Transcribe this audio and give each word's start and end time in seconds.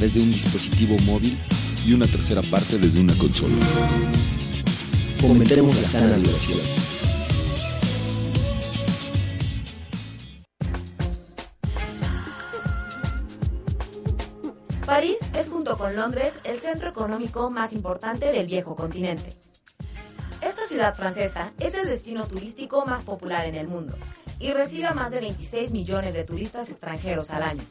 desde 0.00 0.20
un 0.20 0.32
dispositivo 0.32 0.96
móvil 1.04 1.38
y 1.86 1.92
una 1.92 2.06
tercera 2.06 2.42
parte 2.42 2.78
desde 2.78 3.00
una 3.00 3.16
consola. 3.16 3.54
Fomentemos 5.18 5.74
la 5.76 5.88
sana 5.88 6.16
diversión. 6.16 6.58
París 14.84 15.16
es 15.34 15.48
junto 15.48 15.78
con 15.78 15.96
Londres 15.96 16.34
el 16.44 16.58
centro 16.58 16.90
económico 16.90 17.48
más 17.50 17.72
importante 17.72 18.32
del 18.32 18.46
viejo 18.46 18.76
continente. 18.76 19.36
Esta 20.42 20.66
ciudad 20.66 20.94
francesa 20.94 21.52
es 21.58 21.74
el 21.74 21.86
destino 21.86 22.26
turístico 22.26 22.84
más 22.84 23.02
popular 23.02 23.46
en 23.46 23.54
el 23.54 23.68
mundo 23.68 23.96
y 24.38 24.52
recibe 24.52 24.86
a 24.86 24.92
más 24.92 25.12
de 25.12 25.20
26 25.20 25.70
millones 25.70 26.12
de 26.12 26.24
turistas 26.24 26.68
extranjeros 26.68 27.30
al 27.30 27.44
año. 27.44 27.62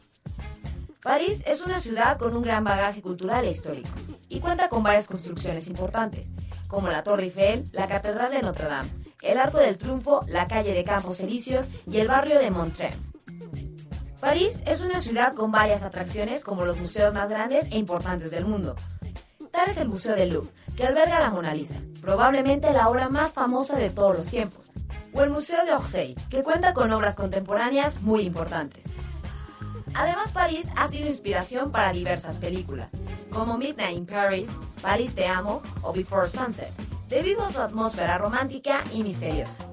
París 1.04 1.42
es 1.46 1.60
una 1.60 1.82
ciudad 1.82 2.18
con 2.18 2.34
un 2.34 2.44
gran 2.44 2.64
bagaje 2.64 3.02
cultural 3.02 3.44
e 3.44 3.50
histórico 3.52 3.90
y 4.30 4.40
cuenta 4.40 4.70
con 4.70 4.84
varias 4.84 5.06
construcciones 5.06 5.68
importantes, 5.68 6.28
como 6.70 6.88
la 6.88 7.04
Torre 7.04 7.26
Eiffel, 7.26 7.70
la 7.74 7.90
Catedral 7.90 8.32
de 8.32 8.42
Notre 8.42 8.68
Dame, 8.68 8.90
el 9.22 9.38
Arco 9.38 9.58
del 9.58 9.78
Triunfo, 9.78 10.22
la 10.30 10.48
calle 10.48 10.74
de 10.74 10.86
Campos 10.86 11.20
Elíseos 11.20 11.66
y 11.86 11.98
el 11.98 12.08
barrio 12.08 12.40
de 12.40 12.50
Montreux. 12.52 12.96
París 14.22 14.64
es 14.66 14.80
una 14.80 15.00
ciudad 15.00 15.34
con 15.34 15.52
varias 15.52 15.84
atracciones 15.84 16.42
como 16.42 16.66
los 16.66 16.78
museos 16.78 17.14
más 17.14 17.28
grandes 17.28 17.66
e 17.70 17.78
importantes 17.78 18.32
del 18.32 18.46
mundo. 18.46 18.78
Tal 19.52 19.70
es 19.70 19.76
el 19.76 19.90
Museo 19.90 20.16
del 20.16 20.30
Louvre, 20.30 20.54
que 20.78 20.88
alberga 20.88 21.20
la 21.20 21.32
Mona 21.32 21.54
Lisa, 21.54 21.76
probablemente 22.02 22.72
la 22.72 22.88
obra 22.88 23.10
más 23.10 23.34
famosa 23.34 23.76
de 23.76 23.90
todos 23.90 24.16
los 24.16 24.26
tiempos, 24.26 24.72
o 25.14 25.22
el 25.22 25.32
Museo 25.32 25.66
de 25.66 25.74
Orsay, 25.74 26.16
que 26.30 26.44
cuenta 26.44 26.74
con 26.74 26.94
obras 26.94 27.16
contemporáneas 27.16 28.02
muy 28.02 28.22
importantes. 28.22 28.86
Además, 29.94 30.32
París 30.32 30.68
ha 30.76 30.88
sido 30.88 31.08
inspiración 31.08 31.72
para 31.72 31.92
diversas 31.92 32.36
películas, 32.36 32.90
como 33.32 33.58
Midnight 33.58 33.98
in 33.98 34.06
Paris, 34.06 34.48
París 34.82 35.14
te 35.16 35.28
amo 35.28 35.62
o 35.82 35.94
Before 35.94 36.28
Sunset, 36.28 36.72
debido 37.10 37.44
a 37.44 37.52
su 37.52 37.62
atmósfera 37.62 38.18
romántica 38.18 38.84
y 38.92 39.04
misteriosa. 39.04 39.73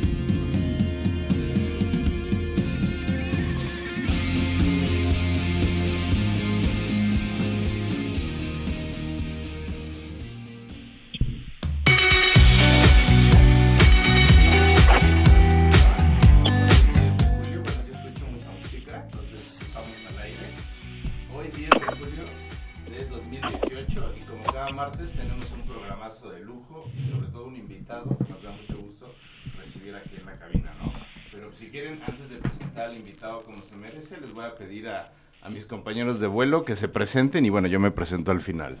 Mis 35.51 35.65
compañeros 35.65 36.19
de 36.19 36.27
vuelo 36.27 36.65
que 36.65 36.75
se 36.75 36.87
presenten 36.87 37.45
y 37.45 37.49
bueno, 37.49 37.67
yo 37.67 37.79
me 37.79 37.91
presento 37.91 38.31
al 38.31 38.41
final. 38.41 38.77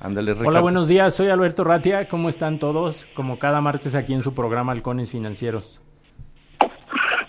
Ándale, 0.00 0.32
Hola, 0.32 0.60
buenos 0.60 0.88
días, 0.88 1.14
soy 1.14 1.28
Alberto 1.28 1.62
Ratia, 1.62 2.08
¿cómo 2.08 2.30
están 2.30 2.58
todos? 2.58 3.06
Como 3.14 3.38
cada 3.38 3.60
martes 3.60 3.94
aquí 3.94 4.14
en 4.14 4.22
su 4.22 4.32
programa 4.32 4.72
Halcones 4.72 5.10
Financieros. 5.10 5.80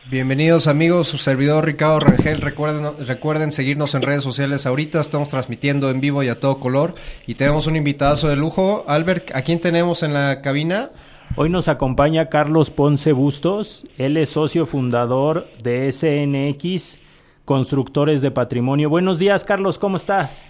Bienvenidos 0.09 0.67
amigos, 0.67 1.07
su 1.07 1.17
servidor 1.17 1.65
Ricardo 1.65 1.99
Rangel, 1.99 2.41
recuerden, 2.41 3.05
recuerden 3.05 3.51
seguirnos 3.51 3.93
en 3.95 4.01
redes 4.01 4.23
sociales 4.23 4.65
ahorita, 4.65 5.01
estamos 5.01 5.29
transmitiendo 5.29 5.89
en 5.89 5.99
vivo 6.01 6.23
y 6.23 6.29
a 6.29 6.39
todo 6.39 6.59
color 6.59 6.95
y 7.27 7.35
tenemos 7.35 7.67
un 7.67 7.75
invitado 7.75 8.27
de 8.27 8.35
lujo. 8.35 8.85
Albert, 8.87 9.35
¿a 9.35 9.41
quién 9.41 9.59
tenemos 9.59 10.03
en 10.03 10.13
la 10.13 10.41
cabina? 10.41 10.89
Hoy 11.37 11.49
nos 11.49 11.69
acompaña 11.69 12.27
Carlos 12.27 12.71
Ponce 12.71 13.13
Bustos, 13.13 13.85
él 13.97 14.17
es 14.17 14.31
socio 14.31 14.65
fundador 14.65 15.47
de 15.63 15.89
SNX 15.89 16.99
Constructores 17.45 18.21
de 18.21 18.31
Patrimonio. 18.31 18.89
Buenos 18.89 19.17
días, 19.17 19.45
Carlos, 19.45 19.79
¿cómo 19.79 19.95
estás? 19.95 20.43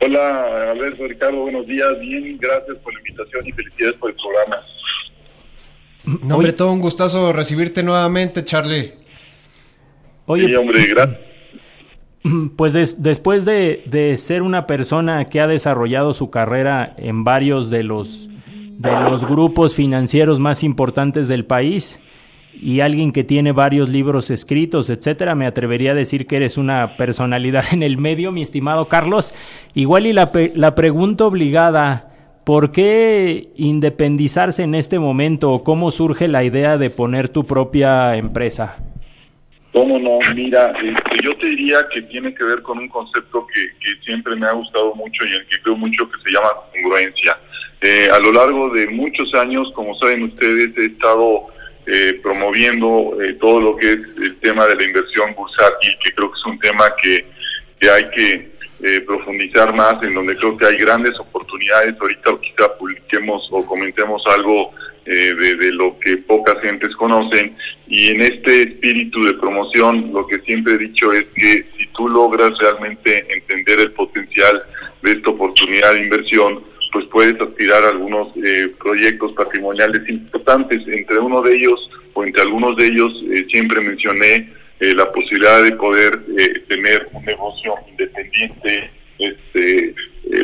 Hola, 0.00 0.70
Alberto, 0.70 1.06
Ricardo, 1.06 1.42
buenos 1.42 1.66
días, 1.66 1.88
bien, 2.00 2.38
gracias 2.38 2.78
por 2.78 2.94
la 2.94 3.00
invitación 3.00 3.46
y 3.46 3.52
felicidades 3.52 3.96
por 3.96 4.10
el 4.10 4.16
programa. 4.16 4.56
No, 6.22 6.36
hombre, 6.36 6.54
todo 6.54 6.72
un 6.72 6.80
gustazo 6.80 7.34
recibirte 7.34 7.82
nuevamente, 7.82 8.42
Charlie. 8.42 8.94
Oye, 10.24 10.48
sí, 10.48 10.54
hombre, 10.54 10.86
gracias. 10.86 11.20
Pues 12.56 13.02
después 13.02 13.46
de, 13.46 13.82
de 13.86 14.16
ser 14.18 14.42
una 14.42 14.66
persona 14.66 15.24
que 15.24 15.40
ha 15.40 15.46
desarrollado 15.46 16.12
su 16.12 16.30
carrera 16.30 16.94
en 16.98 17.24
varios 17.24 17.70
de 17.70 17.82
los 17.82 18.29
de 18.80 18.98
los 19.10 19.26
grupos 19.26 19.74
financieros 19.74 20.40
más 20.40 20.64
importantes 20.64 21.28
del 21.28 21.44
país 21.44 22.00
y 22.54 22.80
alguien 22.80 23.12
que 23.12 23.24
tiene 23.24 23.52
varios 23.52 23.90
libros 23.90 24.30
escritos, 24.30 24.88
etcétera, 24.88 25.34
me 25.34 25.44
atrevería 25.44 25.92
a 25.92 25.94
decir 25.94 26.26
que 26.26 26.36
eres 26.36 26.56
una 26.56 26.96
personalidad 26.96 27.64
en 27.72 27.82
el 27.82 27.98
medio, 27.98 28.32
mi 28.32 28.40
estimado 28.40 28.88
Carlos. 28.88 29.34
Igual 29.74 30.06
y 30.06 30.14
la, 30.14 30.30
la 30.54 30.74
pregunta 30.74 31.26
obligada, 31.26 32.10
¿por 32.46 32.72
qué 32.72 33.50
independizarse 33.56 34.62
en 34.62 34.74
este 34.74 34.98
momento 34.98 35.52
o 35.52 35.62
cómo 35.62 35.90
surge 35.90 36.26
la 36.26 36.42
idea 36.42 36.78
de 36.78 36.88
poner 36.88 37.28
tu 37.28 37.44
propia 37.44 38.16
empresa? 38.16 38.78
¿Cómo 39.74 39.98
no? 39.98 40.18
Mira, 40.34 40.72
este, 40.82 41.22
yo 41.22 41.36
te 41.36 41.48
diría 41.48 41.86
que 41.92 42.00
tiene 42.02 42.34
que 42.34 42.44
ver 42.44 42.62
con 42.62 42.78
un 42.78 42.88
concepto 42.88 43.46
que, 43.46 43.60
que 43.78 44.02
siempre 44.02 44.34
me 44.36 44.46
ha 44.46 44.52
gustado 44.52 44.94
mucho 44.94 45.26
y 45.26 45.36
en 45.36 45.46
que 45.50 45.60
creo 45.62 45.76
mucho 45.76 46.10
que 46.10 46.18
se 46.24 46.34
llama 46.34 46.48
congruencia. 46.72 47.36
Eh, 47.82 48.08
a 48.12 48.18
lo 48.18 48.30
largo 48.32 48.68
de 48.70 48.88
muchos 48.88 49.32
años, 49.34 49.72
como 49.74 49.94
saben 49.94 50.24
ustedes, 50.24 50.76
he 50.76 50.86
estado 50.86 51.46
eh, 51.86 52.20
promoviendo 52.22 53.16
eh, 53.22 53.34
todo 53.40 53.60
lo 53.60 53.76
que 53.76 53.92
es 53.92 54.00
el 54.20 54.36
tema 54.40 54.66
de 54.66 54.76
la 54.76 54.84
inversión 54.84 55.34
bursátil, 55.34 55.96
que 56.04 56.12
creo 56.12 56.30
que 56.30 56.38
es 56.38 56.46
un 56.46 56.58
tema 56.58 56.84
que, 57.02 57.24
que 57.80 57.90
hay 57.90 58.10
que 58.10 58.50
profundizar 59.06 59.74
más, 59.74 60.02
en 60.02 60.14
donde 60.14 60.34
creo 60.36 60.56
que 60.56 60.66
hay 60.66 60.76
grandes 60.76 61.12
oportunidades. 61.18 61.94
Ahorita 62.00 62.30
quizá 62.40 62.76
publiquemos 62.78 63.46
o 63.50 63.64
comentemos 63.66 64.22
algo 64.26 64.72
de, 65.04 65.34
de, 65.34 65.72
lo 65.72 65.98
que 66.00 66.16
pocas 66.16 66.60
gentes 66.62 66.96
conocen. 66.96 67.54
Y 67.86 68.08
en 68.08 68.22
este 68.22 68.62
espíritu 68.62 69.22
de 69.24 69.34
promoción, 69.34 70.10
lo 70.14 70.26
que 70.26 70.38
siempre 70.40 70.74
he 70.74 70.78
dicho 70.78 71.12
es 71.12 71.24
que 71.34 71.66
si 71.76 71.86
tú 71.94 72.08
logras 72.08 72.52
realmente 72.58 73.26
entender 73.34 73.80
el 73.80 73.92
potencial 73.92 74.62
de 75.02 75.12
esta 75.12 75.28
oportunidad 75.28 75.92
de 75.92 76.00
inversión, 76.00 76.62
pues 76.92 77.06
puedes 77.06 77.40
aspirar 77.40 77.84
a 77.84 77.88
algunos 77.88 78.28
eh, 78.36 78.72
proyectos 78.78 79.32
patrimoniales 79.32 80.08
importantes. 80.08 80.82
Entre 80.86 81.18
uno 81.18 81.42
de 81.42 81.56
ellos, 81.56 81.90
o 82.14 82.24
entre 82.24 82.42
algunos 82.42 82.76
de 82.76 82.86
ellos, 82.86 83.24
eh, 83.30 83.46
siempre 83.50 83.80
mencioné 83.80 84.52
eh, 84.80 84.94
la 84.94 85.10
posibilidad 85.12 85.62
de 85.62 85.72
poder 85.72 86.20
tener 86.68 87.08
un 87.12 87.24
negocio 87.24 87.74
independiente 87.88 88.90
este, 89.18 89.94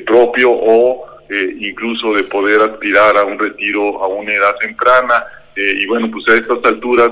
propio 0.05 0.51
o 0.53 1.05
incluso 1.59 2.15
de 2.15 2.23
poder 2.25 2.61
aspirar 2.61 3.17
a 3.17 3.25
un 3.25 3.39
retiro 3.39 4.03
a 4.03 4.07
una 4.07 4.33
edad 4.33 4.55
temprana. 4.61 5.25
y 5.57 5.87
bueno, 5.87 6.09
pues 6.11 6.29
a 6.29 6.39
estas 6.39 6.59
alturas 6.65 7.11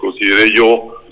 consideré 0.00 0.50
yo 0.50 1.03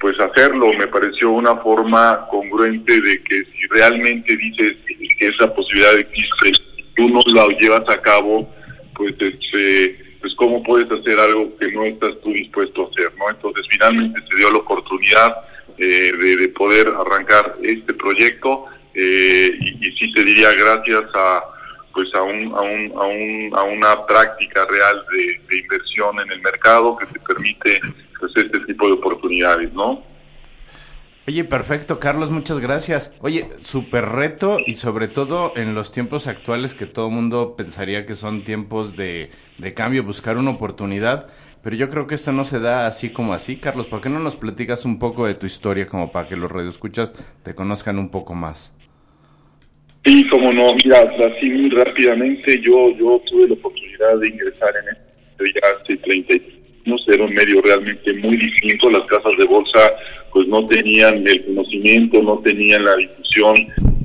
pues 0.00 0.18
hacerlo 0.20 0.72
me 0.78 0.86
pareció 0.88 1.30
una 1.30 1.56
forma 1.56 2.26
congruente 2.30 3.00
de 3.00 3.22
que 3.22 3.44
si 3.44 3.66
realmente 3.70 4.36
dices 4.36 4.74
que 5.18 5.26
esa 5.26 5.52
posibilidad 5.54 5.98
existe, 5.98 6.52
tú 6.94 7.08
no 7.08 7.20
la 7.34 7.46
llevas 7.58 7.88
a 7.88 8.00
cabo, 8.00 8.52
pues 8.94 9.14
este, 9.18 9.96
pues 10.20 10.34
cómo 10.36 10.62
puedes 10.62 10.90
hacer 10.90 11.18
algo 11.18 11.56
que 11.56 11.72
no 11.72 11.84
estás 11.84 12.12
tú 12.22 12.30
dispuesto 12.30 12.84
a 12.84 12.90
hacer, 12.90 13.12
¿no? 13.18 13.30
Entonces 13.30 13.66
finalmente 13.70 14.20
se 14.30 14.36
dio 14.36 14.50
la 14.50 14.58
oportunidad 14.58 15.36
eh, 15.78 16.12
de, 16.12 16.48
poder 16.50 16.88
arrancar 16.88 17.56
este 17.62 17.94
proyecto 17.94 18.66
eh, 18.94 19.56
y, 19.58 19.88
y, 19.88 19.92
sí 19.96 20.12
te 20.12 20.22
diría 20.22 20.52
gracias 20.52 21.04
a 21.14 21.42
pues 21.94 22.08
a 22.14 22.22
un, 22.22 22.54
a, 22.54 22.60
un, 22.60 22.92
a, 22.96 23.04
un, 23.04 23.50
a 23.54 23.62
una 23.64 24.06
práctica 24.06 24.66
real 24.66 25.04
de, 25.10 25.40
de 25.48 25.58
inversión 25.58 26.20
en 26.20 26.30
el 26.30 26.40
mercado 26.40 26.96
que 26.96 27.06
te 27.06 27.20
permite 27.20 27.80
pues 28.22 28.46
este 28.46 28.60
tipo 28.60 28.86
de 28.86 28.92
oportunidades, 28.92 29.72
¿no? 29.72 30.00
Oye, 31.26 31.44
perfecto, 31.44 31.98
Carlos, 31.98 32.30
muchas 32.30 32.60
gracias. 32.60 33.16
Oye, 33.20 33.48
súper 33.60 34.04
reto 34.06 34.58
y 34.64 34.76
sobre 34.76 35.08
todo 35.08 35.52
en 35.56 35.74
los 35.74 35.92
tiempos 35.92 36.26
actuales 36.26 36.74
que 36.74 36.86
todo 36.86 37.10
mundo 37.10 37.54
pensaría 37.56 38.06
que 38.06 38.16
son 38.16 38.44
tiempos 38.44 38.96
de, 38.96 39.30
de, 39.58 39.74
cambio, 39.74 40.04
buscar 40.04 40.36
una 40.36 40.50
oportunidad, 40.50 41.28
pero 41.62 41.76
yo 41.76 41.88
creo 41.90 42.06
que 42.06 42.14
esto 42.14 42.32
no 42.32 42.44
se 42.44 42.60
da 42.60 42.86
así 42.86 43.10
como 43.10 43.34
así. 43.34 43.56
Carlos, 43.56 43.86
¿por 43.86 44.00
qué 44.00 44.08
no 44.08 44.18
nos 44.18 44.36
platicas 44.36 44.84
un 44.84 44.98
poco 44.98 45.26
de 45.26 45.34
tu 45.34 45.46
historia 45.46 45.86
como 45.86 46.10
para 46.10 46.28
que 46.28 46.36
los 46.36 46.50
radioescuchas 46.50 47.12
te 47.42 47.54
conozcan 47.54 47.98
un 47.98 48.10
poco 48.10 48.34
más? 48.34 48.72
Sí, 50.04 50.28
como 50.28 50.52
no, 50.52 50.74
mira, 50.84 50.98
así 51.00 51.50
muy 51.50 51.70
rápidamente, 51.70 52.60
yo, 52.60 52.90
yo 52.96 53.20
tuve 53.28 53.48
la 53.48 53.54
oportunidad 53.54 54.18
de 54.18 54.28
ingresar 54.28 54.74
en 54.82 54.96
esto 54.96 55.12
ya 55.46 55.80
hace 55.80 55.96
30 55.96 56.34
era 57.06 57.24
un 57.24 57.34
medio 57.34 57.60
realmente 57.62 58.12
muy 58.14 58.36
distinto. 58.36 58.90
Las 58.90 59.06
casas 59.06 59.32
de 59.38 59.44
bolsa 59.46 59.92
pues 60.32 60.46
no 60.48 60.66
tenían 60.66 61.26
el 61.26 61.44
conocimiento, 61.44 62.22
no 62.22 62.38
tenían 62.38 62.84
la 62.84 62.96
difusión 62.96 63.54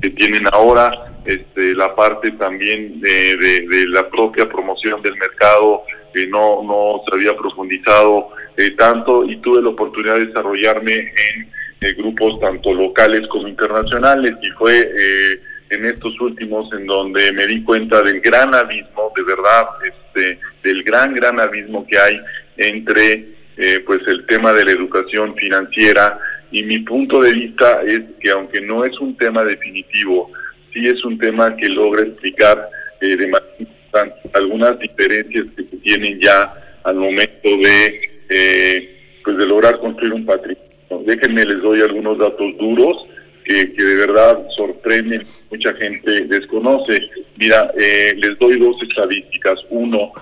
que 0.00 0.10
tienen 0.10 0.46
ahora. 0.52 0.92
Este, 1.24 1.74
la 1.74 1.94
parte 1.94 2.30
también 2.32 3.00
de, 3.00 3.36
de, 3.36 3.86
la 3.88 4.08
propia 4.08 4.48
promoción 4.48 5.02
del 5.02 5.14
mercado 5.16 5.82
que 6.14 6.26
no, 6.26 6.62
no 6.62 7.02
se 7.06 7.14
había 7.14 7.36
profundizado 7.36 8.30
eh, 8.56 8.70
tanto 8.78 9.24
y 9.24 9.36
tuve 9.42 9.60
la 9.60 9.68
oportunidad 9.68 10.14
de 10.14 10.26
desarrollarme 10.26 10.94
en 10.94 11.50
eh, 11.82 11.92
grupos 11.92 12.40
tanto 12.40 12.72
locales 12.72 13.28
como 13.28 13.46
internacionales 13.46 14.36
y 14.40 14.48
fue 14.52 14.78
eh, 14.78 15.40
en 15.70 15.84
estos 15.84 16.18
últimos 16.20 16.72
en 16.72 16.86
donde 16.86 17.30
me 17.32 17.46
di 17.46 17.62
cuenta 17.62 18.00
del 18.02 18.20
gran 18.20 18.54
abismo, 18.54 19.12
de 19.14 19.22
verdad, 19.22 19.66
este, 19.84 20.40
del 20.62 20.82
gran, 20.82 21.14
gran 21.14 21.38
abismo 21.38 21.86
que 21.86 21.98
hay 21.98 22.18
entre 22.58 23.38
eh, 23.56 23.80
pues 23.86 24.00
el 24.06 24.26
tema 24.26 24.52
de 24.52 24.64
la 24.64 24.72
educación 24.72 25.34
financiera 25.36 26.18
y 26.50 26.62
mi 26.62 26.78
punto 26.80 27.20
de 27.20 27.32
vista 27.32 27.82
es 27.82 28.02
que 28.20 28.30
aunque 28.30 28.60
no 28.60 28.84
es 28.84 28.98
un 29.00 29.16
tema 29.16 29.44
definitivo, 29.44 30.30
sí 30.72 30.86
es 30.86 31.04
un 31.04 31.18
tema 31.18 31.54
que 31.56 31.68
logra 31.68 32.02
explicar 32.02 32.68
eh, 33.00 33.16
de 33.16 33.26
manera 33.26 34.16
algunas 34.34 34.78
diferencias 34.78 35.46
que 35.56 35.64
se 35.64 35.76
tienen 35.78 36.20
ya 36.20 36.54
al 36.84 36.96
momento 36.96 37.48
de 37.48 38.00
eh, 38.28 38.96
pues 39.24 39.36
de 39.36 39.46
lograr 39.46 39.78
construir 39.78 40.12
un 40.12 40.24
patrimonio. 40.24 40.64
Déjenme 41.04 41.44
les 41.44 41.60
doy 41.62 41.82
algunos 41.82 42.18
datos 42.18 42.56
duros 42.58 42.96
que, 43.44 43.72
que 43.72 43.82
de 43.82 43.94
verdad 43.94 44.38
sorprenden, 44.56 45.22
mucha 45.50 45.72
gente 45.74 46.26
desconoce. 46.26 46.98
Mira, 47.36 47.72
eh, 47.78 48.14
les 48.16 48.38
doy 48.38 48.58
dos 48.58 48.76
estadísticas. 48.82 49.58
Uno, 49.70 50.12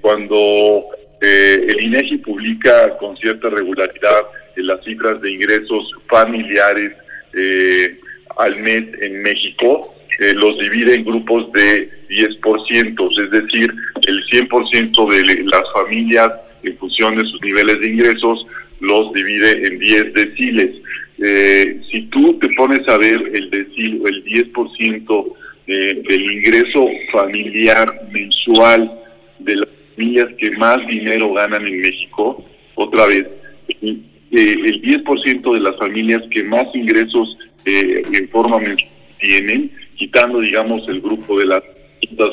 cuando 0.00 0.86
eh, 1.28 1.66
el 1.68 1.80
INEGI 1.82 2.18
publica 2.18 2.96
con 2.98 3.16
cierta 3.16 3.50
regularidad 3.50 4.20
eh, 4.54 4.62
las 4.62 4.84
cifras 4.84 5.20
de 5.20 5.32
ingresos 5.32 5.90
familiares 6.08 6.92
eh, 7.34 7.98
al 8.36 8.56
mes 8.60 8.84
en 9.00 9.22
México. 9.22 9.92
los 10.34 10.56
divide 10.58 10.94
en 10.94 11.04
grupos 11.04 11.52
de 11.52 11.90
10%, 12.08 13.24
es 13.24 13.30
decir, 13.30 13.68
el 14.06 14.18
100% 14.26 15.10
de 15.10 15.44
las 15.44 15.64
familias 15.74 16.30
en 16.62 16.78
función 16.78 17.16
de 17.16 17.24
sus 17.24 17.40
niveles 17.42 17.80
de 17.80 17.88
ingresos 17.88 18.46
los 18.80 19.12
divide 19.12 19.66
en 19.66 19.78
10 19.78 20.14
deciles. 20.14 20.70
si 21.90 22.02
tú 22.12 22.38
te 22.38 22.48
pones 22.56 22.86
a 22.88 22.96
ver 22.98 23.20
el 23.34 23.50
decil, 23.50 24.02
el 24.06 24.24
10% 24.24 25.34
del 25.66 26.24
ingreso 26.36 26.88
familiar 27.12 27.86
mensual 28.12 28.80
de 29.40 29.56
la 29.56 29.75
familias 29.96 30.28
que 30.38 30.50
más 30.52 30.78
dinero 30.86 31.32
ganan 31.32 31.66
en 31.66 31.80
México, 31.80 32.44
otra 32.74 33.06
vez, 33.06 33.26
eh, 33.68 33.96
el 34.30 34.82
10% 34.82 35.54
de 35.54 35.60
las 35.60 35.76
familias 35.78 36.22
que 36.30 36.44
más 36.44 36.66
ingresos 36.74 37.38
eh, 37.64 38.02
en 38.12 38.28
forma 38.28 38.58
mensual 38.58 38.90
tienen, 39.18 39.70
quitando, 39.96 40.40
digamos, 40.40 40.86
el 40.88 41.00
grupo 41.00 41.38
de 41.38 41.46
las 41.46 41.62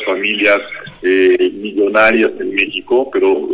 familias 0.06 0.60
eh, 1.02 1.52
millonarias 1.54 2.32
en 2.40 2.54
México, 2.54 3.10
pero, 3.12 3.50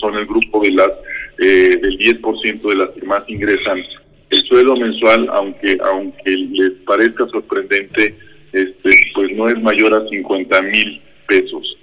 son 0.00 0.16
el 0.16 0.26
grupo 0.26 0.62
de 0.62 0.72
las 0.72 0.90
eh, 1.38 1.78
del 1.80 1.98
10% 1.98 2.60
de 2.62 2.74
las 2.74 2.90
que 2.90 3.06
más 3.06 3.22
ingresan. 3.28 3.82
El 4.30 4.42
sueldo 4.42 4.76
mensual, 4.76 5.28
aunque 5.32 5.78
aunque 5.84 6.30
les 6.30 6.72
parezca 6.84 7.26
sorprendente, 7.28 8.14
este, 8.52 8.90
pues 9.14 9.32
no 9.36 9.48
es 9.48 9.60
mayor 9.62 9.94
a 9.94 10.08
50 10.08 10.62
mil 10.62 11.00
pesos. 11.28 11.76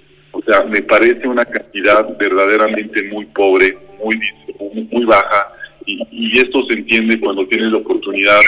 Sea, 0.46 0.62
me 0.64 0.82
parece 0.82 1.26
una 1.26 1.44
cantidad 1.44 2.06
verdaderamente 2.18 3.02
muy 3.04 3.24
pobre, 3.26 3.78
muy, 4.02 4.20
muy 4.90 5.04
baja, 5.04 5.48
y, 5.86 6.38
esto 6.38 6.64
se 6.66 6.74
entiende 6.74 7.20
cuando 7.20 7.46
tienes 7.46 7.70
la 7.70 7.78
oportunidad, 7.78 8.40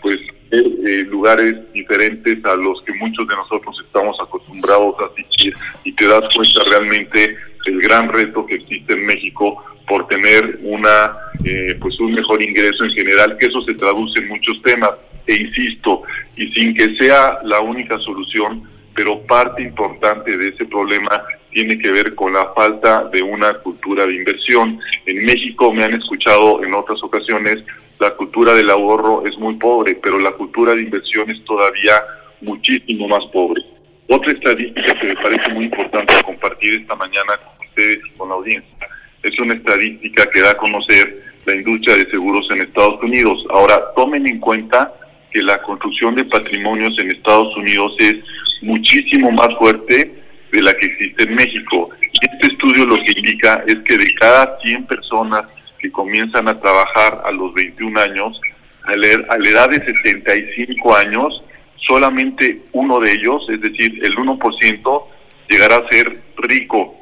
pues, 0.00 0.18
de 0.50 0.58
eh, 0.60 1.04
lugares 1.04 1.56
diferentes 1.72 2.44
a 2.44 2.54
los 2.56 2.82
que 2.82 2.92
muchos 2.94 3.26
de 3.26 3.34
nosotros 3.34 3.74
estamos 3.84 4.16
acostumbrados 4.20 4.94
a 5.00 5.12
asistir, 5.12 5.54
y 5.84 5.92
te 5.92 6.06
das 6.06 6.22
cuenta 6.34 6.64
realmente 6.68 7.36
del 7.66 7.80
gran 7.80 8.08
reto 8.10 8.44
que 8.46 8.56
existe 8.56 8.92
en 8.92 9.06
México 9.06 9.62
por 9.88 10.06
tener 10.08 10.60
una, 10.62 11.16
eh, 11.44 11.76
pues, 11.80 11.98
un 12.00 12.12
mejor 12.12 12.42
ingreso 12.42 12.84
en 12.84 12.90
general, 12.90 13.36
que 13.38 13.46
eso 13.46 13.62
se 13.62 13.74
traduce 13.74 14.20
en 14.20 14.28
muchos 14.28 14.60
temas, 14.62 14.92
e 15.26 15.36
insisto, 15.36 16.02
y 16.36 16.48
sin 16.52 16.74
que 16.74 16.96
sea 16.96 17.38
la 17.44 17.60
única 17.60 17.98
solución, 17.98 18.68
pero 18.94 19.20
parte 19.22 19.62
importante 19.62 20.36
de 20.36 20.48
ese 20.48 20.64
problema 20.66 21.22
tiene 21.52 21.78
que 21.78 21.90
ver 21.90 22.14
con 22.14 22.32
la 22.32 22.52
falta 22.54 23.04
de 23.12 23.22
una 23.22 23.54
cultura 23.54 24.06
de 24.06 24.14
inversión. 24.14 24.80
En 25.06 25.24
México 25.24 25.72
me 25.72 25.84
han 25.84 25.94
escuchado 25.94 26.62
en 26.64 26.74
otras 26.74 27.02
ocasiones, 27.02 27.58
la 28.00 28.10
cultura 28.16 28.52
del 28.54 28.70
ahorro 28.70 29.24
es 29.26 29.38
muy 29.38 29.54
pobre, 29.54 29.94
pero 30.02 30.18
la 30.18 30.32
cultura 30.32 30.74
de 30.74 30.82
inversión 30.82 31.30
es 31.30 31.44
todavía 31.44 31.92
muchísimo 32.40 33.06
más 33.06 33.24
pobre. 33.32 33.62
Otra 34.08 34.32
estadística 34.32 34.98
que 34.98 35.06
me 35.06 35.14
parece 35.16 35.52
muy 35.52 35.64
importante 35.66 36.14
compartir 36.24 36.80
esta 36.80 36.96
mañana 36.96 37.36
con 37.36 37.66
ustedes 37.66 37.98
y 38.04 38.10
con 38.18 38.28
la 38.28 38.34
audiencia 38.34 38.88
es 39.22 39.38
una 39.38 39.54
estadística 39.54 40.28
que 40.30 40.40
da 40.40 40.50
a 40.50 40.56
conocer 40.56 41.22
la 41.46 41.54
industria 41.54 41.96
de 41.96 42.10
seguros 42.10 42.46
en 42.50 42.62
Estados 42.62 43.00
Unidos. 43.02 43.44
Ahora, 43.50 43.80
tomen 43.94 44.26
en 44.26 44.40
cuenta 44.40 44.92
que 45.30 45.42
la 45.42 45.62
construcción 45.62 46.14
de 46.14 46.24
patrimonios 46.24 46.98
en 46.98 47.10
Estados 47.10 47.56
Unidos 47.56 47.94
es 48.00 48.16
muchísimo 48.62 49.30
más 49.30 49.54
fuerte 49.56 50.21
de 50.52 50.62
la 50.62 50.72
que 50.74 50.86
existe 50.86 51.24
en 51.24 51.34
México. 51.34 51.90
Este 52.00 52.46
estudio 52.52 52.84
lo 52.84 52.96
que 52.96 53.12
indica 53.16 53.64
es 53.66 53.76
que 53.84 53.96
de 53.96 54.14
cada 54.14 54.58
100 54.62 54.86
personas 54.86 55.44
que 55.78 55.90
comienzan 55.90 56.46
a 56.48 56.60
trabajar 56.60 57.22
a 57.24 57.32
los 57.32 57.52
21 57.54 57.98
años, 57.98 58.40
a 58.84 58.94
la, 58.94 59.06
edad 59.48 59.70
de 59.70 59.84
75 59.84 60.96
años, 60.96 61.42
solamente 61.86 62.60
uno 62.72 63.00
de 63.00 63.12
ellos, 63.12 63.44
es 63.48 63.60
decir, 63.60 63.98
el 64.04 64.14
1%, 64.14 65.04
llegará 65.48 65.76
a 65.76 65.88
ser 65.88 66.20
rico. 66.36 66.96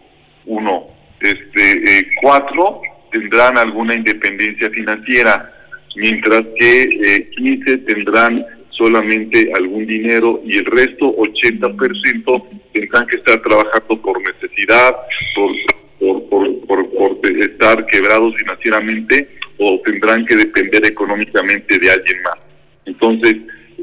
Uno. 0.47 0.87
Este, 1.21 1.99
eh, 1.99 2.07
cuatro 2.23 2.81
tendrán 3.11 3.59
alguna 3.59 3.95
independencia 3.95 4.71
financiera, 4.71 5.53
mientras 5.97 6.43
que 6.59 6.83
eh, 6.83 7.31
15 7.37 7.79
tendrán 7.79 8.47
solamente 8.81 9.53
algún 9.55 9.87
dinero 9.87 10.41
y 10.47 10.57
el 10.57 10.65
resto, 10.65 11.15
80%, 11.15 12.45
tendrán 12.73 13.07
que 13.07 13.17
estar 13.17 13.43
trabajando 13.43 14.01
por 14.01 14.19
necesidad, 14.23 14.97
por, 15.35 16.27
por, 16.31 16.67
por, 16.67 16.91
por, 16.91 17.31
estar 17.31 17.85
quebrados 17.87 18.35
financieramente 18.37 19.29
o 19.59 19.79
tendrán 19.85 20.25
que 20.25 20.35
depender 20.35 20.87
económicamente 20.87 21.79
de 21.79 21.91
alguien 21.91 22.23
más. 22.23 22.39
Entonces, 22.87 23.37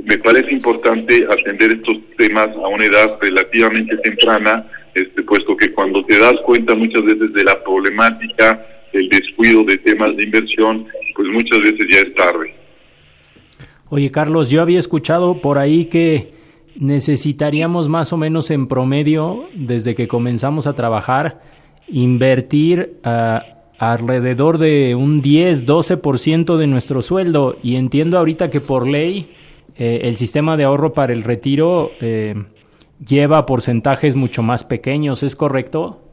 me 0.03 0.17
parece 0.17 0.51
importante 0.51 1.27
atender 1.29 1.75
estos 1.75 1.97
temas 2.17 2.47
a 2.47 2.67
una 2.67 2.85
edad 2.85 3.19
relativamente 3.21 3.97
temprana, 3.97 4.65
este, 4.95 5.21
puesto 5.21 5.55
que 5.55 5.71
cuando 5.73 6.03
te 6.05 6.17
das 6.17 6.35
cuenta 6.43 6.73
muchas 6.73 7.03
veces 7.03 7.33
de 7.33 7.43
la 7.43 7.63
problemática, 7.63 8.65
el 8.93 9.07
descuido 9.09 9.63
de 9.63 9.77
temas 9.77 10.17
de 10.17 10.23
inversión, 10.23 10.87
pues 11.13 11.27
muchas 11.29 11.61
veces 11.61 11.85
ya 11.87 11.99
es 11.99 12.15
tarde. 12.15 12.57
Oye, 13.89 14.11
Carlos, 14.11 14.49
yo 14.49 14.61
había 14.61 14.79
escuchado 14.79 15.41
por 15.41 15.57
ahí 15.57 15.85
que 15.85 16.33
necesitaríamos 16.75 17.87
más 17.87 18.11
o 18.11 18.17
menos 18.17 18.51
en 18.51 18.67
promedio, 18.67 19.45
desde 19.55 19.95
que 19.95 20.07
comenzamos 20.07 20.67
a 20.67 20.73
trabajar, 20.73 21.41
invertir 21.87 22.99
a 23.03 23.57
alrededor 23.79 24.57
de 24.57 24.95
un 24.95 25.21
10, 25.21 25.65
12% 25.65 26.57
de 26.57 26.67
nuestro 26.67 27.01
sueldo. 27.01 27.57
Y 27.63 27.75
entiendo 27.75 28.17
ahorita 28.17 28.49
que 28.49 28.59
por 28.59 28.87
ley 28.87 29.31
eh, 29.77 30.01
el 30.03 30.17
sistema 30.17 30.57
de 30.57 30.65
ahorro 30.65 30.93
para 30.93 31.13
el 31.13 31.23
retiro 31.23 31.91
eh, 32.01 32.35
lleva 33.05 33.45
porcentajes 33.45 34.15
mucho 34.15 34.41
más 34.41 34.63
pequeños, 34.63 35.23
¿es 35.23 35.35
correcto? 35.35 36.06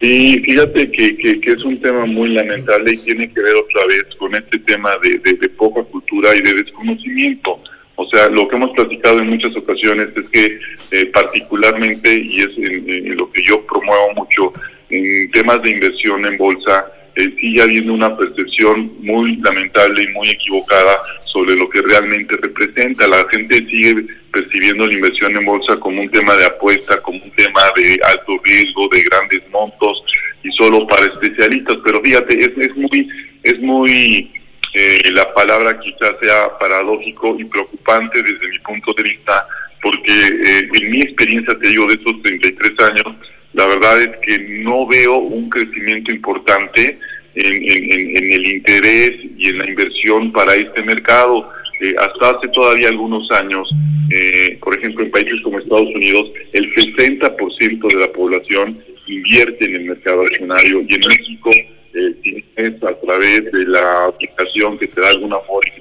Sí, 0.00 0.40
fíjate 0.42 0.90
que, 0.90 1.14
que, 1.16 1.50
es 1.50 1.62
un 1.62 1.78
tema 1.82 2.06
muy 2.06 2.30
lamentable 2.30 2.92
y 2.92 2.96
tiene 2.98 3.30
que 3.30 3.42
ver 3.42 3.54
otra 3.54 3.84
vez 3.84 4.06
con 4.18 4.34
este 4.34 4.58
tema 4.60 4.92
de, 5.02 5.18
de, 5.18 5.48
poca 5.50 5.82
cultura 5.82 6.34
y 6.34 6.40
de 6.40 6.54
desconocimiento. 6.54 7.60
O 7.96 8.08
sea, 8.08 8.30
lo 8.30 8.48
que 8.48 8.56
hemos 8.56 8.70
platicado 8.70 9.18
en 9.18 9.28
muchas 9.28 9.54
ocasiones 9.54 10.08
es 10.16 10.26
que 10.30 10.58
eh, 10.92 11.06
particularmente, 11.12 12.14
y 12.14 12.38
es 12.38 12.48
en, 12.56 13.14
lo 13.14 13.30
que 13.30 13.42
yo 13.42 13.60
promuevo 13.66 14.14
mucho, 14.14 14.54
en 14.88 15.30
temas 15.32 15.62
de 15.62 15.72
inversión 15.72 16.24
en 16.24 16.38
bolsa, 16.38 16.86
eh, 17.16 17.34
sigue 17.38 17.60
habiendo 17.60 17.92
una 17.92 18.16
percepción 18.16 18.92
muy 19.00 19.36
lamentable 19.36 20.04
y 20.04 20.08
muy 20.14 20.30
equivocada 20.30 20.98
sobre 21.32 21.56
lo 21.56 21.68
que 21.68 21.82
realmente 21.82 22.36
representa. 22.36 23.06
La 23.06 23.26
gente 23.30 23.56
sigue 23.56 24.06
percibiendo 24.32 24.86
la 24.86 24.94
inversión 24.94 25.36
en 25.36 25.44
bolsa 25.44 25.76
como 25.76 26.00
un 26.00 26.10
tema 26.10 26.36
de 26.36 26.46
apuesta, 26.46 27.00
como 27.02 27.22
un 27.22 27.30
tema 27.32 27.62
de 27.76 27.98
alto 28.04 28.40
riesgo, 28.44 28.88
de 28.88 29.02
grandes 29.02 29.40
montos 29.50 30.02
y 30.42 30.50
solo 30.52 30.86
para 30.86 31.06
especialistas. 31.06 31.76
Pero 31.84 32.00
fíjate, 32.02 32.40
es, 32.40 32.76
muy, 32.76 33.08
es 33.42 33.60
muy, 33.60 34.32
eh, 34.74 35.10
la 35.12 35.32
palabra 35.34 35.78
quizás 35.78 36.14
sea 36.20 36.58
paradójico 36.58 37.36
y 37.38 37.44
preocupante 37.44 38.22
desde 38.22 38.48
mi 38.48 38.58
punto 38.60 38.92
de 38.94 39.02
vista, 39.02 39.46
porque 39.82 40.12
eh, 40.12 40.68
en 40.74 40.90
mi 40.90 41.00
experiencia, 41.00 41.56
te 41.58 41.68
digo, 41.68 41.86
de 41.86 41.94
estos 41.94 42.22
33 42.22 42.72
años, 42.90 43.16
la 43.52 43.66
verdad 43.66 44.00
es 44.00 44.16
que 44.22 44.38
no 44.62 44.86
veo 44.86 45.16
un 45.16 45.50
crecimiento 45.50 46.12
importante 46.12 46.98
en, 47.34 48.32
el 48.32 48.46
interés 48.46 49.12
y 49.36 49.48
en 49.48 49.58
la 49.58 49.68
inversión 49.68 50.32
para 50.32 50.54
este 50.54 50.82
mercado. 50.82 51.48
Eh, 51.80 51.94
hasta 51.98 52.36
hace 52.36 52.48
todavía 52.48 52.88
algunos 52.88 53.30
años, 53.30 53.68
eh, 54.10 54.58
por 54.62 54.76
ejemplo, 54.76 55.04
en 55.04 55.10
países 55.10 55.40
como 55.42 55.58
Estados 55.58 55.88
Unidos, 55.94 56.30
el 56.52 56.74
60% 56.74 57.88
de 57.88 58.00
la 58.00 58.12
población 58.12 58.82
invierte 59.06 59.64
en 59.64 59.76
el 59.76 59.84
mercado 59.86 60.22
accionario 60.22 60.82
y 60.86 60.94
en 60.94 61.00
México, 61.08 61.50
eh, 61.94 62.44
es 62.56 62.82
a 62.82 62.94
través 63.00 63.44
de 63.50 63.64
la 63.66 64.06
aplicación 64.06 64.78
que 64.78 64.86
te 64.88 65.00
da 65.00 65.08
alguna 65.08 65.38
forma, 65.40 65.72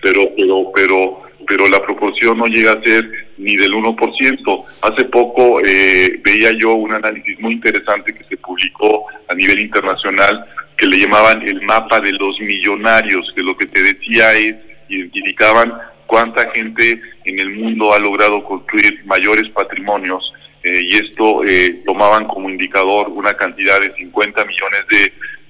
pero, 0.00 0.30
pero, 0.36 0.72
pero, 0.74 1.22
pero 1.46 1.68
la 1.68 1.82
proporción 1.82 2.38
no 2.38 2.46
llega 2.46 2.72
a 2.72 2.82
ser 2.82 3.29
ni 3.40 3.56
del 3.56 3.72
1%. 3.72 4.64
Hace 4.82 5.04
poco 5.06 5.60
eh, 5.64 6.20
veía 6.22 6.52
yo 6.52 6.74
un 6.74 6.92
análisis 6.92 7.38
muy 7.40 7.54
interesante 7.54 8.12
que 8.12 8.24
se 8.24 8.36
publicó 8.36 9.06
a 9.28 9.34
nivel 9.34 9.60
internacional 9.60 10.44
que 10.76 10.86
le 10.86 10.98
llamaban 10.98 11.42
el 11.42 11.60
mapa 11.62 12.00
de 12.00 12.12
los 12.12 12.38
millonarios, 12.40 13.32
que 13.34 13.42
lo 13.42 13.56
que 13.56 13.66
te 13.66 13.82
decía 13.82 14.32
es, 14.34 14.56
identificaban 14.88 15.72
cuánta 16.06 16.50
gente 16.50 17.00
en 17.24 17.38
el 17.38 17.50
mundo 17.50 17.92
ha 17.94 17.98
logrado 17.98 18.42
construir 18.44 19.04
mayores 19.04 19.48
patrimonios 19.50 20.32
eh, 20.62 20.80
y 20.82 20.96
esto 20.96 21.44
eh, 21.44 21.82
tomaban 21.86 22.26
como 22.26 22.50
indicador 22.50 23.08
una 23.08 23.34
cantidad 23.34 23.80
de 23.80 23.94
50 23.94 24.44
millones 24.44 24.84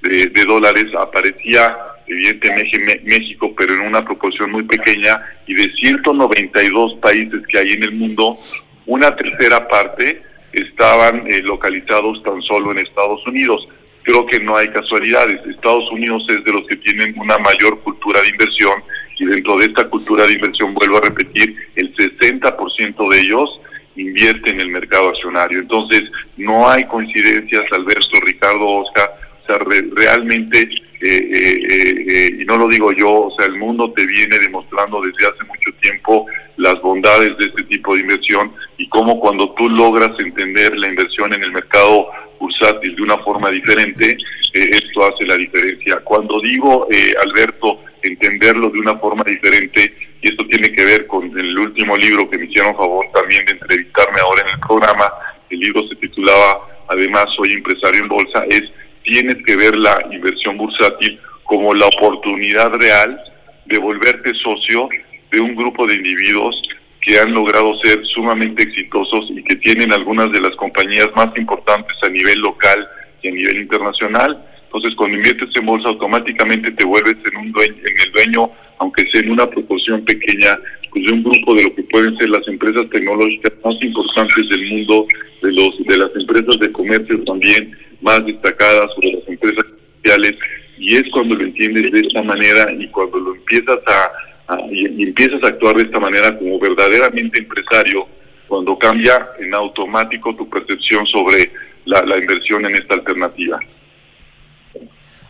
de, 0.02 0.26
de 0.26 0.44
dólares, 0.44 0.86
aparecía 0.98 1.76
evidentemente 2.10 3.00
México, 3.04 3.54
pero 3.56 3.74
en 3.74 3.80
una 3.80 4.04
proporción 4.04 4.50
muy 4.50 4.64
pequeña, 4.64 5.22
y 5.46 5.54
de 5.54 5.72
192 5.72 6.94
países 7.00 7.46
que 7.48 7.58
hay 7.58 7.72
en 7.72 7.84
el 7.84 7.92
mundo, 7.92 8.38
una 8.86 9.14
tercera 9.14 9.66
parte 9.68 10.22
estaban 10.52 11.24
eh, 11.30 11.40
localizados 11.42 12.22
tan 12.24 12.42
solo 12.42 12.72
en 12.72 12.78
Estados 12.78 13.24
Unidos. 13.26 13.66
Creo 14.02 14.26
que 14.26 14.40
no 14.40 14.56
hay 14.56 14.68
casualidades. 14.68 15.40
Estados 15.46 15.90
Unidos 15.92 16.24
es 16.28 16.42
de 16.44 16.52
los 16.52 16.66
que 16.66 16.76
tienen 16.76 17.14
una 17.16 17.38
mayor 17.38 17.78
cultura 17.80 18.20
de 18.22 18.30
inversión 18.30 18.82
y 19.18 19.26
dentro 19.26 19.58
de 19.58 19.66
esta 19.66 19.88
cultura 19.88 20.26
de 20.26 20.32
inversión, 20.32 20.74
vuelvo 20.74 20.96
a 20.96 21.02
repetir, 21.02 21.54
el 21.76 21.94
60% 21.94 23.10
de 23.10 23.20
ellos 23.20 23.60
invierte 23.94 24.50
en 24.50 24.60
el 24.60 24.68
mercado 24.68 25.10
accionario. 25.10 25.60
Entonces, 25.60 26.04
no 26.38 26.68
hay 26.68 26.86
coincidencias, 26.86 27.64
Alberto, 27.70 28.18
Ricardo, 28.24 28.66
Oscar, 28.66 29.10
o 29.42 29.46
sea, 29.46 29.58
realmente 29.94 30.70
eh, 31.02 31.30
eh, 31.32 32.04
eh, 32.08 32.36
y 32.40 32.44
no 32.44 32.58
lo 32.58 32.68
digo 32.68 32.92
yo, 32.92 33.10
o 33.10 33.34
sea, 33.36 33.46
el 33.46 33.56
mundo 33.56 33.90
te 33.92 34.04
viene 34.06 34.38
demostrando 34.38 35.00
desde 35.00 35.28
hace 35.28 35.44
mucho 35.44 35.72
tiempo 35.80 36.26
las 36.58 36.80
bondades 36.82 37.38
de 37.38 37.46
este 37.46 37.62
tipo 37.64 37.94
de 37.94 38.02
inversión 38.02 38.52
y 38.76 38.86
cómo 38.90 39.18
cuando 39.18 39.54
tú 39.54 39.70
logras 39.70 40.10
entender 40.18 40.76
la 40.76 40.88
inversión 40.88 41.32
en 41.32 41.42
el 41.42 41.52
mercado 41.52 42.08
bursátil 42.38 42.94
de 42.96 43.02
una 43.02 43.16
forma 43.18 43.50
diferente, 43.50 44.16
esto 44.52 45.06
hace 45.06 45.24
la 45.26 45.36
diferencia. 45.36 46.00
Cuando 46.04 46.40
digo, 46.40 46.86
Alberto, 47.24 47.80
entenderlo 48.02 48.68
de 48.68 48.80
una 48.80 48.98
forma 48.98 49.22
diferente, 49.24 49.94
y 50.20 50.28
esto 50.28 50.46
tiene 50.48 50.70
que 50.72 50.84
ver 50.84 51.06
con 51.06 51.26
el 51.38 51.58
último 51.58 51.96
libro 51.96 52.28
que 52.28 52.36
me 52.36 52.44
hicieron 52.44 52.76
favor 52.76 53.06
también 53.14 53.44
de 53.46 53.52
entrevistarme 53.52 54.20
ahora 54.20 54.42
en 54.42 54.54
el 54.54 54.60
programa, 54.60 55.10
el 55.48 55.58
libro 55.60 55.86
se 55.88 55.96
titulaba 55.96 56.70
Además 56.90 57.26
soy 57.36 57.52
empresario 57.52 58.02
en 58.02 58.08
bolsa, 58.08 58.44
es 58.50 58.62
tienes 59.04 59.36
que 59.44 59.56
ver 59.56 59.76
la 59.76 60.06
inversión 60.10 60.56
bursátil 60.56 61.18
como 61.44 61.74
la 61.74 61.86
oportunidad 61.86 62.70
real 62.72 63.20
de 63.66 63.78
volverte 63.78 64.32
socio 64.34 64.88
de 65.30 65.40
un 65.40 65.54
grupo 65.54 65.86
de 65.86 65.94
individuos 65.96 66.60
que 67.00 67.18
han 67.18 67.32
logrado 67.32 67.78
ser 67.82 68.04
sumamente 68.06 68.62
exitosos 68.62 69.30
y 69.30 69.42
que 69.42 69.56
tienen 69.56 69.92
algunas 69.92 70.30
de 70.32 70.40
las 70.40 70.54
compañías 70.56 71.08
más 71.16 71.28
importantes 71.36 71.96
a 72.02 72.08
nivel 72.08 72.40
local 72.40 72.86
y 73.22 73.28
a 73.28 73.32
nivel 73.32 73.58
internacional. 73.58 74.44
Entonces, 74.64 74.94
cuando 74.96 75.16
inviertes 75.16 75.48
en 75.54 75.66
bolsa, 75.66 75.88
automáticamente 75.88 76.70
te 76.72 76.84
vuelves 76.84 77.16
en, 77.24 77.36
un 77.38 77.52
dueño, 77.52 77.74
en 77.74 78.00
el 78.06 78.12
dueño, 78.12 78.50
aunque 78.78 79.10
sea 79.10 79.20
en 79.22 79.32
una 79.32 79.48
proporción 79.48 80.04
pequeña, 80.04 80.58
pues 80.90 81.06
de 81.06 81.12
un 81.12 81.22
grupo 81.22 81.54
de 81.54 81.64
lo 81.64 81.74
que 81.74 81.82
pueden 81.84 82.16
ser 82.18 82.28
las 82.28 82.46
empresas 82.46 82.88
tecnológicas 82.90 83.52
más 83.64 83.74
importantes 83.80 84.48
del 84.48 84.66
mundo, 84.68 85.06
de 85.42 85.52
los 85.52 85.78
de 85.78 85.96
las 85.96 86.10
empresas 86.14 86.58
de 86.60 86.72
comercio 86.72 87.22
también, 87.24 87.76
más 88.00 88.24
destacadas 88.24 88.90
sobre 88.94 89.12
las 89.12 89.28
empresas 89.28 89.64
sociales 89.96 90.34
y 90.78 90.96
es 90.96 91.04
cuando 91.12 91.36
lo 91.36 91.44
entiendes 91.44 91.92
de 91.92 92.00
esta 92.00 92.22
manera 92.22 92.72
y 92.72 92.88
cuando 92.88 93.18
lo 93.18 93.34
empiezas 93.34 93.78
a, 93.86 94.66
y, 94.70 95.02
empiezas 95.04 95.42
a 95.44 95.48
actuar 95.48 95.76
de 95.76 95.82
esta 95.82 96.00
manera 96.00 96.36
como 96.38 96.58
verdaderamente 96.58 97.38
empresario 97.38 98.08
cuando 98.48 98.78
cambia 98.78 99.28
en 99.38 99.54
automático 99.54 100.34
tu 100.34 100.48
percepción 100.48 101.06
sobre 101.06 101.52
la, 101.84 102.18
inversión 102.18 102.64
en 102.66 102.76
esta 102.76 102.94
alternativa. 102.94 103.60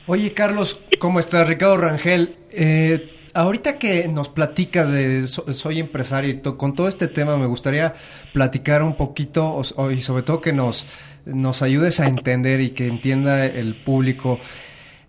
Oye 0.07 0.33
Carlos, 0.33 0.81
¿cómo 0.99 1.21
estás? 1.21 1.49
Ricardo 1.49 1.77
Rangel. 1.77 2.37
Eh, 2.53 3.20
ahorita 3.35 3.79
que 3.79 4.09
nos 4.09 4.29
platicas 4.29 4.91
de 4.91 5.27
soy 5.29 5.81
empresario 5.81 6.31
y 6.31 6.41
con 6.41 6.75
todo 6.75 6.89
este 6.89 7.09
tema, 7.09 7.37
me 7.37 7.47
gustaría 7.47 7.95
platicar 8.33 8.83
un 8.83 8.97
poquito 8.97 9.63
y 9.93 10.01
sobre 10.03 10.23
todo 10.23 10.41
que 10.41 10.53
nos 10.53 10.87
nos 11.25 11.63
ayudes 11.63 12.01
a 12.01 12.07
entender 12.07 12.61
y 12.61 12.71
que 12.71 12.87
entienda 12.87 13.45
el 13.45 13.83
público. 13.83 14.39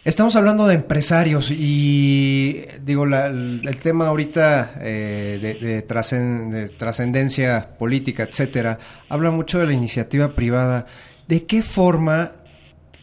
Estamos 0.03 0.35
hablando 0.35 0.65
de 0.65 0.75
empresarios 0.75 1.51
y 1.51 2.63
digo, 2.83 3.05
el, 3.05 3.77
tema 3.81 4.07
ahorita 4.07 4.71
eh, 4.81 5.39
de, 5.41 5.53
de 5.55 6.69
trascendencia 6.69 7.77
política, 7.77 8.23
etcétera, 8.23 8.79
habla 9.09 9.29
mucho 9.29 9.59
de 9.59 9.67
la 9.67 9.73
iniciativa 9.73 10.33
privada. 10.33 10.87
¿De 11.27 11.43
qué 11.43 11.61
forma 11.61 12.31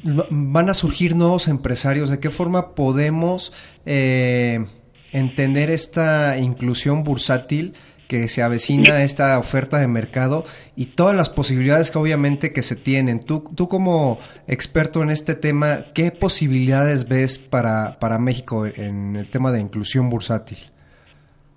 van 0.03 0.69
a 0.69 0.75
surgir 0.75 1.15
nuevos 1.15 1.49
empresarios? 1.49 2.11
¿De 2.11 2.19
qué 2.19 2.31
forma 2.31 2.75
podemos 2.75 3.53
eh, 3.87 4.65
entender 5.13 5.71
esta 5.71 6.39
inclusión 6.39 7.05
bursátil? 7.05 7.75
que 8.09 8.27
se 8.29 8.43
avecina 8.43 9.05
esta 9.05 9.39
oferta 9.39 9.79
de 9.79 9.87
mercado 9.87 10.45
y 10.75 10.87
todas 10.87 11.15
las 11.15 11.29
posibilidades 11.29 11.91
que 11.91 11.99
obviamente 11.99 12.55
que 12.55 12.63
se 12.63 12.75
tienen. 12.75 13.21
Tú, 13.21 13.45
tú 13.55 13.69
como 13.69 14.19
experto 14.49 15.03
en 15.03 15.11
este 15.11 15.35
tema, 15.35 15.85
¿qué 15.95 16.11
posibilidades 16.11 17.07
ves 17.07 17.39
para, 17.39 17.99
para 18.01 18.19
México 18.19 18.65
en 18.65 19.15
el 19.15 19.29
tema 19.29 19.53
de 19.53 19.61
inclusión 19.61 20.09
bursátil? 20.09 20.57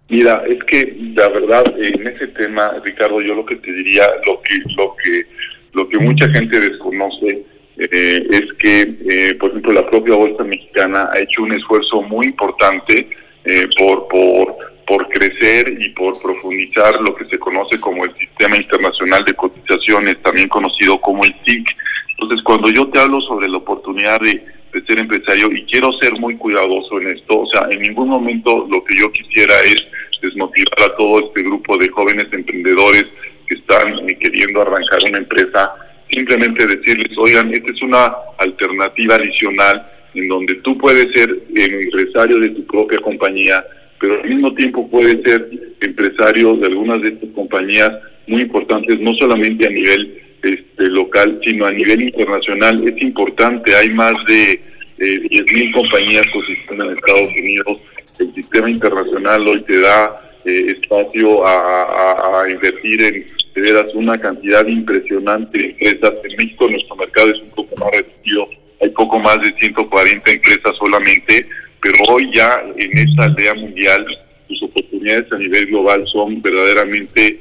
Mira, 0.09 0.43
es 0.45 0.61
que 0.65 0.93
la 1.15 1.29
verdad 1.29 1.63
en 1.77 2.05
ese 2.05 2.27
tema, 2.27 2.69
Ricardo, 2.83 3.21
yo 3.21 3.33
lo 3.33 3.45
que 3.45 3.55
te 3.55 3.71
diría, 3.71 4.03
lo 4.27 4.41
que 4.41 4.55
lo 4.75 4.93
que 4.97 5.25
lo 5.71 5.87
que 5.87 5.99
mucha 5.99 6.27
gente 6.29 6.59
desconoce 6.59 7.45
eh, 7.77 8.27
es 8.29 8.53
que, 8.59 8.81
eh, 9.09 9.35
por 9.35 9.51
ejemplo, 9.51 9.71
la 9.71 9.89
propia 9.89 10.15
bolsa 10.15 10.43
mexicana 10.43 11.09
ha 11.13 11.19
hecho 11.19 11.43
un 11.43 11.53
esfuerzo 11.53 12.01
muy 12.01 12.25
importante 12.25 13.07
eh, 13.45 13.67
por 13.77 14.07
por 14.07 14.71
por 14.91 15.07
crecer 15.07 15.77
y 15.79 15.87
por 15.91 16.21
profundizar 16.21 16.99
lo 16.99 17.15
que 17.15 17.23
se 17.25 17.39
conoce 17.39 17.79
como 17.79 18.03
el 18.03 18.13
Sistema 18.17 18.57
Internacional 18.57 19.23
de 19.23 19.33
Cotizaciones, 19.33 20.21
también 20.21 20.49
conocido 20.49 20.99
como 20.99 21.23
el 21.23 21.33
SIC. 21.45 21.65
Entonces, 22.09 22.41
cuando 22.43 22.69
yo 22.69 22.85
te 22.89 22.99
hablo 22.99 23.21
sobre 23.21 23.47
la 23.47 23.57
oportunidad 23.57 24.19
de, 24.19 24.43
ser 24.85 24.99
empresario, 24.99 25.49
y 25.49 25.63
quiero 25.65 25.93
ser 25.93 26.13
muy 26.19 26.35
cuidadoso 26.35 26.99
en 26.99 27.07
esto, 27.09 27.39
o 27.39 27.45
sea, 27.47 27.67
en 27.71 27.79
ningún 27.81 28.09
momento 28.09 28.67
lo 28.69 28.83
que 28.83 28.97
yo 28.97 29.09
quisiera 29.13 29.53
es 29.63 29.81
desmotivar 30.21 30.91
a 30.91 30.95
todo 30.97 31.25
este 31.25 31.41
grupo 31.43 31.77
de 31.77 31.87
jóvenes 31.87 32.27
emprendedores 32.31 33.05
que 33.47 33.55
están 33.55 33.95
queriendo 34.19 34.61
arrancar 34.61 34.99
una 35.07 35.19
empresa, 35.19 35.73
simplemente 36.09 36.67
decirles, 36.67 37.17
oigan, 37.17 37.53
esta 37.53 37.71
es 37.71 37.81
una 37.81 38.13
alternativa 38.39 39.15
adicional 39.15 39.89
en 40.13 40.27
donde 40.27 40.55
tú 40.55 40.77
puedes 40.77 41.07
ser 41.13 41.29
empresario 41.55 42.39
de 42.39 42.49
tu 42.49 42.65
propia 42.65 42.99
compañía, 42.99 43.63
pero 43.99 44.21
al 44.21 44.29
mismo 44.29 44.53
tiempo 44.53 44.89
puede 44.89 45.21
ser 45.23 45.49
empresario 45.81 46.55
de 46.57 46.67
algunas 46.67 47.01
de 47.01 47.09
estas 47.09 47.29
compañías 47.31 47.91
muy 48.27 48.41
importantes, 48.41 48.99
no 48.99 49.13
solamente 49.15 49.67
a 49.67 49.69
nivel 49.69 50.21
este, 50.41 50.89
local, 50.89 51.39
sino 51.43 51.65
a 51.65 51.71
nivel 51.71 52.01
internacional. 52.01 52.87
Es 52.87 53.01
importante, 53.01 53.75
hay 53.75 53.89
más 53.89 54.13
de 54.27 54.51
eh, 54.97 55.21
10.000 55.29 55.73
compañías 55.73 56.23
cotizando 56.33 56.85
en 56.85 56.97
Estados 56.97 57.29
Unidos. 57.37 57.77
El 58.19 58.33
sistema 58.33 58.69
internacional 58.69 59.47
hoy 59.47 59.61
te 59.63 59.79
da 59.81 60.21
eh, 60.45 60.75
espacio 60.77 61.45
a, 61.45 62.45
invertir 62.49 63.03
en 63.03 63.25
de 63.53 63.61
veras 63.61 63.93
una 63.93 64.17
cantidad 64.19 64.65
impresionante 64.65 65.57
de 65.57 65.65
empresas. 65.65 66.13
En 66.23 66.35
México 66.37 66.67
nuestro 66.69 66.95
mercado 66.95 67.31
es 67.31 67.41
un 67.41 67.49
poco 67.49 67.75
más 67.77 67.91
reducido, 67.91 68.47
hay 68.81 68.89
poco 68.89 69.19
más 69.19 69.39
de 69.41 69.53
140 69.59 70.31
empresas 70.31 70.75
solamente, 70.77 71.45
pero 71.81 71.95
hoy 72.09 72.29
ya 72.33 72.63
en 72.77 72.97
esta 72.97 73.25
aldea 73.25 73.53
mundial 73.53 74.05
sus 74.47 74.63
oportunidades 74.63 75.31
a 75.31 75.37
nivel 75.37 75.67
global 75.67 76.05
son 76.07 76.41
verdaderamente 76.41 77.39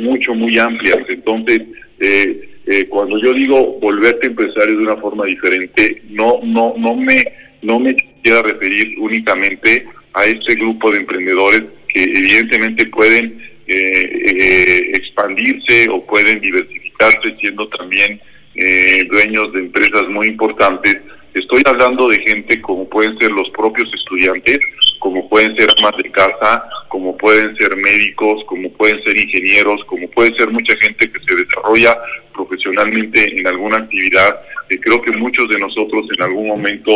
mucho, 0.00 0.34
muy 0.34 0.58
amplias. 0.58 0.98
Entonces, 1.08 1.60
eh, 2.00 2.48
eh, 2.66 2.86
cuando 2.88 3.18
yo 3.18 3.32
digo 3.34 3.78
volverte 3.80 4.26
empresario 4.26 4.76
de 4.76 4.82
una 4.84 4.96
forma 4.96 5.24
diferente, 5.26 6.02
no, 6.10 6.40
no, 6.42 6.74
no 6.78 6.94
me, 6.94 7.22
no 7.62 7.78
me 7.78 7.94
quiero 8.22 8.42
referir 8.42 8.98
únicamente 8.98 9.86
a 10.14 10.24
este 10.24 10.54
grupo 10.54 10.90
de 10.90 10.98
emprendedores 10.98 11.62
que 11.88 12.02
evidentemente 12.02 12.86
pueden 12.86 13.38
eh, 13.66 14.90
expandirse 14.94 15.88
o 15.88 16.04
pueden 16.04 16.40
diversificarse 16.40 17.34
siendo 17.40 17.68
también 17.68 18.20
dueños 18.54 19.52
de 19.52 19.60
empresas 19.60 20.08
muy 20.08 20.28
importantes. 20.28 20.96
Estoy 21.34 21.62
hablando 21.66 22.08
de 22.08 22.20
gente 22.20 22.60
como 22.60 22.88
pueden 22.88 23.18
ser 23.18 23.32
los 23.32 23.50
propios 23.50 23.90
estudiantes, 23.92 24.58
como 25.00 25.28
pueden 25.28 25.54
ser 25.56 25.68
amas 25.78 25.96
de 26.02 26.10
casa, 26.10 26.64
como 26.88 27.16
pueden 27.16 27.54
ser 27.56 27.76
médicos, 27.76 28.42
como 28.46 28.72
pueden 28.72 29.02
ser 29.02 29.16
ingenieros, 29.16 29.84
como 29.86 30.08
puede 30.10 30.34
ser 30.36 30.50
mucha 30.50 30.74
gente 30.80 31.10
que 31.10 31.20
se 31.26 31.34
desarrolla 31.34 31.94
profesionalmente 32.32 33.38
en 33.38 33.46
alguna 33.46 33.78
actividad. 33.78 34.40
Eh, 34.70 34.78
creo 34.80 35.02
que 35.02 35.10
muchos 35.12 35.48
de 35.48 35.58
nosotros 35.58 36.06
en 36.16 36.22
algún 36.22 36.48
momento 36.48 36.90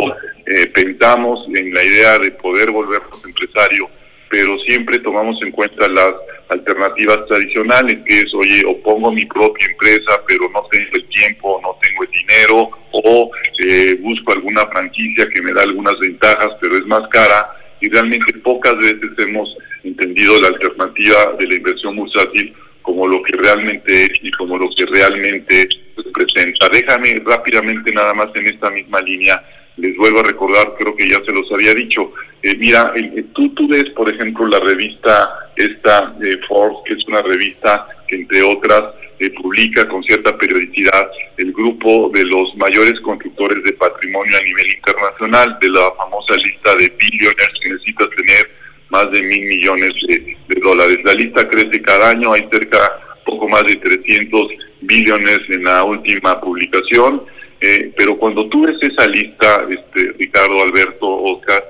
eh, 0.45 0.67
pensamos 0.73 1.45
en 1.53 1.73
la 1.73 1.83
idea 1.83 2.17
de 2.17 2.31
poder 2.31 2.71
volvernos 2.71 3.23
empresarios, 3.23 3.89
pero 4.29 4.57
siempre 4.59 4.99
tomamos 4.99 5.39
en 5.43 5.51
cuenta 5.51 5.87
las 5.89 6.13
alternativas 6.49 7.25
tradicionales, 7.27 7.97
que 8.05 8.19
es, 8.19 8.33
oye, 8.33 8.63
o 8.67 8.77
pongo 8.81 9.11
mi 9.11 9.25
propia 9.25 9.67
empresa, 9.67 10.21
pero 10.27 10.49
no 10.49 10.65
tengo 10.71 10.89
el 10.93 11.07
tiempo, 11.07 11.59
no 11.61 11.77
tengo 11.81 12.03
el 12.03 12.09
dinero, 12.11 12.69
o 12.91 13.31
eh, 13.67 13.95
busco 14.01 14.33
alguna 14.33 14.65
franquicia 14.67 15.29
que 15.29 15.41
me 15.41 15.53
da 15.53 15.61
algunas 15.61 15.97
ventajas, 15.99 16.49
pero 16.59 16.77
es 16.77 16.85
más 16.85 17.07
cara, 17.09 17.51
y 17.81 17.89
realmente 17.89 18.33
pocas 18.39 18.75
veces 18.77 19.11
hemos 19.17 19.55
entendido 19.83 20.41
la 20.41 20.49
alternativa 20.49 21.33
de 21.37 21.47
la 21.47 21.55
inversión 21.55 21.95
bursátil 21.95 22.53
como 22.81 23.07
lo 23.07 23.21
que 23.21 23.37
realmente 23.37 24.05
es 24.05 24.11
y 24.21 24.31
como 24.31 24.57
lo 24.57 24.69
que 24.75 24.85
realmente 24.85 25.69
representa. 25.97 26.67
Déjame 26.69 27.21
rápidamente 27.23 27.91
nada 27.93 28.13
más 28.13 28.29
en 28.33 28.47
esta 28.47 28.69
misma 28.71 28.99
línea, 29.01 29.41
les 29.77 29.95
vuelvo 29.95 30.19
a 30.19 30.23
recordar, 30.23 30.73
creo 30.77 30.95
que 30.95 31.07
ya 31.07 31.21
se 31.23 31.31
los 31.31 31.49
había 31.51 31.73
dicho, 31.73 32.11
eh, 32.41 32.55
mira, 32.57 32.91
tú, 33.33 33.53
tú 33.53 33.67
ves, 33.67 33.85
por 33.95 34.11
ejemplo, 34.13 34.47
la 34.47 34.59
revista 34.59 35.48
esta 35.59 36.15
eh, 36.23 36.37
Forbes, 36.47 36.79
que 36.85 36.93
es 36.93 37.07
una 37.07 37.21
revista 37.21 37.87
que 38.07 38.15
entre 38.15 38.41
otras 38.43 38.95
eh, 39.19 39.29
publica 39.31 39.87
con 39.89 40.01
cierta 40.03 40.37
periodicidad 40.37 41.11
el 41.37 41.51
grupo 41.51 42.09
de 42.13 42.23
los 42.23 42.55
mayores 42.55 42.99
constructores 43.01 43.61
de 43.65 43.73
patrimonio 43.73 44.37
a 44.37 44.43
nivel 44.43 44.75
internacional, 44.75 45.57
de 45.59 45.69
la 45.69 45.91
famosa 45.97 46.35
lista 46.35 46.75
de 46.75 46.89
billionaires 46.97 47.59
que 47.61 47.69
necesitas 47.69 48.07
tener 48.15 48.49
más 48.89 49.11
de 49.11 49.21
mil 49.21 49.41
millones 49.45 49.93
de, 50.07 50.37
dólares. 50.61 50.99
La 51.03 51.13
lista 51.13 51.47
crece 51.47 51.81
cada 51.81 52.11
año, 52.11 52.33
hay 52.33 52.47
cerca 52.51 52.79
poco 53.25 53.47
más 53.49 53.63
de 53.63 53.75
300 53.75 54.47
billones 54.81 55.39
en 55.49 55.63
la 55.63 55.83
última 55.83 56.39
publicación, 56.39 57.23
eh, 57.61 57.91
pero 57.97 58.17
cuando 58.17 58.47
tú 58.47 58.65
ves 58.65 58.77
esa 58.81 59.07
lista, 59.07 59.65
este, 59.69 60.13
Ricardo, 60.17 60.63
Alberto, 60.63 61.07
Oscar, 61.07 61.63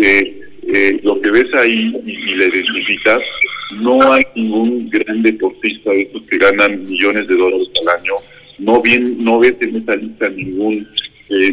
eh, 0.00 0.40
eh, 0.62 1.00
lo 1.02 1.20
que 1.20 1.30
ves 1.30 1.52
ahí 1.54 1.92
y, 2.06 2.34
le 2.34 2.46
identificas, 2.46 3.20
no 3.80 4.12
hay 4.12 4.22
ningún 4.36 4.88
gran 4.90 5.22
deportista 5.22 5.90
de 5.90 6.02
estos 6.02 6.22
que 6.30 6.38
ganan 6.38 6.84
millones 6.84 7.26
de 7.26 7.36
dólares 7.36 7.68
al 7.82 8.00
año, 8.00 8.14
no 8.58 8.80
bien 8.80 9.22
no 9.22 9.40
ves 9.40 9.54
en 9.60 9.76
esa 9.76 9.96
lista 9.96 10.28
ningún 10.28 10.86
eh, 11.28 11.50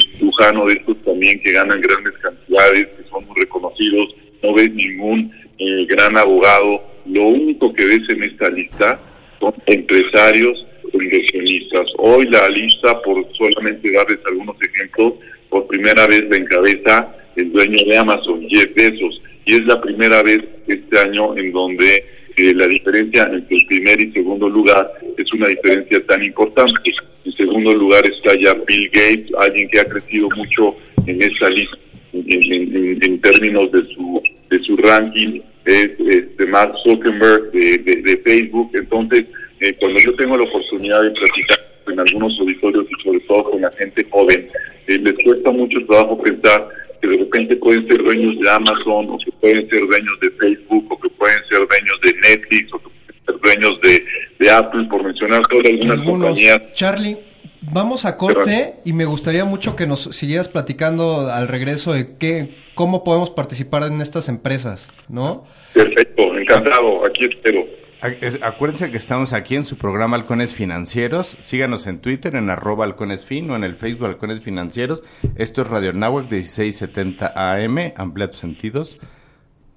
de 0.65 0.73
estos 0.73 0.97
también 1.03 1.39
que 1.41 1.51
ganan 1.51 1.81
grandes 1.81 2.13
cantidades, 2.21 2.87
que 2.97 3.09
son 3.09 3.25
muy 3.25 3.35
reconocidos, 3.39 4.15
no 4.43 4.53
ves 4.53 4.71
ningún 4.73 5.31
eh, 5.57 5.85
gran 5.87 6.17
abogado. 6.17 6.83
Lo 7.05 7.27
único 7.27 7.73
que 7.73 7.85
ves 7.85 8.01
en 8.09 8.23
esta 8.23 8.49
lista 8.49 8.99
son 9.39 9.53
empresarios 9.65 10.65
inversionistas. 10.93 11.91
Hoy 11.97 12.27
la 12.27 12.49
lista, 12.49 13.01
por 13.01 13.25
solamente 13.37 13.91
darles 13.91 14.19
algunos 14.25 14.55
ejemplos, 14.61 15.13
por 15.49 15.67
primera 15.67 16.05
vez 16.07 16.23
la 16.29 16.37
encabeza 16.37 17.15
el 17.35 17.51
dueño 17.51 17.77
de 17.85 17.97
Amazon, 17.97 18.47
Jeff 18.49 18.73
Bezos, 18.75 19.21
y 19.45 19.53
es 19.53 19.65
la 19.65 19.79
primera 19.81 20.21
vez 20.23 20.39
este 20.67 20.99
año 20.99 21.35
en 21.37 21.51
donde 21.51 22.05
eh, 22.37 22.53
la 22.53 22.67
diferencia 22.67 23.29
entre 23.31 23.57
el 23.57 23.65
primer 23.67 24.01
y 24.01 24.11
segundo 24.11 24.47
lugar 24.49 24.91
es 25.17 25.33
una 25.33 25.47
diferencia 25.47 26.05
tan 26.05 26.23
importante. 26.23 26.91
En 27.25 27.33
segundo 27.33 27.73
lugar 27.73 28.03
está 28.05 28.33
ya 28.39 28.53
Bill 28.67 28.89
Gates, 28.93 29.31
alguien 29.39 29.69
que 29.69 29.79
ha 29.79 29.85
crecido 29.85 30.29
mucho 30.35 30.75
en 31.05 31.21
esta 31.21 31.49
lista 31.49 31.77
en, 32.13 33.21
términos 33.21 33.71
de 33.71 33.83
su 33.93 34.21
de 34.49 34.59
su 34.59 34.75
ranking 34.77 35.41
es 35.65 35.89
este 35.99 36.45
Mark 36.47 36.73
Zuckerberg 36.83 37.51
de, 37.51 38.21
Facebook 38.25 38.71
entonces 38.73 39.25
eh, 39.59 39.73
cuando 39.79 39.99
yo 39.99 40.15
tengo 40.15 40.37
la 40.37 40.43
oportunidad 40.43 41.03
de 41.03 41.11
platicar 41.11 41.59
en 41.87 41.99
algunos 41.99 42.39
auditorios 42.39 42.85
y 42.89 43.03
sobre 43.03 43.19
todo 43.21 43.51
con 43.51 43.61
la 43.61 43.71
gente 43.73 44.05
joven 44.09 44.49
eh, 44.87 44.97
les 44.97 45.13
cuesta 45.23 45.51
mucho 45.51 45.85
trabajo 45.85 46.21
pensar 46.21 46.67
que 47.01 47.07
de 47.07 47.17
repente 47.17 47.55
pueden 47.57 47.87
ser 47.87 48.03
dueños 48.03 48.39
de 48.39 48.49
Amazon 48.49 49.09
o 49.09 49.17
que 49.17 49.31
pueden 49.39 49.69
ser 49.69 49.87
dueños 49.87 50.19
de 50.21 50.31
Facebook 50.31 50.85
o 50.89 50.99
que 50.99 51.09
pueden 51.09 51.39
ser 51.49 51.59
dueños 51.67 51.99
de 52.03 52.13
Netflix 52.13 52.73
o 52.73 52.79
que 52.79 52.89
pueden 52.89 53.25
ser 53.25 53.39
dueños 53.41 53.81
de, 53.81 54.05
de 54.39 54.51
Apple 54.51 54.87
por 54.89 55.03
mencionar 55.03 55.41
todas 55.47 55.65
algunas 55.65 56.05
compañías 56.05 56.73
Charlie 56.73 57.17
Vamos 57.61 58.05
a 58.05 58.17
corte 58.17 58.75
y 58.85 58.93
me 58.93 59.05
gustaría 59.05 59.43
mucho 59.43 59.75
que 59.75 59.85
nos 59.85 60.03
siguieras 60.03 60.47
platicando 60.47 61.29
al 61.29 61.47
regreso 61.47 61.93
de 61.93 62.15
qué, 62.17 62.55
cómo 62.73 63.03
podemos 63.03 63.31
participar 63.31 63.83
en 63.83 64.01
estas 64.01 64.29
empresas, 64.29 64.89
¿no? 65.09 65.43
Perfecto, 65.73 66.37
encantado, 66.37 67.05
aquí 67.05 67.25
espero. 67.25 67.65
Acuérdense 68.01 68.91
que 68.91 68.97
estamos 68.97 69.33
aquí 69.33 69.55
en 69.57 69.65
su 69.65 69.77
programa 69.77 70.15
Halcones 70.15 70.53
Financieros. 70.53 71.37
Síganos 71.41 71.85
en 71.85 71.99
Twitter 71.99 72.35
en 72.35 72.49
arroba 72.49 72.85
halconesfin 72.85 73.49
o 73.51 73.57
en 73.57 73.65
el 73.65 73.75
Facebook 73.75 74.07
Halcones 74.07 74.41
Financieros. 74.41 75.03
Esto 75.35 75.63
es 75.63 75.67
Radio 75.67 75.91
Nahuac 75.91 76.31
1670 76.31 77.33
AM. 77.35 77.91
Amplía 77.97 78.31
tus 78.31 78.39
sentidos. 78.39 78.97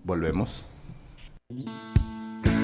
Volvemos. 0.05 0.65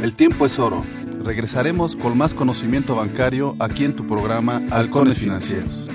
El 0.03 0.14
tiempo 0.14 0.47
es 0.47 0.61
oro. 0.61 0.85
Regresaremos 1.25 1.97
con 1.97 2.16
más 2.16 2.35
conocimiento 2.35 2.94
bancario 2.94 3.57
aquí 3.59 3.85
en 3.85 3.94
tu 3.94 4.07
programa 4.07 4.62
Halcones 4.71 5.18
Financieros. 5.18 5.88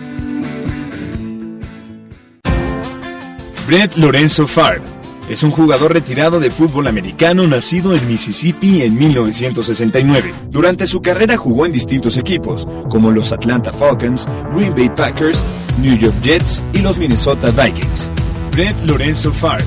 Brett 3.66 3.96
Lorenzo 3.96 4.46
Farr 4.46 5.03
es 5.30 5.44
un 5.44 5.52
jugador 5.52 5.94
retirado 5.94 6.40
de 6.40 6.52
fútbol 6.52 6.88
americano 6.88 7.48
nacido 7.48 7.96
en 7.96 8.08
Mississippi 8.08 8.82
en 8.82 8.96
1969. 8.96 10.34
Durante 10.50 10.88
su 10.88 11.02
carrera 11.02 11.38
jugó 11.38 11.66
en 11.66 11.72
distintos 11.72 12.18
equipos, 12.18 12.68
como 12.90 13.12
los 13.12 13.32
Atlanta 13.32 13.72
Falcons, 13.72 14.28
Green 14.54 14.76
Bay 14.76 14.90
Packers, 14.90 15.44
New 15.82 15.98
York 15.98 16.16
Jets 16.22 16.64
y 16.74 16.80
los 16.80 16.98
Minnesota 16.98 17.52
Vikings. 17.52 18.10
Brett 18.52 18.76
Lorenzo 18.86 19.32
Farr 19.34 19.64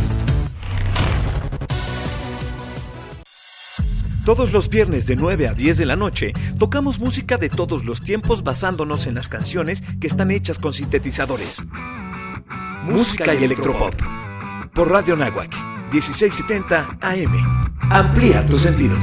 Todos 4.26 4.52
los 4.52 4.68
viernes 4.68 5.06
de 5.06 5.14
9 5.14 5.46
a 5.46 5.54
10 5.54 5.78
de 5.78 5.86
la 5.86 5.94
noche 5.94 6.32
tocamos 6.58 6.98
música 6.98 7.36
de 7.36 7.48
todos 7.48 7.84
los 7.84 8.02
tiempos 8.02 8.42
basándonos 8.42 9.06
en 9.06 9.14
las 9.14 9.28
canciones 9.28 9.84
que 10.00 10.08
están 10.08 10.32
hechas 10.32 10.58
con 10.58 10.74
sintetizadores. 10.74 11.64
Música 12.82 13.36
y 13.36 13.44
electropop. 13.44 13.94
Por 14.76 14.90
Radio 14.90 15.16
Nahuac, 15.16 15.54
1670 15.90 16.98
AM. 17.00 17.70
Amplía 17.90 18.44
tus 18.44 18.60
sentidos. 18.60 18.98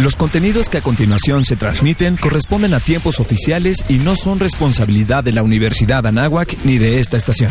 Los 0.00 0.14
contenidos 0.14 0.68
que 0.68 0.78
a 0.78 0.82
continuación 0.82 1.44
se 1.44 1.56
transmiten 1.56 2.16
corresponden 2.16 2.74
a 2.74 2.78
tiempos 2.78 3.18
oficiales 3.18 3.84
y 3.88 3.94
no 3.94 4.14
son 4.14 4.38
responsabilidad 4.38 5.24
de 5.24 5.32
la 5.32 5.42
Universidad 5.42 6.06
Anáhuac 6.06 6.56
ni 6.62 6.78
de 6.78 7.00
esta 7.00 7.16
estación. 7.16 7.50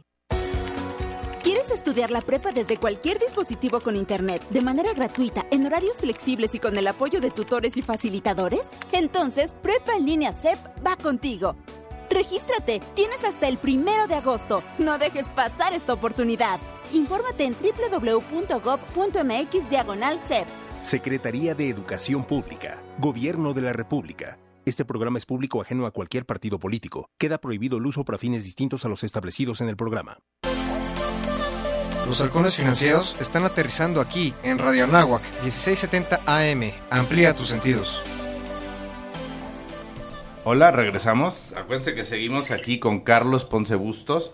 ¿Quieres 1.43 1.71
estudiar 1.71 2.11
la 2.11 2.21
prepa 2.21 2.51
desde 2.51 2.77
cualquier 2.77 3.17
dispositivo 3.17 3.79
con 3.79 3.95
internet, 3.95 4.47
de 4.51 4.61
manera 4.61 4.93
gratuita, 4.93 5.47
en 5.49 5.65
horarios 5.65 5.97
flexibles 5.97 6.53
y 6.53 6.59
con 6.59 6.77
el 6.77 6.85
apoyo 6.85 7.19
de 7.19 7.31
tutores 7.31 7.77
y 7.77 7.81
facilitadores? 7.81 8.69
Entonces, 8.91 9.55
Prepa 9.63 9.95
en 9.95 10.05
línea 10.05 10.33
CEP 10.33 10.59
va 10.85 10.95
contigo. 10.97 11.55
Regístrate, 12.11 12.79
tienes 12.93 13.23
hasta 13.23 13.47
el 13.47 13.57
primero 13.57 14.05
de 14.05 14.15
agosto. 14.15 14.61
No 14.77 14.99
dejes 14.99 15.27
pasar 15.29 15.73
esta 15.73 15.93
oportunidad. 15.93 16.59
Infórmate 16.93 17.45
en 17.45 17.55
www.gov.mx 17.55 18.49
diagonal 19.69 20.19
CEP. 20.19 20.47
Secretaría 20.83 21.55
de 21.55 21.69
Educación 21.69 22.23
Pública, 22.23 22.83
Gobierno 22.99 23.53
de 23.53 23.61
la 23.61 23.73
República. 23.73 24.37
Este 24.63 24.85
programa 24.85 25.17
es 25.17 25.25
público 25.25 25.59
ajeno 25.59 25.87
a 25.87 25.91
cualquier 25.91 26.27
partido 26.27 26.59
político. 26.59 27.09
Queda 27.17 27.39
prohibido 27.39 27.77
el 27.79 27.85
uso 27.87 28.05
para 28.05 28.19
fines 28.19 28.43
distintos 28.43 28.85
a 28.85 28.89
los 28.89 29.03
establecidos 29.03 29.59
en 29.61 29.69
el 29.69 29.75
programa. 29.75 30.19
Los 32.07 32.19
halcones 32.19 32.55
financieros 32.55 33.15
están 33.21 33.45
aterrizando 33.45 34.01
aquí 34.01 34.33
en 34.43 34.57
Radio 34.57 34.83
Anáhuac 34.85 35.21
1670 35.43 36.21
AM. 36.25 36.71
Amplía 36.89 37.35
tus 37.35 37.49
sentidos. 37.49 38.03
Hola, 40.43 40.71
regresamos. 40.71 41.53
Acuérdense 41.55 41.93
que 41.93 42.03
seguimos 42.03 42.51
aquí 42.51 42.79
con 42.79 43.01
Carlos 43.01 43.45
Ponce 43.45 43.75
Bustos, 43.75 44.31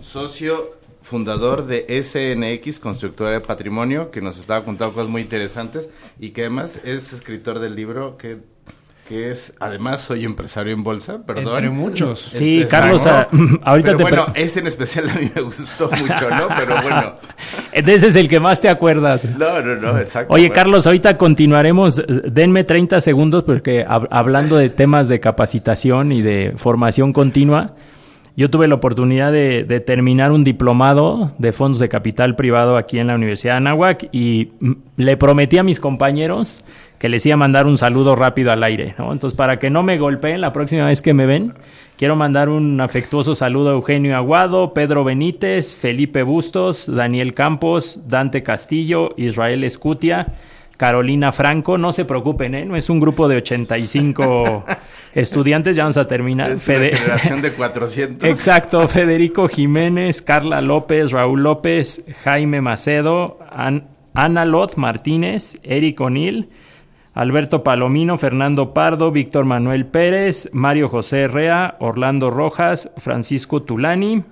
socio 0.00 0.78
fundador 1.02 1.66
de 1.66 1.86
SNX, 2.02 2.78
Constructora 2.78 3.30
de 3.30 3.40
Patrimonio, 3.40 4.10
que 4.10 4.20
nos 4.20 4.38
estaba 4.38 4.64
contando 4.64 4.94
cosas 4.94 5.08
muy 5.08 5.22
interesantes 5.22 5.90
y 6.20 6.30
que 6.30 6.42
además 6.42 6.80
es 6.84 7.12
escritor 7.12 7.58
del 7.58 7.74
libro 7.74 8.16
que 8.16 8.38
que 9.08 9.30
es, 9.30 9.54
además 9.58 10.02
soy 10.02 10.26
empresario 10.26 10.74
en 10.74 10.84
bolsa, 10.84 11.22
perdón. 11.24 11.54
Entre 11.54 11.70
muchos. 11.70 12.20
Sí, 12.20 12.66
Carlos, 12.68 13.06
a, 13.06 13.22
ahorita 13.62 13.86
Pero 13.86 13.96
te... 13.96 14.02
bueno, 14.02 14.26
ese 14.34 14.60
en 14.60 14.66
especial 14.66 15.08
a 15.08 15.14
mí 15.14 15.30
me 15.34 15.40
gustó 15.40 15.88
mucho, 15.90 16.28
¿no? 16.28 16.48
Pero 16.54 16.82
bueno. 16.82 17.14
Ese 17.72 18.08
es 18.08 18.16
el 18.16 18.28
que 18.28 18.38
más 18.38 18.60
te 18.60 18.68
acuerdas. 18.68 19.24
No, 19.24 19.62
no, 19.62 19.76
no, 19.76 19.98
exacto. 19.98 20.34
Oye, 20.34 20.50
Carlos, 20.50 20.86
ahorita 20.86 21.16
continuaremos. 21.16 22.02
Denme 22.06 22.64
30 22.64 23.00
segundos 23.00 23.44
porque 23.44 23.84
hab 23.88 24.08
hablando 24.10 24.56
de 24.56 24.68
temas 24.68 25.08
de 25.08 25.20
capacitación 25.20 26.12
y 26.12 26.20
de 26.20 26.52
formación 26.56 27.14
continua, 27.14 27.76
yo 28.36 28.50
tuve 28.50 28.68
la 28.68 28.74
oportunidad 28.74 29.32
de, 29.32 29.64
de, 29.64 29.80
terminar 29.80 30.32
un 30.32 30.44
diplomado 30.44 31.32
de 31.38 31.52
fondos 31.52 31.78
de 31.78 31.88
capital 31.88 32.36
privado 32.36 32.76
aquí 32.76 32.98
en 32.98 33.06
la 33.06 33.14
Universidad 33.14 33.54
de 33.54 33.56
Anáhuac 33.58 34.08
y 34.12 34.50
le 34.96 35.16
prometí 35.16 35.56
a 35.56 35.62
mis 35.62 35.80
compañeros 35.80 36.62
que 36.98 37.08
les 37.08 37.24
iba 37.26 37.34
a 37.34 37.38
mandar 37.38 37.66
un 37.66 37.78
saludo 37.78 38.16
rápido 38.16 38.52
al 38.52 38.62
aire, 38.62 38.94
¿no? 38.98 39.12
Entonces, 39.12 39.36
para 39.36 39.58
que 39.58 39.70
no 39.70 39.82
me 39.82 39.98
golpeen 39.98 40.40
la 40.40 40.52
próxima 40.52 40.86
vez 40.86 41.00
que 41.00 41.14
me 41.14 41.26
ven, 41.26 41.54
quiero 41.96 42.16
mandar 42.16 42.48
un 42.48 42.80
afectuoso 42.80 43.34
saludo 43.34 43.70
a 43.70 43.72
Eugenio 43.74 44.16
Aguado, 44.16 44.74
Pedro 44.74 45.04
Benítez, 45.04 45.74
Felipe 45.74 46.22
Bustos, 46.22 46.86
Daniel 46.92 47.34
Campos, 47.34 48.00
Dante 48.06 48.42
Castillo, 48.42 49.14
Israel 49.16 49.62
Escutia, 49.62 50.26
Carolina 50.76 51.32
Franco, 51.32 51.76
no 51.76 51.90
se 51.92 52.04
preocupen, 52.04 52.54
¿eh? 52.54 52.64
No 52.64 52.76
es 52.76 52.88
un 52.88 53.00
grupo 53.00 53.28
de 53.28 53.36
85 53.36 54.64
estudiantes, 55.14 55.76
ya 55.76 55.84
vamos 55.84 55.96
a 55.96 56.06
terminar. 56.06 56.50
Es 56.52 56.68
una 56.68 56.78
generación 56.78 57.42
de 57.42 57.52
400. 57.54 58.28
Exacto, 58.28 58.86
Federico 58.88 59.48
Jiménez, 59.48 60.22
Carla 60.22 60.60
López, 60.60 61.10
Raúl 61.12 61.42
López, 61.42 62.04
Jaime 62.24 62.60
Macedo, 62.60 63.38
An 63.50 63.88
Ana 64.14 64.44
Lot 64.44 64.76
Martínez, 64.76 65.56
Eric 65.62 66.00
O'Neill, 66.00 66.48
Alberto 67.18 67.64
Palomino, 67.64 68.16
Fernando 68.16 68.72
Pardo, 68.72 69.10
Víctor 69.10 69.44
Manuel 69.44 69.86
Pérez, 69.86 70.48
Mario 70.52 70.88
José 70.88 71.22
Herrea, 71.22 71.74
Orlando 71.80 72.30
Rojas, 72.30 72.90
Francisco 72.96 73.60
Tulani, 73.64 74.22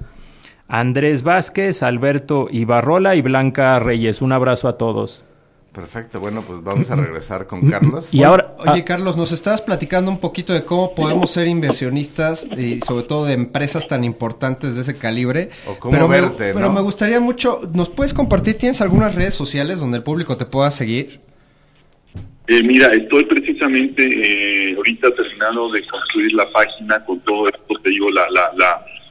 Andrés 0.68 1.24
Vázquez, 1.24 1.82
Alberto 1.82 2.46
Ibarrola 2.48 3.16
y 3.16 3.22
Blanca 3.22 3.76
Reyes. 3.80 4.22
Un 4.22 4.30
abrazo 4.30 4.68
a 4.68 4.78
todos. 4.78 5.24
Perfecto, 5.72 6.20
bueno, 6.20 6.44
pues 6.46 6.62
vamos 6.62 6.88
a 6.88 6.94
regresar 6.94 7.48
con 7.48 7.68
Carlos. 7.68 8.14
Y 8.14 8.22
ahora, 8.22 8.54
oye, 8.58 8.84
Carlos, 8.84 9.16
nos 9.16 9.32
estabas 9.32 9.62
platicando 9.62 10.08
un 10.08 10.18
poquito 10.18 10.52
de 10.52 10.64
cómo 10.64 10.94
podemos 10.94 11.32
ser 11.32 11.48
inversionistas 11.48 12.46
y 12.56 12.78
sobre 12.82 13.04
todo 13.04 13.24
de 13.24 13.32
empresas 13.32 13.88
tan 13.88 14.04
importantes 14.04 14.76
de 14.76 14.82
ese 14.82 14.94
calibre. 14.94 15.50
O 15.68 15.74
cómo 15.74 15.90
pero 15.90 16.06
verte, 16.06 16.44
me, 16.44 16.48
¿no? 16.50 16.54
Pero 16.54 16.72
me 16.72 16.80
gustaría 16.82 17.18
mucho, 17.18 17.62
¿nos 17.72 17.88
puedes 17.88 18.14
compartir? 18.14 18.58
¿Tienes 18.58 18.80
algunas 18.80 19.16
redes 19.16 19.34
sociales 19.34 19.80
donde 19.80 19.96
el 19.96 20.04
público 20.04 20.36
te 20.36 20.46
pueda 20.46 20.70
seguir? 20.70 21.26
Eh, 22.48 22.62
mira, 22.62 22.86
estoy 22.92 23.24
precisamente 23.24 24.04
eh, 24.04 24.74
ahorita 24.76 25.12
terminando 25.16 25.68
de 25.72 25.84
construir 25.86 26.32
la 26.34 26.48
página 26.52 27.04
con 27.04 27.18
todo 27.20 27.48
esto, 27.48 27.74
te 27.82 27.90
digo, 27.90 28.08
la, 28.10 28.24
la, 28.30 28.52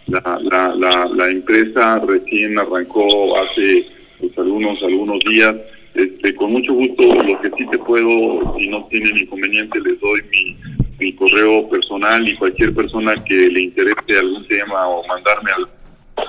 la, 0.07 0.73
la, 0.73 1.05
la, 1.13 1.29
empresa 1.29 1.99
recién 2.07 2.57
arrancó 2.57 3.37
hace 3.37 3.87
pues, 4.19 4.37
algunos, 4.37 4.81
algunos 4.81 5.19
días. 5.25 5.53
Este, 5.95 6.33
con 6.35 6.53
mucho 6.53 6.73
gusto, 6.73 7.03
lo 7.03 7.41
que 7.41 7.49
sí 7.57 7.65
te 7.71 7.77
puedo, 7.79 8.57
si 8.57 8.69
no 8.69 8.85
tienen 8.89 9.17
inconveniente, 9.17 9.79
les 9.81 9.99
doy 9.99 10.21
mi, 10.31 10.57
mi 10.99 11.13
correo 11.13 11.67
personal 11.69 12.27
y 12.27 12.37
cualquier 12.37 12.73
persona 12.73 13.21
que 13.25 13.35
le 13.35 13.63
interese 13.63 14.17
algún 14.17 14.47
tema 14.47 14.87
o 14.87 15.05
mandarme 15.07 15.51
al 15.51 15.67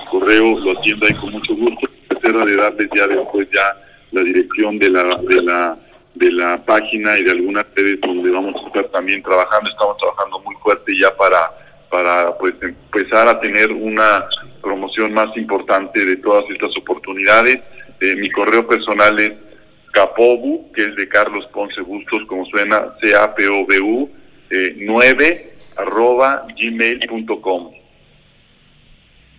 correo, 0.09 0.59
lo 0.59 0.77
atiendo 0.77 1.05
ahí 1.05 1.13
con 1.13 1.31
mucho 1.31 1.55
gusto. 1.55 1.89
Tercera 2.09 2.45
de 2.45 2.55
darles 2.55 2.89
ya 2.95 3.07
después 3.07 3.47
ya 3.53 3.77
la 4.11 4.23
dirección 4.23 4.79
de 4.79 4.89
la, 4.89 5.03
de 5.03 5.41
la 5.43 5.77
de 6.17 6.31
la 6.31 6.63
página 6.65 7.17
y 7.17 7.23
de 7.23 7.31
algunas 7.31 7.65
redes 7.75 7.99
donde 8.01 8.29
vamos 8.29 8.55
a 8.63 8.67
estar 8.67 8.85
también 8.89 9.21
trabajando, 9.23 9.69
estamos 9.69 9.97
trabajando 9.97 10.39
muy 10.39 10.55
fuerte 10.57 10.97
ya 10.97 11.15
para 11.15 11.51
para 11.89 12.37
pues 12.37 12.55
empezar 12.61 13.27
a 13.27 13.39
tener 13.39 13.71
una 13.71 14.25
promoción 14.61 15.13
más 15.13 15.35
importante 15.37 16.03
de 16.03 16.17
todas 16.17 16.43
estas 16.49 16.75
oportunidades. 16.77 17.59
Eh, 17.99 18.15
mi 18.15 18.29
correo 18.29 18.67
personal 18.67 19.17
es 19.19 19.33
capobu, 19.93 20.71
que 20.73 20.83
es 20.85 20.95
de 20.95 21.07
Carlos 21.07 21.47
Ponce 21.53 21.81
Bustos, 21.81 22.23
como 22.27 22.45
suena, 22.45 22.93
C-A-P-O-B-U, 23.01 24.09
eh, 24.49 24.75
9 24.79 25.57
arroba 25.77 26.45
gmail.com. 26.59 27.71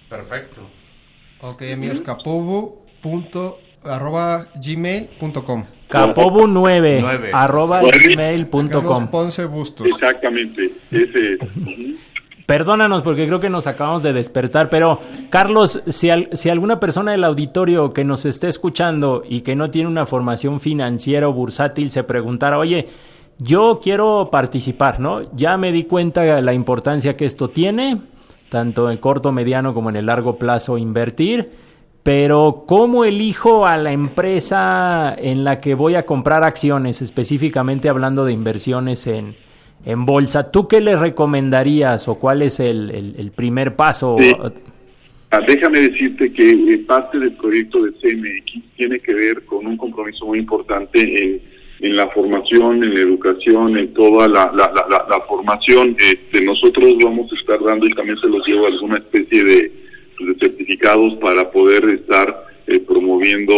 Perfecto. 0.08 0.62
Ok, 1.40 1.62
amigos, 1.72 2.00
capobu 2.00 2.86
punto 3.02 3.60
arroba 3.84 4.46
gmail.com 4.56 5.77
capobu9 5.88 7.30
arroba 7.32 7.80
gmail.com 7.82 9.08
Ponce 9.08 9.44
Bustos. 9.46 9.86
Exactamente, 9.86 10.72
ese 10.90 11.34
es. 11.34 11.40
Perdónanos 12.48 13.02
porque 13.02 13.26
creo 13.26 13.40
que 13.40 13.50
nos 13.50 13.66
acabamos 13.66 14.02
de 14.02 14.14
despertar, 14.14 14.70
pero 14.70 15.00
Carlos, 15.28 15.82
si, 15.86 16.08
al, 16.08 16.30
si 16.32 16.48
alguna 16.48 16.80
persona 16.80 17.12
del 17.12 17.24
auditorio 17.24 17.92
que 17.92 18.04
nos 18.04 18.24
esté 18.24 18.48
escuchando 18.48 19.22
y 19.28 19.42
que 19.42 19.54
no 19.54 19.70
tiene 19.70 19.86
una 19.86 20.06
formación 20.06 20.58
financiera 20.58 21.28
o 21.28 21.34
bursátil 21.34 21.90
se 21.90 22.04
preguntara, 22.04 22.58
oye, 22.58 22.88
yo 23.36 23.80
quiero 23.82 24.30
participar, 24.32 24.98
¿no? 24.98 25.30
Ya 25.36 25.58
me 25.58 25.72
di 25.72 25.84
cuenta 25.84 26.22
de 26.22 26.40
la 26.40 26.54
importancia 26.54 27.18
que 27.18 27.26
esto 27.26 27.50
tiene, 27.50 28.00
tanto 28.48 28.90
en 28.90 28.96
corto, 28.96 29.30
mediano 29.30 29.74
como 29.74 29.90
en 29.90 29.96
el 29.96 30.06
largo 30.06 30.38
plazo 30.38 30.78
invertir, 30.78 31.50
pero 32.02 32.64
¿cómo 32.66 33.04
elijo 33.04 33.66
a 33.66 33.76
la 33.76 33.92
empresa 33.92 35.14
en 35.18 35.44
la 35.44 35.60
que 35.60 35.74
voy 35.74 35.94
a 35.94 36.06
comprar 36.06 36.44
acciones, 36.44 37.02
específicamente 37.02 37.88
hablando 37.88 38.24
de 38.24 38.32
inversiones 38.32 39.06
en, 39.06 39.34
en 39.84 40.06
bolsa? 40.06 40.50
¿Tú 40.50 40.68
qué 40.68 40.80
le 40.80 40.96
recomendarías 40.96 42.08
o 42.08 42.14
cuál 42.16 42.42
es 42.42 42.60
el, 42.60 43.14
el, 43.16 43.30
primer 43.32 43.76
paso? 43.76 44.16
Ah, 45.30 45.40
déjame 45.46 45.80
decirte 45.80 46.32
que 46.32 46.50
eh, 46.50 46.78
parte 46.86 47.18
del 47.18 47.32
proyecto 47.32 47.82
de 47.82 47.92
CMX 47.92 48.76
tiene 48.76 48.98
que 49.00 49.12
ver 49.12 49.44
con 49.44 49.66
un 49.66 49.76
compromiso 49.76 50.24
muy 50.24 50.38
importante 50.38 51.00
en, 51.00 51.42
en 51.80 51.96
la 51.96 52.08
formación, 52.08 52.82
en 52.82 52.94
la 52.94 53.00
educación, 53.00 53.76
en 53.76 53.92
toda 53.92 54.26
la, 54.26 54.50
la, 54.54 54.72
la, 54.72 55.06
la 55.10 55.20
formación. 55.28 55.94
Este, 55.98 56.42
nosotros 56.42 56.94
vamos 57.04 57.30
a 57.30 57.36
estar 57.38 57.62
dando, 57.62 57.86
y 57.86 57.90
también 57.90 58.18
se 58.18 58.28
los 58.28 58.46
llevo 58.46 58.66
alguna 58.66 58.96
especie 58.96 59.44
de 59.44 59.87
certificados 60.40 61.14
para 61.14 61.50
poder 61.50 61.84
estar 61.90 62.46
eh, 62.66 62.80
promoviendo 62.80 63.54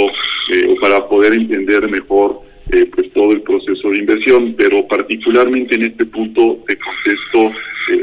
eh, 0.53 0.68
o 0.68 0.81
para 0.81 1.07
poder 1.09 1.35
entender 1.35 1.88
mejor 1.88 2.40
eh, 2.70 2.88
pues 2.94 3.12
todo 3.12 3.33
el 3.33 3.42
proceso 3.42 3.90
de 3.90 3.99
inversión, 3.99 4.55
pero 4.57 4.87
particularmente 4.87 5.75
en 5.75 5.85
este 5.85 6.07
punto 6.07 6.59
de 6.68 6.77
contesto 6.79 7.59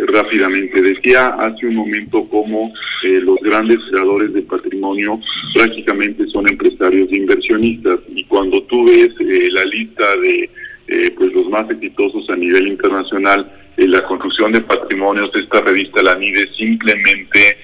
rápidamente. 0.07 0.81
Decía 0.81 1.27
hace 1.27 1.67
un 1.67 1.75
momento 1.75 2.27
cómo 2.29 2.73
eh, 3.03 3.19
los 3.21 3.37
grandes 3.41 3.77
creadores 3.89 4.33
de 4.33 4.41
patrimonio 4.41 5.19
prácticamente 5.53 6.25
son 6.27 6.49
empresarios 6.49 7.09
e 7.11 7.17
inversionistas 7.17 7.99
y 8.09 8.23
cuando 8.23 8.61
tú 8.63 8.85
ves 8.85 9.09
eh, 9.19 9.49
la 9.51 9.63
lista 9.65 10.03
de 10.17 10.49
eh, 10.87 11.11
pues 11.15 11.33
los 11.33 11.49
más 11.49 11.69
exitosos 11.69 12.29
a 12.29 12.35
nivel 12.35 12.67
internacional, 12.67 13.51
la 13.75 14.03
construcción 14.05 14.51
de 14.53 14.61
patrimonios 14.61 15.31
de 15.33 15.41
esta 15.41 15.61
revista, 15.61 16.01
la 16.01 16.15
NIDE, 16.15 16.49
simplemente 16.57 17.57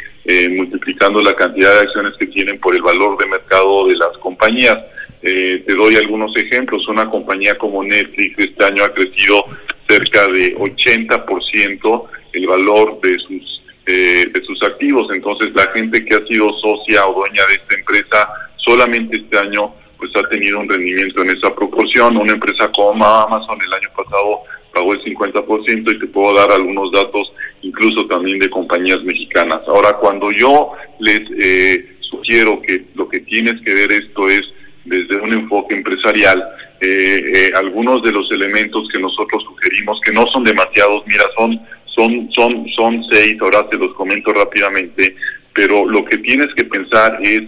multiplicando 0.51 1.21
la 1.21 1.35
cantidad 1.35 1.73
de 1.73 1.79
acciones 1.81 2.13
que 2.17 2.27
tienen 2.27 2.59
por 2.59 2.75
el 2.75 2.81
valor 2.81 3.17
de 3.17 3.27
mercado 3.27 3.87
de 3.87 3.95
las 3.95 4.17
compañías. 4.19 4.77
te 5.21 5.75
doy 5.75 5.95
algunos 5.95 6.35
ejemplos. 6.37 6.87
Una 6.87 7.09
compañía 7.09 7.57
como 7.57 7.83
Netflix 7.83 8.35
este 8.37 8.65
año 8.65 8.83
ha 8.83 8.93
crecido 8.93 9.45
cerca 9.87 10.27
de 10.27 10.55
80% 10.55 12.07
el 12.33 12.47
valor 12.47 12.99
de 13.01 13.17
sus 13.19 13.53
eh, 13.85 14.31
de 14.33 14.41
sus 14.45 14.63
activos. 14.63 15.09
Entonces, 15.13 15.49
la 15.53 15.69
gente 15.73 16.05
que 16.05 16.15
ha 16.15 16.25
sido 16.25 16.49
socia 16.61 17.05
o 17.05 17.19
dueña 17.19 17.45
de 17.47 17.55
esta 17.55 17.75
empresa 17.75 18.29
solamente 18.55 19.17
este 19.17 19.37
año 19.37 19.75
pues 19.97 20.09
ha 20.15 20.23
tenido 20.29 20.59
un 20.59 20.69
rendimiento 20.69 21.21
en 21.21 21.31
esa 21.31 21.53
proporción. 21.53 22.15
Una 22.15 22.31
empresa 22.31 22.71
como 22.73 23.05
Amazon 23.05 23.59
el 23.61 23.73
año 23.73 23.89
pasado 23.93 24.43
pagó 24.73 24.93
el 24.93 25.03
50% 25.03 25.95
y 25.95 25.99
te 25.99 26.07
puedo 26.07 26.35
dar 26.35 26.51
algunos 26.51 26.91
datos 26.91 27.31
incluso 27.61 28.05
también 28.07 28.39
de 28.39 28.49
compañías 28.49 29.01
mexicanas. 29.03 29.61
Ahora, 29.67 29.93
cuando 29.93 30.31
yo 30.31 30.71
les 30.99 31.21
eh, 31.39 31.93
sugiero 32.01 32.61
que 32.61 32.85
lo 32.95 33.07
que 33.07 33.19
tienes 33.21 33.61
que 33.61 33.73
ver 33.73 33.91
esto 33.91 34.27
es 34.29 34.41
desde 34.85 35.15
un 35.17 35.33
enfoque 35.33 35.75
empresarial, 35.75 36.43
eh, 36.81 37.21
eh, 37.35 37.51
algunos 37.55 38.03
de 38.03 38.11
los 38.11 38.29
elementos 38.31 38.87
que 38.91 38.99
nosotros 38.99 39.43
sugerimos, 39.43 39.99
que 40.05 40.11
no 40.11 40.27
son 40.27 40.43
demasiados, 40.43 41.03
mira, 41.07 41.23
son, 41.37 41.59
son, 41.85 42.29
son, 42.33 42.67
son 42.75 43.03
seis, 43.11 43.37
ahora 43.41 43.67
te 43.69 43.77
los 43.77 43.93
comento 43.93 44.33
rápidamente, 44.33 45.15
pero 45.53 45.85
lo 45.85 46.03
que 46.03 46.17
tienes 46.17 46.47
que 46.55 46.65
pensar 46.65 47.19
es, 47.21 47.43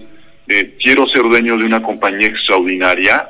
eh, 0.48 0.76
quiero 0.80 1.08
ser 1.08 1.24
dueño 1.24 1.58
de 1.58 1.66
una 1.66 1.82
compañía 1.82 2.28
extraordinaria 2.28 3.30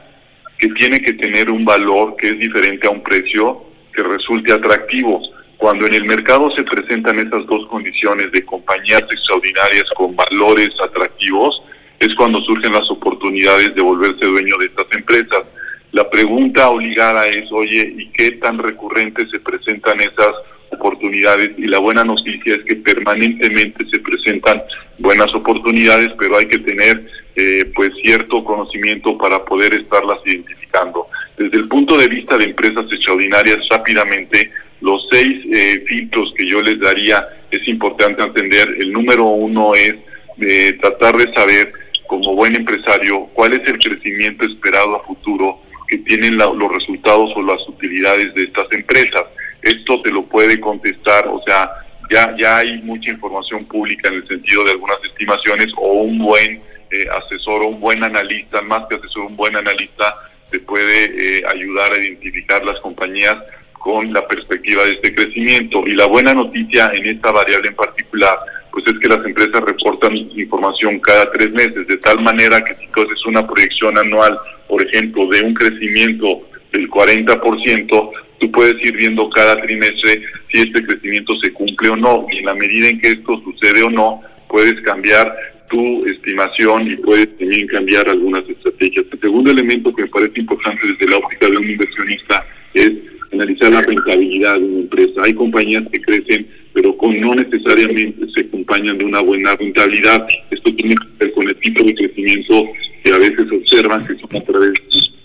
que 0.60 0.68
tiene 0.70 1.02
que 1.02 1.14
tener 1.14 1.50
un 1.50 1.66
valor 1.66 2.16
que 2.18 2.30
es 2.30 2.40
diferente 2.40 2.88
a 2.88 2.92
un 2.92 3.02
precio 3.02 3.64
que 3.96 4.04
resulte 4.04 4.52
atractivo. 4.52 5.22
Cuando 5.58 5.88
en 5.88 5.94
el 5.94 6.06
mercado 6.06 6.52
se 6.52 6.64
presentan 6.64 7.20
esas 7.20 7.46
dos 7.48 7.66
condiciones 7.68 8.32
de 8.32 8.44
compañías 8.46 9.04
extraordinarias 9.10 9.86
con 9.96 10.16
valores 10.16 10.70
atractivos, 10.84 11.62
es 12.00 12.14
cuando 12.16 12.42
surgen 12.42 12.74
las 12.74 12.90
oportunidades 12.92 13.74
de 13.74 13.82
volverse 13.82 14.26
dueño 14.26 14.58
de 14.60 14.66
estas 14.66 14.88
empresas. 14.92 15.44
La 15.92 16.10
pregunta 16.10 16.70
obligada 16.70 17.26
es, 17.28 17.50
oye, 17.52 17.94
¿y 17.98 18.12
qué 18.12 18.32
tan 18.32 18.60
recurrentes 18.60 19.30
se 19.32 19.40
presentan 19.40 20.02
esas 20.02 20.34
oportunidades? 20.72 21.52
Y 21.58 21.68
la 21.68 21.80
buena 21.80 22.04
noticia 22.04 22.56
es 22.56 22.64
que 22.66 22.76
permanentemente 22.76 23.86
se 23.90 24.00
presentan 24.00 24.62
buenas 25.00 25.34
oportunidades, 25.34 26.10
pero 26.20 26.38
hay 26.38 26.48
que 26.48 26.60
tener 26.60 27.08
eh, 27.38 27.72
pues 27.74 27.92
cierto 28.04 28.44
conocimiento 28.44 29.18
para 29.18 29.44
poder 29.46 29.74
estarlas 29.74 30.20
identificando. 30.26 31.08
Desde 31.38 31.58
el 31.58 31.68
punto 31.68 31.98
de 31.98 32.08
vista 32.08 32.38
de 32.38 32.46
empresas 32.46 32.86
extraordinarias, 32.92 33.58
rápidamente, 33.70 34.52
los 34.82 35.06
seis 35.12 35.44
eh, 35.54 35.84
filtros 35.88 36.34
que 36.38 36.48
yo 36.48 36.62
les 36.62 36.80
daría 36.80 37.28
es 37.52 37.68
importante 37.68 38.22
entender. 38.22 38.76
El 38.80 38.92
número 38.92 39.26
uno 39.26 39.74
es 39.74 39.96
eh, 40.40 40.78
tratar 40.82 41.18
de 41.18 41.34
saber, 41.34 41.74
como 42.08 42.36
buen 42.36 42.56
empresario, 42.56 43.28
cuál 43.34 43.54
es 43.54 43.68
el 43.70 43.80
crecimiento 43.80 44.46
esperado 44.46 44.96
a 44.96 45.04
futuro 45.04 45.60
que 45.88 45.98
tienen 46.00 46.38
los 46.38 46.72
resultados 46.72 47.32
o 47.36 47.42
las 47.42 47.68
utilidades 47.68 48.34
de 48.34 48.44
estas 48.44 48.72
empresas. 48.72 49.24
Esto 49.62 50.02
te 50.02 50.12
lo 50.12 50.24
puede 50.26 50.60
contestar, 50.60 51.28
o 51.28 51.42
sea, 51.46 51.70
ya, 52.12 52.36
ya 52.38 52.58
hay 52.58 52.82
mucha 52.84 53.10
información 53.10 53.66
pública 53.66 54.10
en 54.10 54.16
el 54.16 54.28
sentido 54.28 54.64
de 54.64 54.72
algunas 54.72 54.98
estimaciones 55.04 55.68
o 55.78 56.04
un 56.04 56.20
buen 56.20 56.62
eh, 56.92 57.06
asesor 57.24 57.64
o 57.64 57.68
un 57.68 57.80
buen 57.80 58.04
analista, 58.04 58.62
más 58.62 58.84
que 58.88 58.96
asesor, 58.96 59.24
un 59.24 59.36
buen 59.36 59.56
analista 59.56 60.16
te 60.50 60.60
puede 60.60 61.38
eh, 61.38 61.44
ayudar 61.48 61.94
a 61.94 61.98
identificar 61.98 62.64
las 62.64 62.80
compañías 62.80 63.36
con 63.74 64.12
la 64.12 64.28
perspectiva 64.28 64.84
de 64.84 64.94
este 64.94 65.14
crecimiento. 65.14 65.84
Y 65.86 65.94
la 65.94 66.08
buena 66.08 66.34
noticia 66.34 66.92
en 66.94 67.06
esta 67.06 67.32
variable 67.32 67.70
en 67.70 67.76
particular, 67.76 68.38
pues 68.72 68.86
es 68.88 69.00
que 69.00 69.08
las 69.08 69.26
empresas 69.26 69.62
reportan 69.62 70.16
información 70.16 71.00
cada 71.00 71.32
tres 71.32 71.52
meses, 71.52 71.88
de 71.88 71.98
tal 71.98 72.22
manera 72.22 72.64
que 72.64 72.76
si 72.76 72.88
tú 72.88 73.02
haces 73.02 73.26
una 73.26 73.46
proyección 73.46 73.98
anual 73.98 74.40
por 74.68 74.82
ejemplo, 74.82 75.28
de 75.28 75.42
un 75.42 75.54
crecimiento 75.54 76.42
del 76.72 76.90
40%, 76.90 78.12
tú 78.40 78.52
puedes 78.52 78.74
ir 78.84 78.96
viendo 78.98 79.30
cada 79.30 79.56
trimestre 79.62 80.22
si 80.52 80.60
este 80.60 80.86
crecimiento 80.86 81.34
se 81.42 81.52
cumple 81.54 81.90
o 81.90 81.96
no. 81.96 82.26
Y 82.32 82.40
en 82.40 82.46
la 82.46 82.56
medida 82.56 82.90
en 82.90 83.00
que 83.00 83.10
esto 83.10 83.42
sucede 83.44 83.84
o 83.84 83.90
no, 83.90 84.22
puedes 84.50 84.82
cambiar 84.82 85.34
tu 85.70 86.06
estimación 86.06 86.92
y 86.92 86.96
puedes 86.98 87.38
también 87.38 87.68
cambiar 87.68 88.10
algunas 88.10 88.48
estrategias. 88.50 89.06
El 89.12 89.20
segundo 89.20 89.52
elemento 89.52 89.94
que 89.94 90.04
me 90.04 90.10
parece 90.10 90.40
importante 90.40 90.88
desde 90.88 91.12
la 91.12 91.18
óptica 91.18 91.50
de 91.50 91.58
un 91.58 91.70
inversionista 91.70 92.46
es 92.74 92.92
analizar 93.32 93.72
la 93.72 93.82
rentabilidad 93.82 94.60
de 94.60 94.66
una 94.66 94.80
empresa. 94.82 95.22
Hay 95.24 95.34
compañías 95.34 95.84
que 95.92 96.02
crecen, 96.02 96.48
pero 96.74 96.96
con, 96.98 97.20
no 97.20 97.36
necesariamente 97.36 98.26
se 98.34 98.42
acompañan 98.42 98.98
de 98.98 99.06
una 99.06 99.22
buena 99.22 99.56
rentabilidad. 99.56 100.28
Esto 100.52 100.74
tiene 100.76 100.96
que 100.96 101.26
ver 101.26 101.34
con 101.34 101.48
el 101.48 101.56
tipo 101.58 101.84
de 101.84 101.96
crecimiento 101.96 102.66
que 103.04 103.14
a 103.14 103.20
veces 103.20 103.46
observan 103.52 104.06
que 104.06 104.16
son 104.16 104.36
a 104.36 104.44
través 104.44 104.74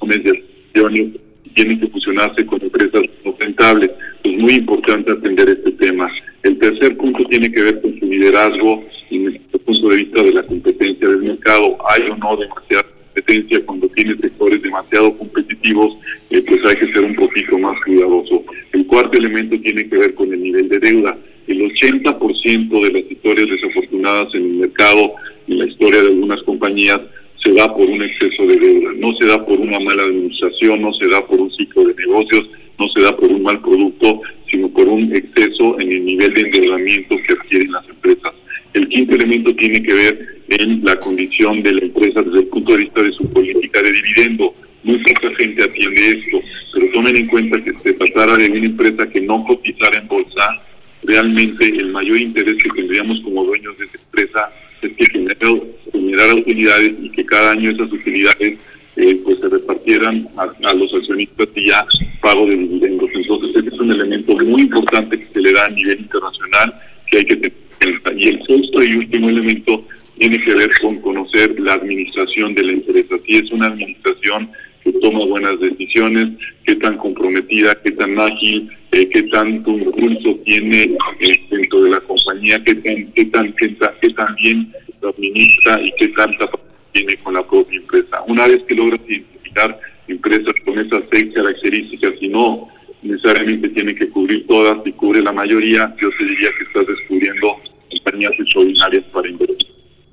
de 0.07 0.31
acciones 0.75 1.21
tienen 1.55 1.81
que 1.81 1.89
fusionarse 1.89 2.47
con 2.47 2.63
empresas 2.63 3.03
no 3.25 3.35
rentables. 3.39 3.91
Es 4.25 4.39
muy 4.39 4.55
importante 4.55 5.13
atender 5.13 5.49
este 5.49 5.73
tema. 5.73 6.11
El 6.43 6.59
tercer 6.59 6.97
punto 6.97 7.25
tiene 7.25 7.51
que 7.51 7.63
ver 7.63 7.81
con 7.81 7.99
su 7.99 8.07
liderazgo 8.07 8.85
y 9.11 9.19
desde 9.19 9.41
el 9.53 9.61
punto 9.61 9.89
de 9.89 9.97
vista 9.97 10.23
de 10.23 10.33
la 10.33 10.43
competencia 10.45 11.09
del 11.09 11.23
mercado. 11.23 11.77
Hay 11.89 12.03
o 12.09 12.17
no 12.17 12.37
demasiada 12.37 12.85
competencia 12.85 13.67
cuando 13.67 13.89
tienes 13.89 14.21
sectores 14.21 14.63
demasiado 14.63 15.17
competitivos, 15.19 15.97
eh, 16.31 16.43
pues 16.43 16.61
hay 16.65 16.81
que 16.81 16.93
ser 16.93 17.05
un 17.05 17.17
poquito 17.17 17.59
más 17.59 17.77
cuidadoso. 17.85 18.45
El 18.73 18.87
cuarto 18.87 19.19
elemento 19.19 19.61
tiene 19.61 19.89
que 19.89 19.99
ver 19.99 20.15
con 20.15 20.33
el 20.33 20.43
nivel 20.43 20.69
de 20.69 20.79
deuda. 20.79 21.19
El 21.47 21.61
80% 21.63 22.83
de 22.83 22.93
las 22.93 23.11
historias 23.11 23.47
desafortunadas 23.51 24.35
en 24.35 24.43
el 24.43 24.53
mercado 24.53 25.15
y 25.47 25.55
la 25.55 25.67
historia 25.67 26.03
de 26.03 26.09
algunas 26.09 26.43
compañías 26.45 27.01
se 27.45 27.53
da 27.53 27.75
por 27.75 27.89
un 27.89 28.03
exceso 28.03 28.47
de 28.47 28.57
deuda, 28.57 28.91
no 28.97 29.17
se 29.17 29.27
da 29.27 29.45
por 29.45 29.59
una 29.59 29.81
mala 29.81 30.03
administración, 30.03 30.83
no 30.83 30.93
se 30.95 31.09
da 31.09 31.27
por 31.27 31.41
un 31.41 31.51
ciclo 31.53 31.85
de 31.85 31.95
negocios, 31.95 32.49
no 32.79 32.89
se 32.91 33.01
da 33.01 33.17
por 33.17 33.31
un 33.31 33.43
mal 33.43 33.61
producto, 33.61 34.21
sino 34.49 34.69
por 34.69 34.87
un 34.89 35.15
exceso 35.15 35.81
en 35.81 35.91
el 35.91 36.05
nivel 36.05 36.35
de 36.35 36.41
endeudamiento 36.43 37.17
que 37.27 37.33
adquieren 37.33 37.73
las 37.73 37.89
empresas. 37.89 38.35
El 38.75 38.89
quinto 38.89 39.17
elemento 39.17 39.55
tiene 39.57 39.83
que 39.83 39.93
ver 39.93 40.43
en 40.51 40.85
la 40.85 40.97
condición 40.97 41.63
de 41.63 41.73
la 41.73 41.81
empresa 41.81 42.23
desde 42.23 42.41
el 42.41 42.47
punto 42.47 42.73
de 42.73 42.79
vista 42.79 43.03
de 43.03 43.13
su 43.13 43.29
política 43.33 43.83
de 43.83 43.93
dividendo. 43.93 44.55
Muy 44.83 44.99
poca 44.99 45.35
gente 45.37 45.63
atiende 45.63 46.19
esto, 46.19 46.41
pero 46.73 46.93
tomen 46.93 47.17
en 47.17 47.27
cuenta 47.27 47.63
que 47.63 47.75
se 47.75 47.93
tratara 47.95 48.37
de 48.37 48.51
una 48.51 48.65
empresa 48.65 49.09
que 49.09 49.21
no 49.21 49.45
cotizara 49.45 49.99
en 49.99 50.09
bolsa, 50.09 50.63
realmente 51.03 51.67
el 51.67 51.89
mayor 51.89 52.19
interés 52.19 52.57
que 52.63 52.71
tendríamos 52.71 53.21
como 53.21 53.45
dueños 53.45 53.77
de 53.79 53.85
esa 53.87 53.99
empresa 53.99 54.53
es 54.83 54.93
que 54.93 55.07
generara, 55.07 56.35
utilidades 56.35 56.95
y 57.03 57.11
que 57.11 57.25
cada 57.27 57.53
año 57.53 57.71
esas 57.71 57.93
utilidades 57.93 58.59
eh, 58.97 59.21
pues 59.25 59.39
se 59.39 59.49
repartieran 59.49 60.29
a, 60.37 60.75
los 60.75 60.93
accionistas 60.95 61.49
y 61.55 61.69
ya 61.69 61.87
pago 62.21 62.47
de 62.47 62.57
dividendos. 62.57 63.11
Entonces, 63.15 63.51
este 63.57 63.75
es 63.75 63.81
un 63.81 63.93
elemento 63.93 64.37
muy 64.37 64.63
importante 64.63 65.19
que 65.19 65.33
se 65.33 65.41
le 65.41 65.53
da 65.53 65.67
a 65.67 65.71
nivel 65.71 66.01
internacional 66.01 66.75
que 67.11 67.19
hay 67.19 67.25
que 67.25 67.37
tener 67.37 67.70
Y 68.17 68.29
el 68.29 68.43
sexto 68.47 68.83
y 68.83 68.95
último 68.97 69.31
elemento 69.31 69.85
tiene 70.19 70.39
que 70.39 70.55
ver 70.55 70.71
con 70.83 71.01
conocer 71.01 71.59
la 71.59 71.75
administración 71.75 72.55
de 72.55 72.65
la 72.65 72.73
empresa. 72.73 73.17
Si 73.27 73.37
es 73.37 73.51
una 73.51 73.69
administración 73.69 74.51
que 74.85 74.93
toma 74.95 75.25
buenas 75.25 75.59
decisiones, 75.61 76.29
qué 76.67 76.75
tan 76.77 76.99
comprometida, 76.99 77.81
qué 77.83 77.93
tan 77.93 78.19
ágil, 78.19 78.71
eh, 78.93 79.09
qué 79.09 79.23
tanto 79.25 79.71
impulso 79.71 80.37
tiene 80.45 80.83
eh, 81.21 81.41
dentro 81.51 81.83
de 81.83 81.91
la 81.91 82.01
compañía, 82.01 82.63
qué 82.65 82.75
tan, 82.75 83.13
qué 83.13 83.25
tan, 83.27 83.53
qué 83.55 83.69
tan, 83.69 83.95
qué 84.01 84.11
tan 84.11 84.35
bien 84.37 84.73
administra 85.03 85.81
y 85.83 85.93
qué 85.99 86.09
tanta 86.09 86.51
tiene 86.93 87.17
con 87.19 87.35
la 87.35 87.47
propia 87.47 87.79
empresa. 87.79 88.23
Una 88.27 88.47
vez 88.47 88.63
que 88.65 88.75
logras 88.75 89.01
identificar 89.09 89.79
empresas 90.09 90.55
con 90.65 90.79
esas 90.79 91.05
seis 91.13 91.33
características 91.35 92.15
y 92.21 92.29
no 92.29 92.69
necesariamente 93.03 93.69
tiene 93.71 93.95
que 93.95 94.09
cubrir 94.09 94.47
todas 94.47 94.79
y 94.87 94.93
cubre 94.93 95.23
la 95.23 95.33
mayoría, 95.33 95.95
yo 96.01 96.11
te 96.19 96.25
diría 96.25 96.51
que 96.59 96.65
estás 96.65 96.87
descubriendo 96.87 97.57
compañías 97.91 98.33
extraordinarias 98.39 99.05
para 99.13 99.29
invertir. 99.29 99.69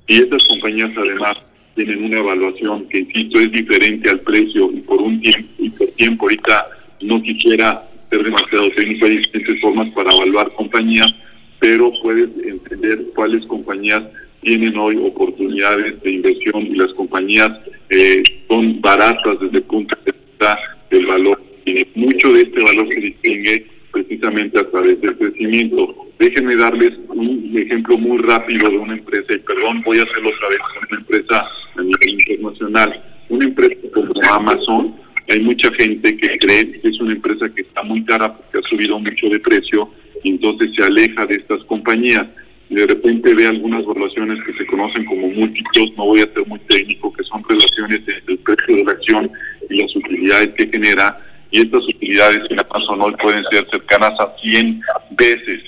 Y 0.06 0.16
estas 0.16 0.42
compañías 0.48 0.90
además 0.96 1.36
tienen 1.74 2.04
una 2.04 2.18
evaluación 2.18 2.88
que, 2.88 2.98
insisto, 3.00 3.40
es 3.40 3.52
diferente 3.52 4.10
al 4.10 4.20
precio 4.20 4.70
y 4.72 4.80
por 4.80 5.00
un 5.00 5.20
tiempo, 5.20 5.48
y 5.58 5.70
por 5.70 5.88
tiempo 5.88 6.24
ahorita 6.24 6.66
no 7.02 7.22
quisiera 7.22 7.88
ser 8.10 8.24
demasiado 8.24 8.70
técnico, 8.70 9.06
hay 9.06 9.18
diferentes 9.18 9.60
formas 9.60 9.92
para 9.94 10.10
evaluar 10.14 10.52
compañías, 10.54 11.14
pero 11.60 11.92
puedes 12.02 12.30
entender 12.44 13.04
cuáles 13.14 13.44
compañías 13.46 14.02
tienen 14.40 14.76
hoy 14.76 14.96
oportunidades 14.96 16.00
de 16.02 16.10
inversión 16.10 16.66
y 16.66 16.76
las 16.76 16.92
compañías 16.94 17.50
eh, 17.90 18.22
son 18.48 18.80
baratas 18.80 19.40
desde 19.40 19.58
el 19.58 19.64
punto 19.64 19.96
de 20.04 20.12
vista 20.12 20.58
del 20.90 21.06
valor. 21.06 21.47
Mucho 21.94 22.32
de 22.32 22.42
este 22.42 22.60
valor 22.60 22.88
se 22.92 23.00
distingue 23.00 23.66
precisamente 23.92 24.58
a 24.58 24.70
través 24.70 25.00
del 25.00 25.16
crecimiento. 25.16 25.94
Déjenme 26.18 26.56
darles 26.56 26.92
un 27.08 27.52
ejemplo 27.56 27.96
muy 27.98 28.18
rápido 28.18 28.70
de 28.70 28.78
una 28.78 28.94
empresa, 28.94 29.34
y 29.34 29.38
perdón, 29.38 29.82
voy 29.84 29.98
a 29.98 30.02
hacerlo 30.02 30.30
otra 30.30 30.48
vez 30.48 30.58
una 30.90 30.98
empresa 31.00 31.46
a 31.76 31.82
nivel 31.82 32.20
internacional. 32.20 33.04
Una 33.28 33.44
empresa 33.44 33.74
como 33.92 34.12
Amazon, 34.30 34.94
hay 35.28 35.40
mucha 35.40 35.70
gente 35.74 36.16
que 36.16 36.38
cree 36.38 36.80
que 36.80 36.88
es 36.88 37.00
una 37.00 37.12
empresa 37.12 37.48
que 37.54 37.62
está 37.62 37.82
muy 37.82 38.02
cara 38.04 38.34
porque 38.34 38.58
ha 38.58 38.68
subido 38.68 38.98
mucho 38.98 39.28
de 39.28 39.38
precio 39.40 39.90
y 40.24 40.30
entonces 40.30 40.70
se 40.74 40.84
aleja 40.84 41.26
de 41.26 41.36
estas 41.36 41.62
compañías. 41.64 42.26
Y 42.70 42.74
de 42.74 42.86
repente 42.86 43.34
ve 43.34 43.46
algunas 43.46 43.84
relaciones 43.84 44.42
que 44.44 44.52
se 44.54 44.66
conocen 44.66 45.04
como 45.06 45.28
múltiplos, 45.28 45.92
no 45.96 46.06
voy 46.06 46.20
a 46.20 46.32
ser 46.32 46.46
muy 46.46 46.58
técnico, 46.68 47.12
que 47.12 47.24
son 47.24 47.42
relaciones 47.48 48.00
entre 48.06 48.34
el 48.34 48.38
precio 48.38 48.76
de 48.76 48.84
la 48.84 48.92
acción 48.92 49.30
y 49.70 49.82
las 49.82 49.96
utilidades 49.96 50.48
que 50.54 50.68
genera, 50.68 51.18
y 51.50 51.60
estas 51.60 51.82
utilidades 51.84 52.42
en 52.50 52.60
Amazon 52.60 53.00
hoy 53.00 53.14
pueden 53.20 53.44
ser 53.50 53.66
cercanas 53.70 54.12
a 54.20 54.34
100 54.40 54.82
veces, 55.10 55.62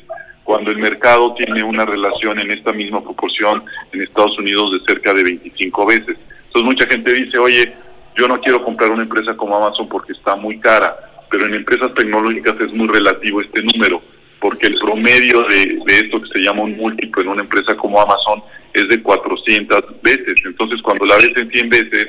cuando 0.45 0.71
el 0.71 0.79
mercado 0.79 1.35
tiene 1.35 1.62
una 1.62 1.87
relación 1.87 2.38
en 2.38 2.51
esta 2.51 2.73
misma 2.73 3.03
proporción 3.03 3.62
en 3.93 4.03
Estados 4.03 4.38
Unidos 4.38 4.73
de 4.73 4.81
cerca 4.87 5.14
de 5.14 5.25
25 5.25 5.87
veces. 5.87 6.16
Entonces 6.47 6.64
mucha 6.64 6.87
gente 6.87 7.12
dice, 7.12 7.38
oye, 7.38 7.73
yo 8.16 8.29
no 8.29 8.40
quiero 8.40 8.62
comprar 8.64 8.90
una 8.90 9.05
empresa 9.05 9.37
como 9.37 9.57
Amazon 9.57 9.88
porque 9.88 10.12
está 10.12 10.37
muy 10.37 10.59
cara, 10.59 10.97
pero 11.31 11.47
en 11.47 11.55
empresas 11.55 11.95
tecnológicas 11.95 12.61
es 12.61 12.73
muy 12.73 12.88
relativo 12.88 13.40
este 13.40 13.62
número, 13.62 14.03
porque 14.40 14.66
el 14.66 14.75
promedio 14.79 15.43
de, 15.45 15.81
esto 15.87 16.21
que 16.21 16.29
se 16.33 16.40
llama 16.40 16.62
un 16.62 16.77
múltiplo 16.77 17.23
en 17.23 17.29
una 17.29 17.43
empresa 17.43 17.77
como 17.77 18.01
Amazon 18.01 18.43
es 18.75 18.88
de 18.88 19.01
400 19.01 20.03
veces. 20.03 20.35
Entonces, 20.45 20.83
cuando 20.83 21.05
la 21.05 21.16
ves 21.16 21.33
en 21.37 21.51
100 21.51 21.71
veces, 21.71 22.07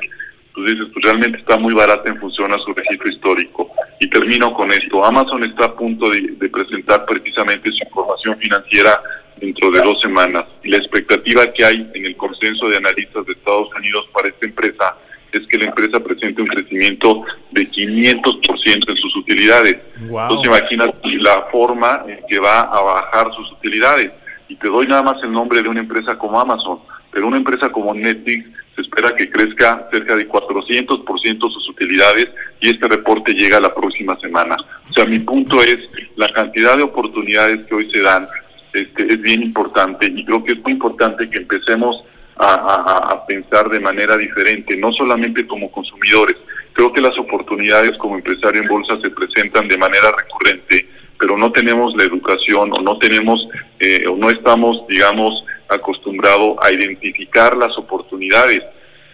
tú 0.53 0.63
dices, 0.63 0.87
pues 0.93 1.05
realmente 1.05 1.39
está 1.39 1.57
muy 1.57 1.73
barata 1.73 2.09
en 2.09 2.19
función 2.19 2.53
a 2.53 2.59
su 2.59 2.73
registro 2.73 3.09
histórico. 3.09 3.71
Y 3.99 4.09
termino 4.09 4.53
con 4.53 4.71
esto. 4.71 5.05
Amazon 5.05 5.43
está 5.43 5.65
a 5.65 5.75
punto 5.75 6.09
de, 6.09 6.21
de 6.21 6.49
presentar 6.49 7.05
precisamente 7.05 7.71
su 7.71 7.83
información 7.83 8.37
financiera 8.37 9.01
dentro 9.37 9.71
de 9.71 9.81
dos 9.81 10.01
semanas. 10.01 10.45
Y 10.63 10.69
la 10.69 10.77
expectativa 10.77 11.51
que 11.51 11.65
hay 11.65 11.89
en 11.93 12.05
el 12.05 12.15
consenso 12.17 12.67
de 12.69 12.77
analistas 12.77 13.25
de 13.25 13.33
Estados 13.33 13.69
Unidos 13.75 14.07
para 14.13 14.29
esta 14.29 14.45
empresa 14.45 14.95
es 15.31 15.47
que 15.47 15.57
la 15.57 15.65
empresa 15.65 15.99
presente 15.99 16.41
un 16.41 16.47
crecimiento 16.47 17.23
de 17.51 17.69
500% 17.69 18.89
en 18.89 18.97
sus 18.97 19.15
utilidades. 19.15 19.77
Entonces 19.95 20.47
imagínate 20.47 21.17
la 21.19 21.43
forma 21.51 22.03
en 22.07 22.19
que 22.27 22.39
va 22.39 22.61
a 22.61 22.81
bajar 22.81 23.33
sus 23.35 23.51
utilidades. 23.53 24.11
Y 24.49 24.55
te 24.55 24.67
doy 24.67 24.87
nada 24.87 25.01
más 25.03 25.23
el 25.23 25.31
nombre 25.31 25.61
de 25.61 25.69
una 25.69 25.79
empresa 25.79 26.17
como 26.17 26.39
Amazon, 26.39 26.79
pero 27.11 27.27
una 27.27 27.37
empresa 27.37 27.69
como 27.71 27.93
Netflix 27.93 28.47
se 28.75 28.81
espera 28.81 29.15
que 29.15 29.29
crezca 29.29 29.87
cerca 29.91 30.15
de 30.15 30.27
400% 30.27 31.51
sus 31.51 31.69
utilidades 31.69 32.29
y 32.61 32.69
este 32.69 32.87
reporte 32.87 33.33
llega 33.33 33.59
la 33.59 33.73
próxima 33.73 34.17
semana. 34.19 34.55
O 34.89 34.93
sea, 34.93 35.05
mi 35.05 35.19
punto 35.19 35.61
es 35.61 35.77
la 36.15 36.29
cantidad 36.29 36.77
de 36.77 36.83
oportunidades 36.83 37.65
que 37.67 37.75
hoy 37.75 37.91
se 37.91 38.01
dan 38.01 38.27
este, 38.73 39.13
es 39.13 39.21
bien 39.21 39.43
importante 39.43 40.05
y 40.07 40.23
creo 40.23 40.43
que 40.43 40.53
es 40.53 40.59
muy 40.61 40.71
importante 40.71 41.29
que 41.29 41.39
empecemos 41.39 42.03
a, 42.37 43.23
pensar 43.27 43.69
de 43.69 43.79
manera 43.79 44.17
diferente, 44.17 44.75
no 44.75 44.91
solamente 44.93 45.45
como 45.45 45.71
consumidores. 45.71 46.37
Creo 46.73 46.91
que 46.91 47.01
las 47.01 47.17
oportunidades 47.17 47.97
como 47.97 48.15
empresario 48.15 48.61
en 48.61 48.67
bolsa 48.67 48.99
se 49.01 49.09
presentan 49.11 49.67
de 49.67 49.77
manera 49.77 50.11
recurrente, 50.17 50.87
pero 51.19 51.37
no 51.37 51.51
tenemos 51.51 51.95
la 51.95 52.03
educación 52.03 52.71
o 52.73 52.81
no 52.81 52.97
tenemos 52.97 53.47
eh, 53.79 54.07
o 54.07 54.15
no 54.15 54.29
estamos, 54.29 54.85
digamos, 54.87 55.43
acostumbrados 55.71 56.57
a 56.61 56.71
identificar 56.71 57.55
las 57.57 57.77
oportunidades. 57.77 58.61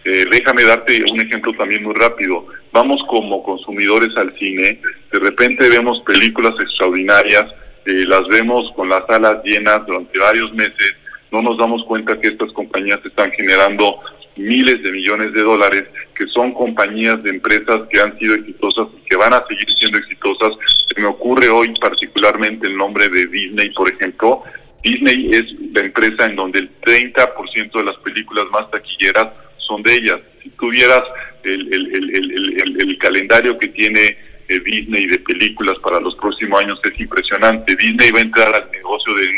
Eh, 0.04 0.24
déjame 0.30 0.64
darte 0.64 1.04
un 1.10 1.20
ejemplo 1.20 1.52
también 1.56 1.82
muy 1.82 1.94
rápido. 1.94 2.46
Vamos 2.72 3.02
como 3.08 3.42
consumidores 3.42 4.16
al 4.16 4.36
cine, 4.38 4.80
de 5.12 5.18
repente 5.18 5.68
vemos 5.68 6.00
películas 6.00 6.54
extraordinarias, 6.60 7.44
eh, 7.86 8.04
las 8.06 8.26
vemos 8.28 8.70
con 8.76 8.88
las 8.88 9.06
salas 9.06 9.42
llenas 9.44 9.86
durante 9.86 10.18
varios 10.18 10.52
meses 10.52 10.94
no 11.30 11.42
nos 11.42 11.58
damos 11.58 11.84
cuenta 11.84 12.18
que 12.18 12.28
estas 12.28 12.52
compañías 12.52 13.00
están 13.04 13.30
generando 13.32 14.00
miles 14.36 14.82
de 14.82 14.92
millones 14.92 15.32
de 15.32 15.42
dólares, 15.42 15.84
que 16.14 16.26
son 16.26 16.54
compañías 16.54 17.22
de 17.22 17.30
empresas 17.30 17.80
que 17.90 18.00
han 18.00 18.16
sido 18.18 18.34
exitosas 18.34 18.88
y 18.96 19.08
que 19.08 19.16
van 19.16 19.34
a 19.34 19.44
seguir 19.48 19.68
siendo 19.76 19.98
exitosas. 19.98 20.52
Se 20.86 21.00
me 21.00 21.08
ocurre 21.08 21.48
hoy 21.48 21.74
particularmente 21.80 22.66
el 22.66 22.76
nombre 22.76 23.08
de 23.08 23.26
Disney, 23.26 23.70
por 23.70 23.90
ejemplo. 23.92 24.42
Disney 24.88 25.30
es 25.32 25.44
la 25.74 25.80
empresa 25.82 26.26
en 26.26 26.36
donde 26.36 26.60
el 26.60 26.70
30% 26.80 27.72
de 27.72 27.84
las 27.84 27.96
películas 27.98 28.46
más 28.50 28.70
taquilleras 28.70 29.28
son 29.58 29.82
de 29.82 29.94
ellas. 29.94 30.18
Si 30.42 30.48
tuvieras 30.50 31.02
el, 31.44 31.68
el, 31.72 32.98
calendario 32.98 33.58
que 33.58 33.68
tiene 33.68 34.16
eh, 34.48 34.60
Disney 34.64 35.06
de 35.06 35.18
películas 35.20 35.76
para 35.82 36.00
los 36.00 36.14
próximos 36.16 36.60
años 36.60 36.80
es 36.82 36.98
impresionante. 36.98 37.76
Disney 37.76 38.10
va 38.10 38.18
a 38.18 38.22
entrar 38.22 38.54
al 38.54 38.70
negocio 38.70 39.14
de 39.14 39.28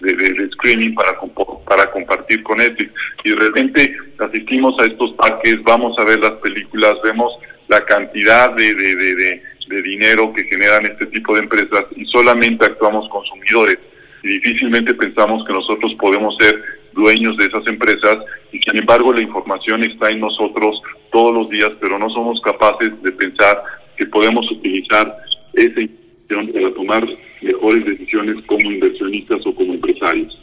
de, 0.00 0.12
de, 0.12 0.50
screening 0.50 0.94
para, 0.94 1.18
para 1.66 1.90
compartir 1.90 2.42
con 2.42 2.58
Netflix. 2.58 2.92
Y 3.24 3.30
de 3.30 3.36
repente 3.36 3.96
asistimos 4.18 4.74
a 4.80 4.84
estos 4.84 5.12
parques, 5.14 5.62
vamos 5.62 5.98
a 5.98 6.04
ver 6.04 6.18
las 6.20 6.32
películas, 6.42 6.94
vemos 7.02 7.32
la 7.68 7.82
cantidad 7.84 8.50
de, 8.54 8.74
de, 8.74 9.42
de 9.68 9.82
dinero 9.82 10.32
que 10.34 10.44
generan 10.44 10.86
este 10.86 11.06
tipo 11.06 11.34
de 11.34 11.40
empresas 11.40 11.84
y 11.96 12.04
solamente 12.06 12.66
actuamos 12.66 13.08
consumidores. 13.08 13.78
Y 14.26 14.40
difícilmente 14.40 14.92
pensamos 14.94 15.44
que 15.46 15.52
nosotros 15.52 15.94
podemos 16.00 16.34
ser 16.40 16.60
dueños 16.94 17.36
de 17.36 17.44
esas 17.44 17.64
empresas 17.68 18.16
y 18.50 18.58
sin 18.58 18.76
embargo 18.76 19.12
la 19.12 19.20
información 19.20 19.84
está 19.84 20.10
en 20.10 20.18
nosotros 20.18 20.82
todos 21.12 21.32
los 21.32 21.48
días, 21.48 21.70
pero 21.80 21.96
no 21.96 22.10
somos 22.10 22.40
capaces 22.40 22.90
de 23.02 23.12
pensar 23.12 23.62
que 23.96 24.04
podemos 24.06 24.50
utilizar 24.50 25.16
esa 25.54 25.80
información 25.80 26.52
para 26.52 26.74
tomar 26.74 27.06
mejores 27.40 27.84
decisiones 27.84 28.44
como 28.46 28.68
inversionistas 28.68 29.46
o 29.46 29.54
como 29.54 29.74
empresarios. 29.74 30.36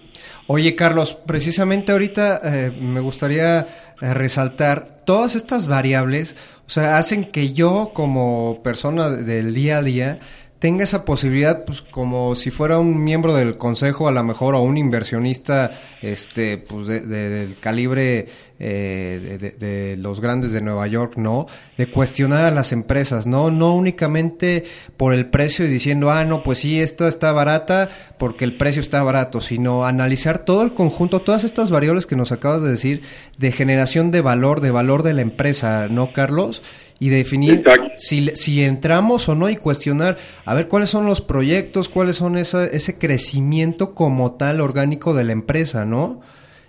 Oye, 0.48 0.76
Carlos, 0.76 1.18
precisamente 1.28 1.92
ahorita 1.92 2.40
eh, 2.42 2.72
me 2.80 3.02
gustaría 3.02 3.60
eh, 3.60 4.14
resaltar 4.14 5.04
todas 5.06 5.36
estas 5.36 5.68
variables, 5.68 6.38
o 6.68 6.70
sea, 6.70 6.98
hacen 6.98 7.26
que 7.26 7.54
yo 7.54 7.92
como 7.94 8.62
persona 8.64 9.10
del 9.10 9.54
día 9.54 9.80
a 9.80 9.84
día 9.84 10.20
tenga 10.64 10.86
esa 10.86 11.04
posibilidad, 11.04 11.66
pues 11.66 11.82
como 11.82 12.36
si 12.36 12.50
fuera 12.50 12.80
un 12.80 13.04
miembro 13.04 13.34
del 13.34 13.58
consejo, 13.58 14.08
a 14.08 14.14
lo 14.14 14.24
mejor, 14.24 14.56
o 14.56 14.62
un 14.62 14.78
inversionista, 14.78 15.78
este, 16.02 16.58
pues 16.58 16.88
de, 16.88 17.02
del 17.02 17.58
calibre 17.60 18.30
eh, 18.60 19.38
de, 19.40 19.52
de, 19.52 19.98
los 19.98 20.22
grandes 20.22 20.52
de 20.52 20.62
Nueva 20.62 20.88
York, 20.88 21.18
¿no? 21.18 21.48
De 21.78 21.90
cuestionar 21.90 22.46
a 22.46 22.52
las 22.52 22.72
empresas, 22.72 23.26
¿no? 23.26 23.52
No 23.52 23.74
únicamente 23.76 24.64
por 24.96 25.14
el 25.14 25.26
precio 25.30 25.66
y 25.66 25.70
diciendo, 25.70 26.12
ah, 26.12 26.24
no, 26.24 26.44
pues 26.44 26.60
sí, 26.60 26.80
esta 26.80 27.08
está 27.08 27.32
barata 27.32 27.90
porque 28.18 28.46
el 28.46 28.56
precio 28.58 28.82
está 28.82 29.02
barato, 29.04 29.42
sino 29.42 29.86
analizar 29.86 30.40
todo 30.40 30.64
el 30.64 30.74
conjunto, 30.74 31.20
todas 31.22 31.44
estas 31.44 31.72
variables 31.72 32.06
que 32.06 32.16
nos 32.16 32.32
acabas 32.32 32.62
de 32.62 32.72
decir, 32.72 33.02
de 33.38 33.52
generación 33.52 34.12
de 34.12 34.22
valor, 34.22 34.62
de 34.62 34.72
valor 34.72 35.04
de 35.04 35.14
la 35.14 35.22
empresa, 35.22 35.88
¿no, 35.90 36.14
Carlos? 36.14 36.64
y 37.00 37.10
definir 37.10 37.66
si, 37.98 38.30
si 38.34 38.64
entramos 38.64 39.28
o 39.28 39.36
no 39.36 39.50
y 39.50 39.58
cuestionar, 39.58 40.18
a 40.46 40.54
ver 40.54 40.70
cuáles 40.70 40.90
son 40.90 41.06
los 41.06 41.20
proyectos, 41.20 41.90
cuáles 41.90 42.16
son 42.16 42.38
esa, 42.38 42.64
ese 42.64 42.98
crecimiento 42.98 43.94
como 43.94 44.36
tal 44.36 44.62
orgánico 44.62 45.14
de 45.14 45.26
la 45.26 45.34
empresa, 45.34 45.84
¿no? 45.84 46.22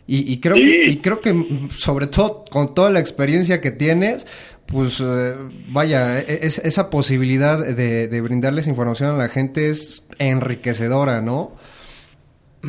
Y, 0.07 0.38
creo 0.40 0.57
que, 0.57 0.87
y 0.87 0.97
creo 0.99 1.23
que 1.23 1.33
sobre 1.71 2.07
todo 2.09 2.45
con 2.51 2.75
toda 2.75 2.90
la 2.90 3.01
experiencia 3.01 3.62
que 3.62 3.71
tienes, 3.71 4.27
pues 4.67 5.01
eh, 5.01 5.33
vaya, 5.69 6.21
e, 6.21 6.40
es, 6.43 6.59
esa 6.59 6.90
posibilidad 6.90 7.59
de, 7.59 8.09
de, 8.09 8.21
brindarles 8.21 8.67
información 8.69 9.11
a 9.11 9.17
la 9.17 9.29
gente 9.29 9.71
es 9.71 10.07
enriquecedora, 10.19 11.23
¿no? 11.23 11.53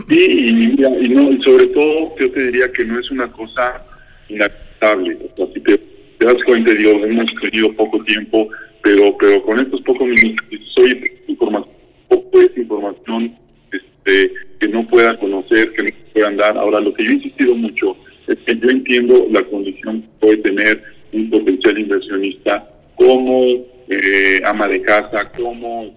Sí, 0.07 0.17
y, 0.17 0.81
y, 0.81 1.43
sobre 1.43 1.67
todo 1.67 2.15
yo 2.19 2.31
te 2.31 2.43
diría 2.45 2.71
que 2.71 2.85
no 2.85 2.99
es 2.99 3.11
una 3.11 3.29
cosa 3.31 3.83
inaceptable. 4.29 5.17
O 5.33 5.35
sea, 5.35 5.53
te 5.53 5.77
te 6.17 6.25
das 6.25 6.43
cuenta, 6.45 6.73
digo, 6.73 6.91
hemos 7.05 7.29
tenido 7.41 7.73
poco 7.73 8.03
tiempo, 8.03 8.47
pero 8.81 9.17
pero 9.17 9.43
con 9.43 9.59
estos 9.59 9.81
pocos 9.81 10.07
minutos 10.07 10.45
soy 10.75 11.11
información, 11.27 11.75
poco 12.07 12.41
es 12.41 12.57
información 12.57 13.35
este, 13.71 14.31
que 14.59 14.67
no 14.67 14.87
pueda 14.87 15.17
conocer, 15.17 15.71
que 15.73 15.83
no 15.83 15.89
puedan 16.13 16.37
dar. 16.37 16.57
Ahora, 16.57 16.79
lo 16.79 16.93
que 16.93 17.03
yo 17.03 17.11
he 17.11 17.15
insistido 17.15 17.55
mucho 17.55 17.95
es 18.27 18.37
que 18.45 18.57
yo 18.57 18.69
entiendo 18.69 19.27
la 19.31 19.43
condición 19.43 20.01
que 20.01 20.07
puede 20.19 20.37
tener 20.37 20.83
un 21.13 21.29
potencial 21.29 21.79
inversionista 21.79 22.69
como 22.95 23.43
eh, 23.89 24.41
ama 24.45 24.67
de 24.67 24.81
casa, 24.81 25.31
como, 25.31 25.95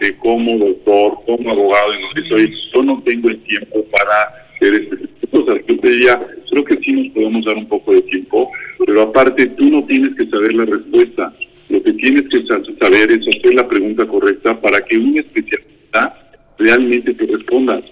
eh, 0.00 0.12
como 0.18 0.58
doctor, 0.58 1.18
como 1.26 1.50
abogado, 1.50 1.94
en 1.94 2.02
lo 2.02 2.08
que 2.14 2.28
soy. 2.28 2.54
Yo 2.74 2.82
no 2.82 3.02
tengo 3.02 3.28
el 3.28 3.38
tiempo 3.42 3.84
para 3.86 4.24
hacer 4.54 4.74
este 4.74 5.10
cosas. 5.30 5.60
Yo 5.66 5.78
te 5.78 5.90
diría, 5.90 6.20
creo 6.50 6.64
que 6.64 6.76
sí 6.82 6.92
nos 6.92 7.12
podemos 7.12 7.44
dar 7.44 7.56
un 7.56 7.68
poco 7.68 7.92
de 7.92 8.02
tiempo, 8.02 8.50
pero 8.84 9.02
aparte 9.02 9.46
tú 9.46 9.70
no 9.70 9.84
tienes 9.84 10.14
que 10.16 10.26
saber 10.26 10.54
la 10.54 10.64
respuesta. 10.64 11.32
Lo 11.68 11.82
que 11.82 11.92
tienes 11.92 12.22
que 12.22 12.44
saber 12.46 13.10
es 13.12 13.28
hacer 13.28 13.54
la 13.54 13.68
pregunta 13.68 14.06
correcta 14.06 14.60
para 14.60 14.80
que 14.80 14.98
un 14.98 15.16
especialista 15.16 16.29
realmente 16.60 17.14
te 17.14 17.26
responda. 17.26 17.82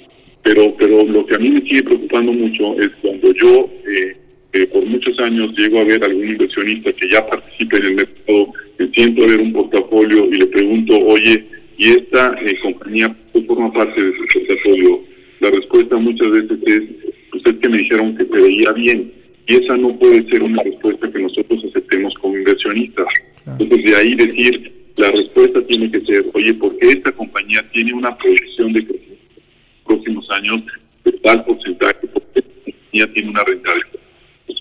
Pero, 0.44 0.74
pero 0.78 1.04
lo 1.04 1.26
que 1.26 1.34
a 1.34 1.38
mí 1.38 1.50
me 1.50 1.60
sigue 1.62 1.82
preocupando 1.82 2.32
mucho 2.32 2.78
es 2.78 2.88
cuando 3.02 3.32
yo 3.34 3.68
eh, 3.86 4.16
eh, 4.52 4.66
por 4.66 4.84
muchos 4.86 5.18
años 5.18 5.52
llego 5.58 5.80
a 5.80 5.84
ver 5.84 6.02
a 6.02 6.06
algún 6.06 6.28
inversionista 6.28 6.92
que 6.92 7.08
ya 7.10 7.26
participe 7.26 7.76
en 7.76 7.84
el 7.84 7.94
mercado, 7.96 8.52
me 8.78 8.88
siento 8.90 9.24
a 9.24 9.26
ver 9.26 9.40
un 9.40 9.52
portafolio 9.52 10.24
y 10.26 10.38
le 10.38 10.46
pregunto, 10.46 10.96
oye, 11.06 11.44
y 11.76 11.88
esta 11.90 12.34
eh, 12.46 12.54
compañía 12.62 13.14
forma 13.46 13.72
parte 13.72 14.02
de 14.02 14.12
su 14.12 14.38
portafolio, 14.38 15.04
la 15.40 15.50
respuesta 15.50 15.96
muchas 15.96 16.30
veces 16.30 16.58
es, 16.66 16.82
pues 17.30 17.42
es 17.46 17.52
que 17.60 17.68
me 17.68 17.78
dijeron 17.78 18.16
que 18.16 18.24
te 18.24 18.40
veía 18.40 18.72
bien, 18.72 19.12
y 19.46 19.54
esa 19.54 19.76
no 19.76 19.98
puede 19.98 20.28
ser 20.30 20.42
una 20.42 20.62
respuesta 20.62 21.10
que 21.10 21.18
nosotros 21.20 21.64
aceptemos 21.64 22.14
como 22.14 22.36
inversionistas. 22.36 23.06
Entonces, 23.46 23.84
de 23.84 23.96
ahí 23.96 24.14
decir, 24.14 24.72
la 24.98 25.10
respuesta 25.10 25.64
tiene 25.66 25.90
que 25.90 26.00
ser, 26.00 26.26
oye, 26.34 26.54
¿por 26.54 26.76
qué 26.78 26.88
esta 26.88 27.12
compañía 27.12 27.64
tiene 27.72 27.92
una 27.94 28.16
proyección 28.16 28.72
de 28.72 28.86
crecimiento 28.86 29.24
en 29.36 29.42
los 29.74 29.84
próximos 29.84 30.30
años 30.30 30.62
de 31.04 31.12
tal 31.12 31.44
porcentaje? 31.44 32.06
Porque 32.12 32.40
esta 32.40 32.50
compañía 32.64 33.12
tiene 33.14 33.30
una 33.30 33.44
rentabilidad, 33.44 34.00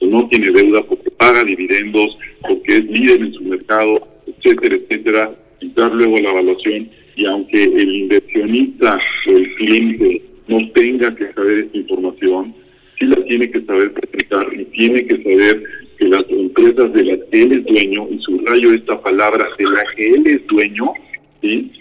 o 0.01 0.05
no 0.05 0.29
tiene 0.29 0.51
deuda 0.51 0.83
porque 0.83 1.09
paga 1.11 1.43
dividendos, 1.43 2.17
porque 2.41 2.77
es 2.77 2.85
líder 2.85 3.21
en 3.21 3.33
su 3.33 3.43
mercado, 3.43 4.07
etcétera, 4.27 4.75
etcétera, 4.75 5.35
dar 5.75 5.91
luego 5.93 6.17
la 6.17 6.31
evaluación. 6.31 6.89
Y 7.15 7.25
aunque 7.25 7.63
el 7.63 7.95
inversionista 7.95 8.99
o 9.27 9.31
el 9.31 9.55
cliente 9.55 10.21
no 10.47 10.69
tenga 10.71 11.15
que 11.15 11.33
saber 11.33 11.59
esta 11.59 11.77
información, 11.77 12.53
sí 12.99 13.05
la 13.05 13.23
tiene 13.23 13.49
que 13.49 13.61
saber 13.61 13.91
presentar 13.93 14.47
y 14.53 14.65
tiene 14.65 15.05
que 15.05 15.23
saber 15.23 15.63
que 15.97 16.05
las 16.07 16.23
empresas 16.29 16.93
de 16.93 17.03
las 17.03 17.19
que 17.29 17.41
él 17.41 17.51
es 17.51 17.65
dueño, 17.65 18.07
y 18.09 18.19
subrayo 18.19 18.73
esta 18.73 18.99
palabra, 19.01 19.47
de 19.57 19.65
la 19.65 19.83
que 19.95 20.09
él 20.09 20.27
es 20.27 20.47
dueño, 20.47 20.93
¿sí? 21.41 21.71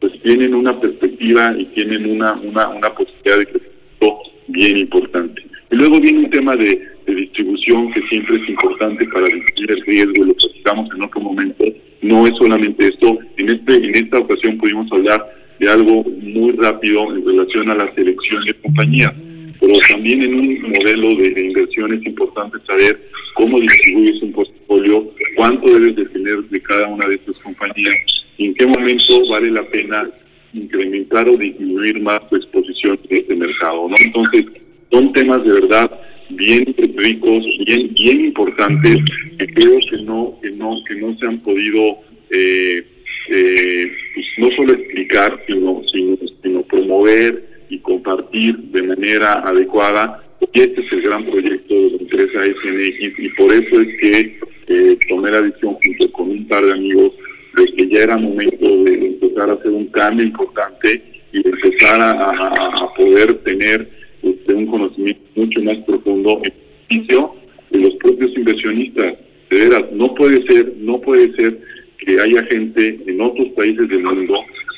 pues 0.00 0.12
tienen 0.22 0.54
una 0.54 0.78
perspectiva 0.80 1.54
y 1.58 1.64
tienen 1.66 2.10
una, 2.10 2.32
una, 2.34 2.68
una 2.68 2.94
posibilidad 2.94 3.38
de 3.38 3.46
crecimiento 3.46 4.22
bien 4.48 4.76
importante. 4.78 5.42
Y 5.70 5.76
luego 5.76 6.00
viene 6.00 6.20
un 6.20 6.30
tema 6.30 6.56
de, 6.56 6.88
de 7.06 7.14
distribución 7.14 7.92
que 7.92 8.02
siempre 8.08 8.36
es 8.36 8.48
importante 8.48 9.06
para 9.06 9.26
disminuir 9.26 9.70
el 9.70 9.82
riesgo, 9.86 10.24
lo 10.24 10.34
platicamos 10.34 10.90
en 10.94 11.02
otro 11.02 11.20
momento. 11.20 11.64
No 12.02 12.26
es 12.26 12.32
solamente 12.36 12.86
esto, 12.86 13.18
en, 13.38 13.48
este, 13.48 13.74
en 13.76 13.94
esta 13.94 14.18
ocasión 14.18 14.58
pudimos 14.58 14.90
hablar 14.92 15.24
de 15.58 15.70
algo 15.70 16.04
muy 16.20 16.52
rápido 16.52 17.14
en 17.14 17.24
relación 17.24 17.70
a 17.70 17.74
la 17.76 17.94
selección 17.94 18.44
de 18.44 18.54
compañías 18.54 19.14
pero 19.60 19.72
también 19.88 20.22
en 20.22 20.34
un 20.34 20.62
modelo 20.62 21.14
de, 21.16 21.40
inversión 21.40 21.94
es 21.94 22.06
importante 22.06 22.58
saber 22.66 23.00
cómo 23.34 23.60
distribuyes 23.60 24.22
un 24.22 24.32
portafolio, 24.32 25.10
cuánto 25.36 25.72
debes 25.72 25.96
de 25.96 26.04
tener 26.06 26.42
de 26.44 26.62
cada 26.62 26.88
una 26.88 27.06
de 27.08 27.14
estas 27.16 27.38
compañías 27.38 27.94
y 28.38 28.46
en 28.46 28.54
qué 28.54 28.66
momento 28.66 29.28
vale 29.30 29.50
la 29.50 29.66
pena 29.68 30.10
incrementar 30.52 31.28
o 31.28 31.36
disminuir 31.36 32.00
más 32.00 32.28
tu 32.28 32.36
exposición 32.36 32.98
en 33.10 33.16
este 33.18 33.34
mercado, 33.34 33.88
¿no? 33.88 33.94
Entonces, 34.04 34.44
son 34.90 35.12
temas 35.12 35.44
de 35.44 35.52
verdad 35.52 35.90
bien 36.30 36.74
ricos, 36.96 37.44
bien 37.66 37.92
bien 37.94 38.24
importantes 38.26 38.96
que 39.38 39.46
creo 39.46 39.78
que 39.90 40.02
no 40.02 40.38
que 40.42 40.50
no 40.52 40.82
que 40.86 40.94
no 40.94 41.16
se 41.18 41.26
han 41.26 41.40
podido 41.40 41.98
eh, 42.30 42.84
eh, 43.30 43.92
pues 44.14 44.26
no 44.38 44.50
solo 44.52 44.72
explicar 44.74 45.38
sino 45.46 45.82
sino, 45.92 46.16
sino 46.42 46.62
promover 46.62 47.53
y 47.68 47.78
compartir 47.80 48.56
de 48.56 48.82
manera 48.82 49.32
adecuada. 49.40 50.22
Y 50.52 50.60
este 50.60 50.80
es 50.80 50.92
el 50.92 51.02
gran 51.02 51.24
proyecto 51.24 51.74
de 51.74 51.90
la 51.90 51.96
empresa 51.96 52.46
SNX 52.46 53.18
y 53.18 53.28
por 53.30 53.52
eso 53.52 53.80
es 53.80 54.00
que 54.00 54.38
eh, 54.68 54.96
tomé 55.08 55.30
la 55.30 55.42
decisión 55.42 55.76
junto 55.84 56.12
con 56.12 56.30
un 56.30 56.48
par 56.48 56.64
de 56.64 56.72
amigos 56.72 57.12
de 57.56 57.64
que 57.66 57.88
ya 57.88 58.02
era 58.02 58.16
momento 58.16 58.66
de 58.84 58.94
empezar 58.94 59.50
a 59.50 59.54
hacer 59.54 59.70
un 59.70 59.86
cambio 59.86 60.24
importante 60.24 61.02
y 61.32 61.42
de 61.42 61.50
empezar 61.50 62.00
a, 62.00 62.94
poder 62.96 63.34
tener 63.42 63.88
este, 64.22 64.54
un 64.54 64.66
conocimiento 64.66 65.22
mucho 65.34 65.62
más 65.62 65.76
profundo 65.78 66.40
en 66.44 66.52
beneficio 66.88 67.34
de 67.70 67.78
los 67.80 67.94
propios 67.96 68.36
inversionistas. 68.36 69.14
De 69.50 69.68
veras, 69.68 69.92
no 69.92 70.14
puede 70.14 70.44
ser, 70.46 70.72
no 70.78 71.00
puede 71.00 71.32
ser 71.34 71.58
que 71.98 72.20
haya 72.20 72.42
gente 72.44 73.00
en 73.06 73.20
otros 73.20 73.48
países 73.56 73.88
del 73.88 74.02
mundo 74.02 74.34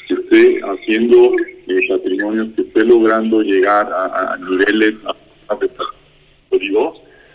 que 0.09 0.15
esté 0.15 0.61
haciendo 0.61 1.33
eh, 1.69 1.81
patrimonios, 1.89 2.49
que 2.55 2.63
esté 2.63 2.85
logrando 2.85 3.43
llegar 3.43 3.91
a, 3.93 4.37
niveles 4.39 4.95
a, 5.07 5.15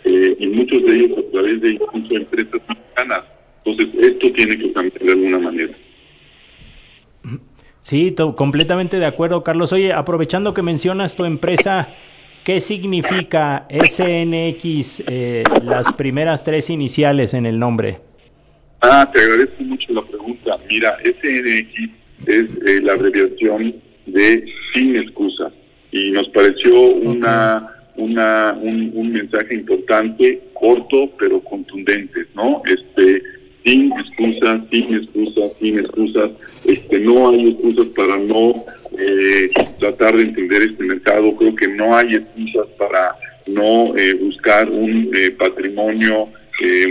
eh, 0.03 0.35
y 0.39 0.47
muchos 0.47 0.83
de 0.83 0.95
ellos 0.95 1.19
a 1.19 1.31
través 1.31 1.61
de 1.61 1.69
incluso 1.71 2.15
empresas 2.15 2.61
mexicanas. 2.67 3.23
Entonces, 3.63 3.89
esto 4.01 4.33
tiene 4.33 4.57
que 4.57 4.73
cambiar 4.73 5.03
de 5.03 5.11
alguna 5.11 5.39
manera. 5.39 5.73
Sí, 7.81 8.15
completamente 8.35 8.97
de 8.97 9.05
acuerdo, 9.05 9.43
Carlos. 9.43 9.73
Oye, 9.73 9.93
aprovechando 9.93 10.53
que 10.53 10.61
mencionas 10.61 11.15
tu 11.15 11.25
empresa, 11.25 11.89
¿qué 12.43 12.59
significa 12.59 13.67
SNX, 13.69 15.03
eh, 15.07 15.43
las 15.63 15.91
primeras 15.93 16.43
tres 16.43 16.69
iniciales 16.69 17.33
en 17.33 17.45
el 17.45 17.59
nombre? 17.59 17.99
Ah, 18.81 19.09
te 19.13 19.21
agradezco 19.21 19.63
mucho 19.63 19.93
la 19.93 20.01
pregunta. 20.01 20.57
Mira, 20.69 20.97
SNX 21.03 21.91
es 22.27 22.49
eh, 22.65 22.81
la 22.81 22.93
abreviación 22.93 23.75
de 24.05 24.45
sin 24.73 24.95
excusa. 24.95 25.51
Y 25.91 26.11
nos 26.11 26.27
pareció 26.29 26.81
una 26.81 27.67
una 27.97 28.57
un, 28.61 29.11
mensaje 29.11 29.53
importante 29.53 30.41
corto 30.53 31.09
pero 31.19 31.41
contundente 31.41 32.25
no 32.33 32.61
este 32.65 33.21
sin 33.65 33.91
excusas 33.91 34.61
sin 34.71 34.95
excusas 34.95 35.51
sin 35.59 35.79
excusas 35.79 36.31
este 36.63 36.99
no 36.99 37.29
hay 37.29 37.49
excusas 37.49 37.87
para 37.87 38.17
no 38.17 38.65
eh, 38.97 39.49
tratar 39.79 40.15
de 40.15 40.23
entender 40.23 40.63
este 40.63 40.83
mercado. 40.83 41.35
Creo 41.35 41.55
que 41.55 41.67
no 41.67 41.95
hay 41.95 42.15
excusas 42.15 42.67
para 42.77 43.15
no 43.47 43.95
eh, 43.97 44.13
buscar 44.15 44.69
un 44.69 45.11
patrimonio 45.37 46.27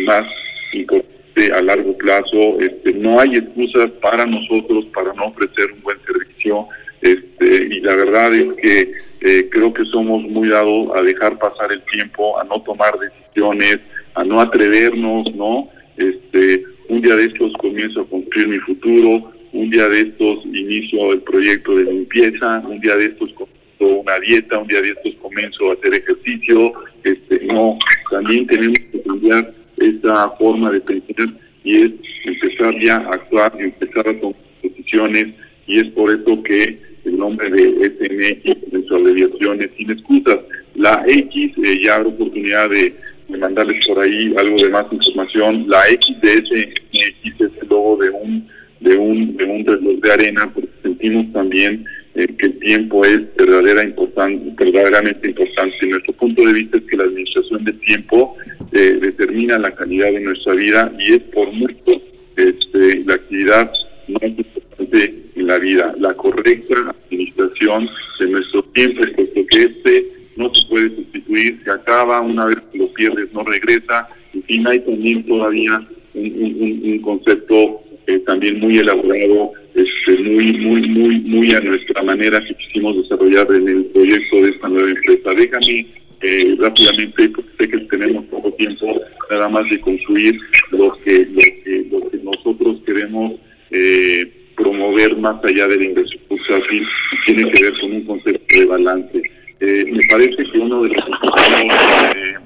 más 0.05 0.27
importante 0.73 1.53
a 1.55 1.63
largo 1.63 1.97
plazo. 1.97 2.61
Este, 2.61 2.93
no 2.95 3.21
hay 3.21 3.37
excusas 3.37 3.91
para 4.03 4.27
nosotros 4.27 4.87
para 4.93 5.13
no 5.15 5.27
ofrecer 5.27 5.73
un 5.73 5.83
buen 5.83 5.99
servicio. 6.05 6.67
Este, 7.03 7.69
y 7.71 7.81
la 7.81 7.97
verdad 7.97 8.35
es 8.35 8.53
que 8.63 8.93
eh, 9.23 9.49
creo 9.51 9.73
que 9.73 9.85
somos 9.87 10.23
muy 10.23 10.49
dados 10.49 10.89
a 10.95 11.03
dejar 11.03 11.39
pasar 11.39 11.73
el 11.73 11.83
tiempo, 11.93 12.39
a 12.39 12.45
no 12.45 12.61
tomar 12.63 12.99
decisiones, 12.99 13.79
a 14.15 14.25
no 14.25 14.41
atrevernos, 14.41 15.35
¿no? 15.35 15.69
Este, 15.97 16.65
un 16.89 17.01
día 17.01 17.17
de 17.17 17.25
estos 17.25 17.53
comienzo 17.55 18.03
a 18.03 18.09
construir 18.09 18.49
mi 18.49 18.59
futuro, 18.59 19.33
un 19.53 19.71
día 19.71 19.89
de 19.89 20.01
estos 20.01 20.45
inicio 20.47 21.13
el 21.13 21.23
proyecto 21.23 21.77
de 21.77 21.85
limpieza, 21.85 22.63
un 22.67 22.81
día 22.81 22.97
de 22.97 23.07
estos 23.07 23.33
comienzo 23.33 23.61
una 23.81 24.19
dieta, 24.21 24.59
un 24.59 24.69
día 24.69 24.83
de 24.83 24.91
estos 24.91 25.15
comienzo 25.17 25.71
a 25.71 25.75
hacer 25.75 25.95
ejercicio, 25.95 26.73
este, 27.05 27.47
no, 27.47 27.79
también 28.11 28.47
tenemos 28.47 28.79
que 28.93 29.03
cambiar 29.03 29.55
esa 29.79 30.31
forma 30.33 30.71
de 30.71 30.81
pensar 30.81 31.29
y 31.65 31.77
es 31.77 31.93
empezar 32.25 32.79
ya 32.81 32.97
a 32.97 33.15
actuar, 33.15 33.53
empezar 33.59 34.09
a 34.09 34.21
tomar 34.21 34.37
decisiones 34.63 35.29
y 35.67 35.79
es 35.79 35.87
por 35.93 36.11
eso 36.11 36.43
que 36.43 36.90
el 37.05 37.17
nombre 37.17 37.51
de 37.51 37.85
SNX 37.85 38.73
en 38.73 38.87
su 38.87 38.95
abreviación 38.95 39.63
es 39.63 39.71
sin 39.77 39.91
excusas. 39.91 40.39
La 40.75 41.05
X, 41.07 41.53
eh, 41.65 41.81
ya 41.83 41.97
habrá 41.97 42.09
oportunidad 42.09 42.71
de, 42.71 42.95
mandarles 43.29 43.87
por 43.87 44.01
ahí 44.01 44.35
algo 44.37 44.57
de 44.57 44.71
más 44.71 44.87
información. 44.93 45.65
La 45.69 45.83
X 45.89 46.17
de 46.21 46.33
SNX 46.33 47.41
es 47.41 47.63
el 47.63 47.69
logo 47.69 47.97
de 48.03 48.11
un 48.11 48.49
de 48.81 48.97
un 48.97 49.37
de 49.37 49.45
un 49.45 49.65
reloj 49.65 50.01
de 50.01 50.13
arena 50.13 50.51
porque 50.53 50.71
sentimos 50.83 51.31
también 51.33 51.85
eh, 52.15 52.27
que 52.39 52.47
el 52.47 52.59
tiempo 52.59 53.05
es 53.05 53.21
verdadera 53.37 53.85
importante, 53.85 54.53
verdaderamente 54.57 55.29
importante. 55.29 55.87
Nuestro 55.87 56.13
punto 56.15 56.45
de 56.45 56.55
vista 56.55 56.79
es 56.79 56.85
que 56.85 56.97
la 56.97 57.05
administración 57.05 57.65
del 57.65 57.79
tiempo 57.81 58.37
eh, 58.73 58.99
determina 59.01 59.59
la 59.59 59.71
calidad 59.73 60.13
de 60.13 60.21
nuestra 60.21 60.55
vida 60.55 60.93
y 60.99 61.13
es 61.13 61.21
por 61.35 61.53
mucho 61.53 62.03
este, 62.37 63.05
la 63.05 63.15
actividad 63.15 63.73
más 64.09 64.23
importante 64.23 65.15
en 65.37 65.47
la 65.47 65.59
vida, 65.59 65.95
la 65.99 66.15
correcta 66.15 66.95
administración 67.07 67.89
de 68.19 68.27
nuestro 68.27 68.63
tiempo, 68.65 69.03
puesto 69.17 69.47
que 69.47 69.63
este 69.63 70.07
no 70.37 70.55
se 70.55 70.67
puede 70.69 70.95
sustituir, 70.97 71.61
se 71.65 71.71
acaba, 71.71 72.21
una 72.21 72.47
vez 72.47 72.59
que 72.73 72.79
lo 72.79 72.93
pierdes 72.95 73.33
no 73.33 73.45
regresa, 73.45 74.09
en 74.35 74.43
fin, 74.45 74.67
hay 74.67 74.81
también 74.81 75.25
todavía 75.27 75.87
un, 76.15 76.99
concepto 77.03 77.83
eh, 78.07 78.19
también 78.21 78.59
muy 78.61 78.79
elaborado 78.79 79.53
este, 79.75 80.19
muy, 80.23 80.53
muy, 80.59 80.89
muy, 80.89 81.21
muy 81.21 81.53
a 81.53 81.61
nuestra 81.61 82.03
manera 82.03 82.43
que 82.45 82.55
quisimos 82.55 82.97
desarrollar 82.97 83.47
en 83.53 83.69
el 83.69 83.85
proyecto 83.87 84.37
de 84.43 84.51
esta 84.51 84.69
nueva 84.69 84.91
empresa. 84.91 85.31
Déjame 85.35 85.87
eh, 86.23 86.57
rápidamente, 86.59 87.29
porque 87.31 87.51
sé 87.59 87.71
que 87.71 87.79
tenemos 87.79 88.25
poco 88.27 88.53
tiempo, 88.55 89.01
nada 89.31 89.49
más 89.49 89.69
de 89.71 89.81
construir 89.81 90.39
lo 90.71 90.93
que, 91.05 91.27
lo 91.27 91.41
que, 91.65 91.87
lo 91.91 92.11
que 92.11 92.17
nosotros 92.19 92.79
queremos 92.85 93.35
eh, 93.71 94.33
promover 94.57 95.17
más 95.17 95.43
allá 95.45 95.67
de 95.67 95.77
la 95.77 95.85
inversión 95.85 96.23
bursátil 96.29 96.87
tiene 97.27 97.51
que 97.51 97.63
ver 97.65 97.81
con 97.81 97.93
un 97.93 98.05
concepto 98.05 98.59
de 98.59 98.67
balance. 98.67 99.23
Eh, 99.61 99.85
me 99.91 100.01
parece 100.11 100.37
que 100.37 100.59
uno 100.59 100.83
de 100.83 100.89
los 100.89 101.05
objetivos 101.07 101.77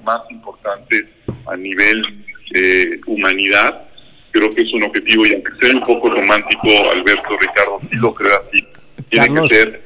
más 0.04 0.20
importantes 0.30 1.04
a 1.46 1.56
nivel 1.56 2.02
humanidad 3.06 3.84
creo 4.34 4.50
que 4.50 4.62
es 4.62 4.72
un 4.74 4.82
objetivo 4.82 5.24
y 5.26 5.32
aunque 5.32 5.52
sea 5.60 5.74
un 5.74 5.82
poco 5.82 6.10
romántico, 6.10 6.68
Alberto, 6.92 7.38
Ricardo, 7.40 7.78
sí 7.80 7.96
lo 7.96 8.12
creo 8.12 8.32
así. 8.40 8.66
Tiene 9.08 9.26
Carlos, 9.26 9.48
que 9.48 9.56
ser... 9.56 9.82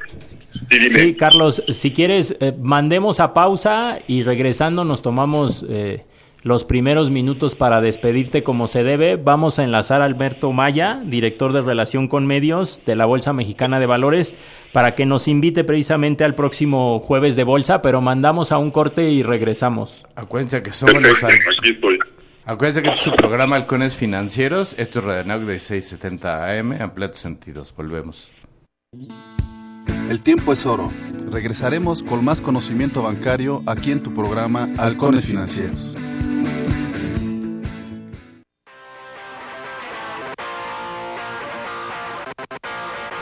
Sí, 0.89 1.15
Carlos, 1.15 1.63
si 1.69 1.93
quieres, 1.93 2.35
eh, 2.41 2.53
mandemos 2.59 3.21
a 3.21 3.35
pausa 3.35 4.01
y 4.09 4.23
regresando 4.23 4.85
nos 4.85 5.03
tomamos 5.03 5.65
eh, 5.69 6.05
los 6.43 6.65
primeros 6.65 7.11
minutos 7.11 7.55
para 7.55 7.81
despedirte 7.81 8.43
como 8.43 8.67
se 8.67 8.85
debe. 8.85 9.17
Vamos 9.17 9.59
a 9.59 9.65
enlazar 9.65 10.03
a 10.03 10.05
Alberto 10.05 10.53
Maya, 10.53 11.01
director 11.05 11.53
de 11.53 11.63
Relación 11.63 12.09
con 12.09 12.27
Medios 12.27 12.83
de 12.87 12.97
la 12.97 13.07
Bolsa 13.07 13.33
Mexicana 13.33 13.81
de 13.81 13.87
Valores, 13.87 14.35
para 14.73 14.95
que 14.95 15.07
nos 15.07 15.29
invite 15.29 15.65
precisamente 15.65 16.25
al 16.25 16.35
próximo 16.35 17.01
jueves 17.01 17.37
de 17.37 17.45
bolsa, 17.45 17.83
pero 17.83 18.01
mandamos 18.01 18.53
a 18.53 18.59
un 18.59 18.71
corte 18.71 19.11
y 19.11 19.23
regresamos. 19.23 20.07
Acuérdense 20.15 20.63
que 20.63 20.73
somos 20.73 21.03
los... 21.03 21.19
Acuérdense 22.45 22.83
que 22.83 22.95
es 22.95 23.01
su 23.03 23.13
programa 23.13 23.57
Halcones 23.57 23.95
Financieros. 23.95 24.75
Esto 24.79 25.01
es 25.01 25.05
Radio 25.05 25.45
de 25.45 25.59
670 25.59 26.59
AM. 26.59 26.81
Amplía 26.81 27.11
tus 27.11 27.21
sentidos. 27.21 27.75
Volvemos. 27.77 28.33
El 30.09 30.23
tiempo 30.23 30.55
es 30.55 30.65
oro. 30.65 30.91
Regresaremos 31.31 32.03
con 32.03 32.25
más 32.25 32.41
conocimiento 32.41 33.03
bancario 33.03 33.63
aquí 33.67 33.93
en 33.93 34.03
tu 34.03 34.15
programa 34.15 34.71
Halcones 34.79 35.27
Financieros. 35.27 35.95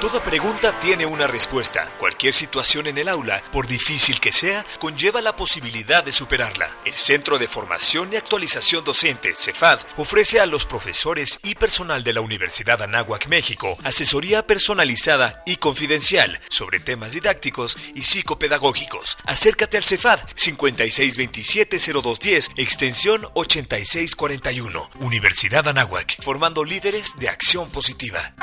Toda 0.01 0.22
pregunta 0.22 0.78
tiene 0.78 1.05
una 1.07 1.26
respuesta. 1.26 1.90
Cualquier 1.99 2.34
situación 2.34 2.86
en 2.86 2.99
el 2.99 3.09
aula, 3.09 3.42
por 3.51 3.66
difícil 3.66 4.20
que 4.20 4.30
sea, 4.30 4.62
conlleva 4.78 5.22
la 5.22 5.36
posibilidad 5.36 6.05
de 6.05 6.12
superarla. 6.12 6.68
El 6.84 6.92
Centro 6.92 7.38
de 7.38 7.49
Formación 7.49 8.12
y 8.12 8.16
Actualización 8.16 8.84
Docente, 8.84 9.32
CEFAD, 9.34 9.80
ofrece 9.97 10.38
a 10.38 10.44
los 10.44 10.66
profesores 10.66 11.40
y 11.42 11.55
personal 11.55 12.05
de 12.05 12.12
la 12.12 12.20
Universidad 12.20 12.82
Anáhuac, 12.82 13.26
México, 13.28 13.78
asesoría 13.84 14.47
personalizada 14.47 15.42
y 15.47 15.57
confidencial 15.57 16.42
sobre 16.51 16.78
temas 16.78 17.14
didácticos 17.14 17.78
y 17.94 18.03
psicopedagógicos. 18.03 19.16
Acércate 19.24 19.78
al 19.78 19.84
CEFAD 19.84 20.20
5627-0210, 20.36 22.51
extensión 22.59 23.30
8641. 23.32 24.90
Universidad 25.01 25.66
Anáhuac, 25.66 26.22
formando 26.22 26.64
líderes 26.64 27.18
de 27.18 27.30
acción 27.30 27.70
positiva. 27.70 28.34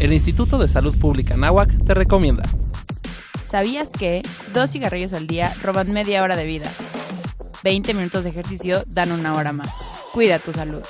El 0.00 0.12
Instituto 0.12 0.58
de 0.58 0.68
Salud 0.68 0.96
Pública 0.96 1.36
Náhuac 1.36 1.84
te 1.84 1.92
recomienda. 1.92 2.44
¿Sabías 3.50 3.90
que 3.90 4.22
dos 4.54 4.70
cigarrillos 4.70 5.12
al 5.12 5.26
día 5.26 5.52
roban 5.62 5.92
media 5.92 6.22
hora 6.22 6.36
de 6.36 6.44
vida? 6.44 6.70
20 7.64 7.94
minutos 7.94 8.22
de 8.22 8.30
ejercicio 8.30 8.84
dan 8.86 9.10
una 9.10 9.34
hora 9.34 9.52
más. 9.52 9.70
Cuida 10.12 10.38
tu 10.38 10.52
salud. 10.52 10.82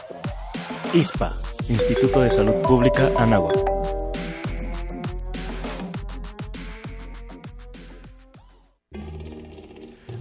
ISPA, 0.93 1.33
Instituto 1.71 2.21
de 2.21 2.29
Salud 2.29 2.55
Pública 2.57 3.11
Anáhuac. 3.17 3.57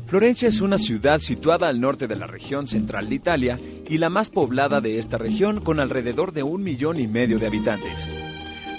Florencia 0.06 0.48
es 0.48 0.62
una 0.62 0.78
ciudad 0.78 1.20
situada 1.20 1.68
al 1.68 1.82
norte 1.82 2.08
de 2.08 2.16
la 2.16 2.28
región 2.28 2.66
central 2.66 3.10
de 3.10 3.16
Italia 3.16 3.60
y 3.90 3.98
la 3.98 4.10
más 4.10 4.30
poblada 4.30 4.80
de 4.80 4.98
esta 4.98 5.18
región 5.18 5.60
con 5.60 5.82
alrededor 5.82 6.32
de 6.32 6.44
un 6.44 6.64
millón 6.64 7.02
y 7.02 7.08
medio 7.08 7.40
de 7.40 7.48
habitantes. 7.48 8.10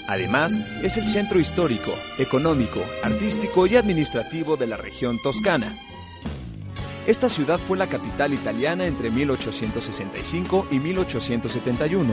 Además, 0.09 0.59
es 0.81 0.97
el 0.97 1.07
centro 1.07 1.39
histórico, 1.39 1.93
económico, 2.17 2.83
artístico 3.03 3.67
y 3.67 3.75
administrativo 3.75 4.57
de 4.57 4.65
la 4.65 4.75
región 4.75 5.19
toscana. 5.21 5.77
Esta 7.05 7.29
ciudad 7.29 7.59
fue 7.59 7.77
la 7.77 7.85
capital 7.85 8.33
italiana 8.33 8.87
entre 8.87 9.11
1865 9.11 10.65
y 10.71 10.79
1871, 10.79 12.11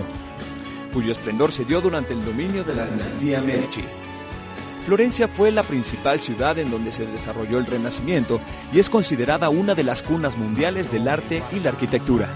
cuyo 0.93 1.11
esplendor 1.11 1.53
se 1.53 1.65
dio 1.65 1.81
durante 1.81 2.13
el 2.13 2.23
dominio 2.23 2.65
de 2.65 2.75
la 2.75 2.85
dinastía 2.85 3.41
Medici. 3.41 3.85
Florencia 4.85 5.27
fue 5.27 5.51
la 5.51 5.63
principal 5.63 6.21
ciudad 6.21 6.59
en 6.59 6.71
donde 6.71 6.93
se 6.93 7.07
desarrolló 7.07 7.57
el 7.57 7.65
Renacimiento 7.65 8.43
y 8.75 8.79
es 8.79 8.91
considerada 8.91 9.49
una 9.49 9.75
de 9.75 9.85
las 9.85 10.03
cunas 10.03 10.37
mundiales 10.37 10.93
del 10.93 11.09
arte 11.09 11.43
y 11.51 11.61
la 11.61 11.71
arquitectura. 11.71 12.29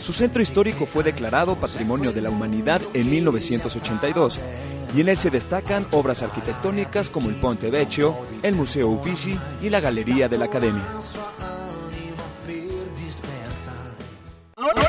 Su 0.00 0.14
centro 0.14 0.40
histórico 0.40 0.86
fue 0.86 1.04
declarado 1.04 1.56
Patrimonio 1.56 2.12
de 2.12 2.22
la 2.22 2.30
Humanidad 2.30 2.80
en 2.94 3.10
1982 3.10 4.40
y 4.96 5.02
en 5.02 5.08
él 5.08 5.18
se 5.18 5.30
destacan 5.30 5.86
obras 5.92 6.22
arquitectónicas 6.22 7.10
como 7.10 7.28
el 7.28 7.36
Ponte 7.36 7.70
Vecchio, 7.70 8.16
el 8.42 8.54
Museo 8.54 8.88
Uffizi 8.88 9.38
y 9.62 9.68
la 9.68 9.80
Galería 9.80 10.28
de 10.28 10.38
la 10.38 10.46
Academia. 10.46 10.82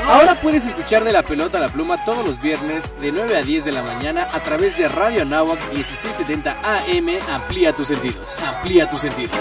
Ahora 0.06 0.34
puedes 0.40 0.66
escuchar 0.66 1.04
de 1.04 1.12
la 1.12 1.22
pelota 1.22 1.58
a 1.58 1.60
la 1.60 1.68
pluma 1.68 2.04
todos 2.04 2.26
los 2.26 2.40
viernes 2.40 2.92
de 3.00 3.12
9 3.12 3.36
a 3.36 3.42
10 3.42 3.64
de 3.64 3.72
la 3.72 3.82
mañana 3.82 4.28
a 4.32 4.40
través 4.40 4.76
de 4.76 4.88
Radio 4.88 5.22
Anáhuac 5.22 5.58
1670 5.72 6.58
AM. 6.62 7.08
Amplía 7.30 7.72
tus 7.72 7.88
sentidos. 7.88 8.40
Amplía 8.40 8.90
tus 8.90 9.00
sentidos. 9.00 9.36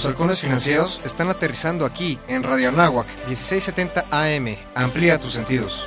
Los 0.00 0.06
halcones 0.06 0.40
financieros 0.40 0.98
están 1.04 1.28
aterrizando 1.28 1.84
aquí 1.84 2.18
en 2.26 2.42
Radio 2.42 2.70
Anáhuac 2.70 3.06
1670 3.28 4.06
AM. 4.10 4.56
Amplía 4.74 5.18
tus 5.18 5.34
sentidos. 5.34 5.86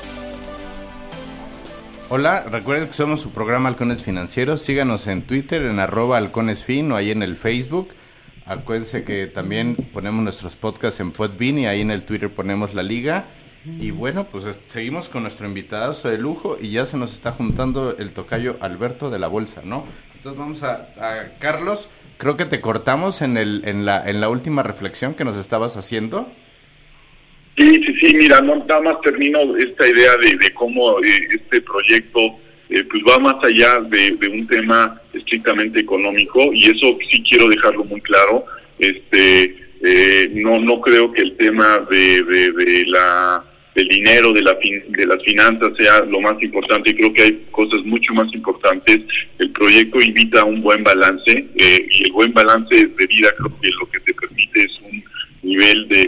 Hola, 2.10 2.44
recuerden 2.44 2.86
que 2.90 2.94
somos 2.94 3.22
su 3.22 3.32
programa 3.32 3.70
Halcones 3.70 4.04
Financieros. 4.04 4.62
Síganos 4.62 5.08
en 5.08 5.24
Twitter 5.24 5.64
en 5.64 5.80
arroba 5.80 6.18
halconesfin 6.18 6.92
o 6.92 6.96
ahí 6.96 7.10
en 7.10 7.24
el 7.24 7.38
Facebook. 7.38 7.90
Acuérdense 8.46 9.04
que 9.04 9.26
también 9.26 9.76
ponemos 9.92 10.24
nuestros 10.24 10.58
podcasts 10.58 11.00
en 11.00 11.12
Podbean 11.12 11.58
y 11.58 11.66
ahí 11.66 11.82
en 11.82 11.90
el 11.90 12.04
Twitter 12.04 12.32
ponemos 12.32 12.76
la 12.76 12.84
liga. 12.84 13.26
Y 13.66 13.90
bueno, 13.90 14.26
pues 14.26 14.60
seguimos 14.68 15.10
con 15.10 15.24
nuestro 15.24 15.48
invitado 15.48 15.92
de 15.92 16.20
lujo 16.20 16.58
y 16.62 16.70
ya 16.70 16.86
se 16.86 16.98
nos 16.98 17.16
está 17.16 17.32
juntando 17.32 17.98
el 17.98 18.14
tocayo 18.14 18.58
Alberto 18.62 19.10
de 19.10 19.18
la 19.18 19.28
Bolsa, 19.28 19.64
¿no? 19.66 19.86
Entonces 20.16 20.40
vamos 20.40 20.62
a, 20.62 20.94
a 21.00 21.40
Carlos 21.40 21.90
creo 22.18 22.38
que 22.38 22.46
te 22.46 22.62
cortamos 22.62 23.22
en, 23.22 23.38
el, 23.38 23.62
en, 23.66 23.86
la, 23.86 24.08
en 24.08 24.22
la 24.22 24.30
última 24.30 24.64
reflexión 24.64 25.14
que 25.14 25.26
nos 25.26 25.38
estabas 25.38 25.78
haciendo. 25.78 26.28
Sí, 27.58 27.70
sí, 27.86 27.94
sí, 28.00 28.16
mira, 28.16 28.42
nada 28.42 28.82
más 28.82 29.02
termino 29.02 29.40
esta 29.58 29.88
idea 29.88 30.12
de, 30.18 30.54
cómo 30.54 31.00
eh, 31.04 31.28
este 31.40 31.62
proyecto 31.62 32.40
eh, 32.70 32.84
pues 32.86 33.04
va 33.08 33.20
más 33.20 33.36
allá 33.44 33.80
de, 33.82 34.18
un 34.28 34.48
tema 34.48 35.00
estrictamente 35.14 35.80
económico 35.80 36.52
y 36.52 36.66
eso 36.66 36.98
sí 37.10 37.24
quiero 37.30 37.48
dejarlo 37.50 37.84
muy 37.86 38.02
claro. 38.02 38.46
Este, 38.80 39.56
eh, 39.84 40.32
no, 40.34 40.60
no 40.60 40.82
creo 40.82 41.12
que 41.12 41.22
el 41.22 41.38
tema 41.38 41.86
de, 41.92 42.24
de 42.24 42.86
la 42.88 43.44
el 43.76 43.88
dinero, 43.88 44.34
de, 44.34 44.42
la 44.42 44.58
de 44.62 45.06
las 45.08 45.24
finanzas 45.24 45.72
sea 45.78 46.02
lo 46.06 46.22
más 46.22 46.42
importante. 46.42 46.96
Creo 46.96 47.14
que 47.14 47.24
hay 47.24 47.44
cosas 47.52 47.84
mucho 47.86 48.14
más 48.14 48.32
importantes. 48.34 49.00
El 49.40 49.50
proyecto 49.52 50.00
invita 50.00 50.42
a 50.42 50.46
un 50.46 50.62
buen 50.62 50.84
balance 50.84 51.46
eh, 51.56 51.88
y 51.90 52.04
el 52.04 52.12
buen 52.12 52.34
balance 52.34 52.76
de 52.76 53.08
vida 53.08 53.30
creo 53.38 53.60
que 53.60 53.70
lo 53.72 53.90
que 53.90 54.00
te 54.02 54.14
permite 54.14 54.64
es 54.66 54.82
un 54.82 55.04
nivel 55.42 55.88
de, 55.88 56.06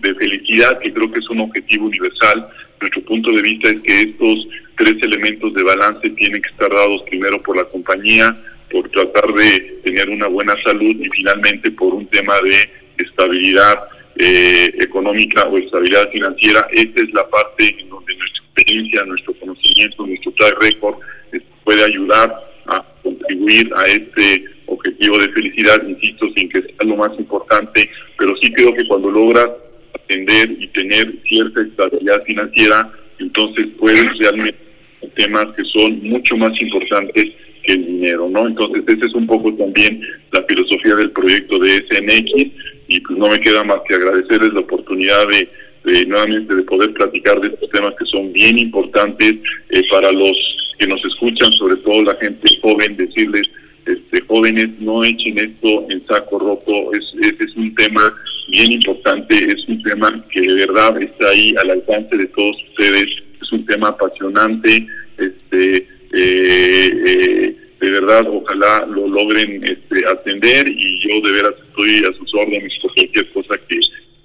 de, 0.00 0.14
felicidad 0.14 0.78
que 0.80 0.92
creo 0.92 1.10
que 1.10 1.20
es 1.20 1.30
un 1.30 1.40
objetivo 1.40 1.86
universal. 1.86 2.48
Nuestro 2.80 3.02
punto 3.02 3.30
de 3.32 3.42
vista 3.42 3.70
es 3.70 3.80
que 3.80 4.00
estos 4.00 4.48
tres 4.76 4.94
elementos 5.02 5.54
de 5.54 5.62
balance 5.62 6.10
tienen 6.10 6.42
que 6.42 6.50
estar 6.50 6.70
dados 6.70 7.02
primero 7.08 7.40
por 7.42 7.56
la 7.56 7.64
compañía, 7.64 8.36
por 8.70 8.88
tratar 8.90 9.32
de 9.32 9.78
tener 9.84 10.08
una 10.10 10.26
buena 10.26 10.54
salud 10.64 10.96
y 10.98 11.08
finalmente 11.10 11.70
por 11.70 11.94
un 11.94 12.06
tema 12.08 12.34
de 12.40 13.04
estabilidad 13.04 13.78
eh, 14.16 14.70
económica 14.80 15.44
o 15.48 15.58
estabilidad 15.58 16.08
financiera. 16.10 16.66
Esta 16.72 17.02
es 17.02 17.12
la 17.12 17.28
parte 17.28 17.74
en 17.78 17.88
donde 17.88 18.14
nuestra 18.16 18.44
experiencia, 18.44 19.04
nuestro 19.04 19.34
conocimiento, 19.34 20.06
nuestro 20.06 20.32
track 20.32 20.62
record 20.62 20.96
puede 21.64 21.84
ayudar 21.84 22.32
a 22.66 22.84
contribuir 23.02 23.70
a 23.74 23.84
este 23.84 24.44
objetivo 24.66 25.18
de 25.18 25.28
felicidad, 25.30 25.82
insisto, 25.86 26.26
sin 26.36 26.48
que 26.48 26.62
sea 26.62 26.86
lo 26.86 26.96
más 26.96 27.18
importante, 27.18 27.90
pero 28.18 28.34
sí 28.40 28.52
creo 28.52 28.74
que 28.74 28.86
cuando 28.86 29.10
logras 29.10 29.48
atender 29.94 30.50
y 30.58 30.68
tener 30.68 31.14
cierta 31.26 31.62
estabilidad 31.62 32.22
financiera, 32.24 32.92
entonces 33.18 33.66
puedes 33.78 34.06
realmente 34.18 34.58
temas 35.16 35.46
que 35.56 35.62
son 35.64 36.02
mucho 36.02 36.36
más 36.36 36.60
importantes 36.60 37.26
que 37.62 37.72
el 37.72 37.86
dinero, 37.86 38.28
¿no? 38.28 38.46
Entonces, 38.46 38.84
esa 38.86 39.06
es 39.06 39.14
un 39.14 39.26
poco 39.26 39.52
también 39.54 40.00
la 40.32 40.42
filosofía 40.44 40.96
del 40.96 41.10
proyecto 41.12 41.58
de 41.58 41.76
SNX 41.90 42.73
y 42.94 43.00
pues 43.00 43.18
no 43.18 43.28
me 43.28 43.40
queda 43.40 43.64
más 43.64 43.80
que 43.88 43.94
agradecerles 43.94 44.54
la 44.54 44.60
oportunidad 44.60 45.26
de, 45.26 46.06
nuevamente 46.06 46.54
de 46.54 46.62
poder 46.62 46.92
platicar 46.92 47.40
de 47.40 47.48
estos 47.48 47.68
temas 47.70 47.92
que 47.98 48.06
son 48.06 48.32
bien 48.32 48.56
importantes 48.56 49.34
eh, 49.70 49.82
para 49.90 50.12
los 50.12 50.56
que 50.78 50.86
nos 50.86 51.04
escuchan, 51.04 51.52
sobre 51.52 51.76
todo 51.76 52.02
la 52.04 52.14
gente 52.16 52.46
joven, 52.62 52.96
decirles, 52.96 53.50
este, 53.84 54.20
jóvenes, 54.28 54.68
no 54.78 55.02
echen 55.02 55.38
esto 55.38 55.86
en 55.90 56.04
saco 56.06 56.38
roto, 56.38 56.92
es, 56.94 57.04
es, 57.20 57.56
un 57.56 57.74
tema 57.74 58.14
bien 58.48 58.72
importante, 58.72 59.34
es 59.34 59.68
un 59.68 59.82
tema 59.82 60.24
que 60.30 60.40
de 60.40 60.54
verdad 60.54 61.02
está 61.02 61.28
ahí 61.28 61.52
al 61.62 61.70
alcance 61.70 62.16
de 62.16 62.26
todos 62.26 62.56
ustedes, 62.70 63.06
es 63.42 63.52
un 63.52 63.66
tema 63.66 63.88
apasionante, 63.88 64.86
este, 65.18 65.76
eh, 66.12 66.90
eh, 67.06 67.56
de 67.84 67.90
verdad 68.00 68.24
ojalá 68.28 68.86
lo 68.86 69.08
logren 69.08 69.62
este, 69.64 70.06
atender 70.06 70.68
y 70.68 71.00
yo 71.00 71.20
de 71.20 71.32
veras 71.32 71.54
estoy 71.68 71.98
a 72.04 72.16
sus 72.18 72.34
órdenes 72.34 72.72
por 72.82 72.94
cualquier 72.94 73.32
cosa 73.32 73.54
que, 73.68 73.80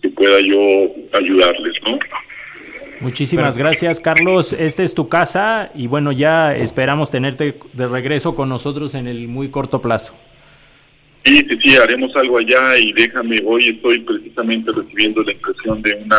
pueda 0.09 0.39
yo 0.41 0.93
ayudarles, 1.13 1.73
¿no? 1.85 1.97
Muchísimas 2.99 3.57
gracias, 3.57 4.01
Carlos. 4.01 4.51
Esta 4.51 4.83
es 4.83 4.93
tu 4.93 5.07
casa 5.07 5.71
y 5.73 5.87
bueno, 5.87 6.11
ya 6.11 6.53
esperamos 6.55 7.09
tenerte 7.09 7.55
de 7.71 7.87
regreso 7.87 8.35
con 8.35 8.49
nosotros 8.49 8.95
en 8.95 9.07
el 9.07 9.29
muy 9.29 9.49
corto 9.49 9.81
plazo. 9.81 10.13
Sí, 11.23 11.37
sí, 11.49 11.57
sí, 11.61 11.77
haremos 11.77 12.13
algo 12.15 12.37
allá 12.37 12.77
y 12.77 12.91
déjame, 12.93 13.41
hoy 13.45 13.69
estoy 13.69 13.99
precisamente 13.99 14.71
recibiendo 14.73 15.23
la 15.23 15.31
impresión 15.31 15.81
de 15.81 15.93
una 15.93 16.17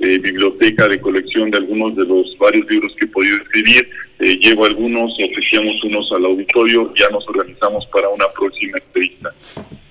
eh, 0.00 0.18
biblioteca 0.18 0.88
de 0.88 1.00
colección 1.00 1.50
de 1.50 1.58
algunos 1.58 1.96
de 1.96 2.04
los 2.04 2.36
varios 2.38 2.68
libros 2.70 2.92
que 2.98 3.04
he 3.04 3.08
podido 3.08 3.36
escribir. 3.38 3.88
Eh, 4.20 4.36
llevo 4.40 4.64
algunos, 4.66 5.12
ofrecíamos 5.12 5.82
unos 5.84 6.10
al 6.12 6.24
auditorio, 6.24 6.92
ya 6.94 7.08
nos 7.10 7.26
organizamos 7.28 7.86
para 7.92 8.08
una 8.08 8.26
próxima 8.32 8.78
entrevista. 8.78 9.30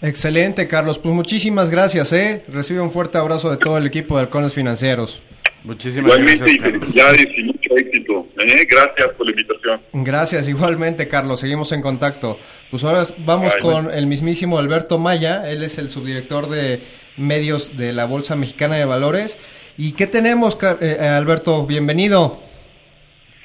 Excelente, 0.01 0.67
Carlos. 0.67 0.99
Pues 0.99 1.13
muchísimas 1.15 1.69
gracias, 1.69 2.11
¿eh? 2.13 2.43
Recibe 2.49 2.81
un 2.81 2.91
fuerte 2.91 3.17
abrazo 3.17 3.49
de 3.49 3.57
todo 3.57 3.77
el 3.77 3.85
equipo 3.87 4.15
de 4.15 4.21
Halcones 4.23 4.53
Financieros. 4.53 5.21
Muchísimas 5.63 6.11
Igualmente, 6.11 6.43
gracias. 6.45 6.57
y 6.57 6.71
felicidades 6.79 7.27
y 7.37 7.43
mucho 7.43 7.77
éxito. 7.77 8.27
¿eh? 8.39 8.67
Gracias 8.69 9.09
por 9.17 9.25
la 9.25 9.31
invitación. 9.31 9.81
Gracias, 9.93 10.47
igualmente, 10.47 11.07
Carlos. 11.07 11.39
Seguimos 11.41 11.71
en 11.71 11.81
contacto. 11.81 12.37
Pues 12.69 12.83
ahora 12.83 13.03
vamos 13.25 13.53
con 13.61 13.91
el 13.93 14.07
mismísimo 14.07 14.59
Alberto 14.59 14.97
Maya. 14.99 15.49
Él 15.49 15.63
es 15.63 15.77
el 15.77 15.89
subdirector 15.89 16.47
de 16.49 16.81
medios 17.17 17.75
de 17.75 17.91
la 17.91 18.05
Bolsa 18.05 18.35
Mexicana 18.35 18.75
de 18.75 18.85
Valores. 18.85 19.37
¿Y 19.77 19.91
qué 19.93 20.07
tenemos, 20.07 20.55
Car- 20.55 20.77
eh, 20.81 20.97
Alberto? 20.99 21.65
Bienvenido. 21.65 22.39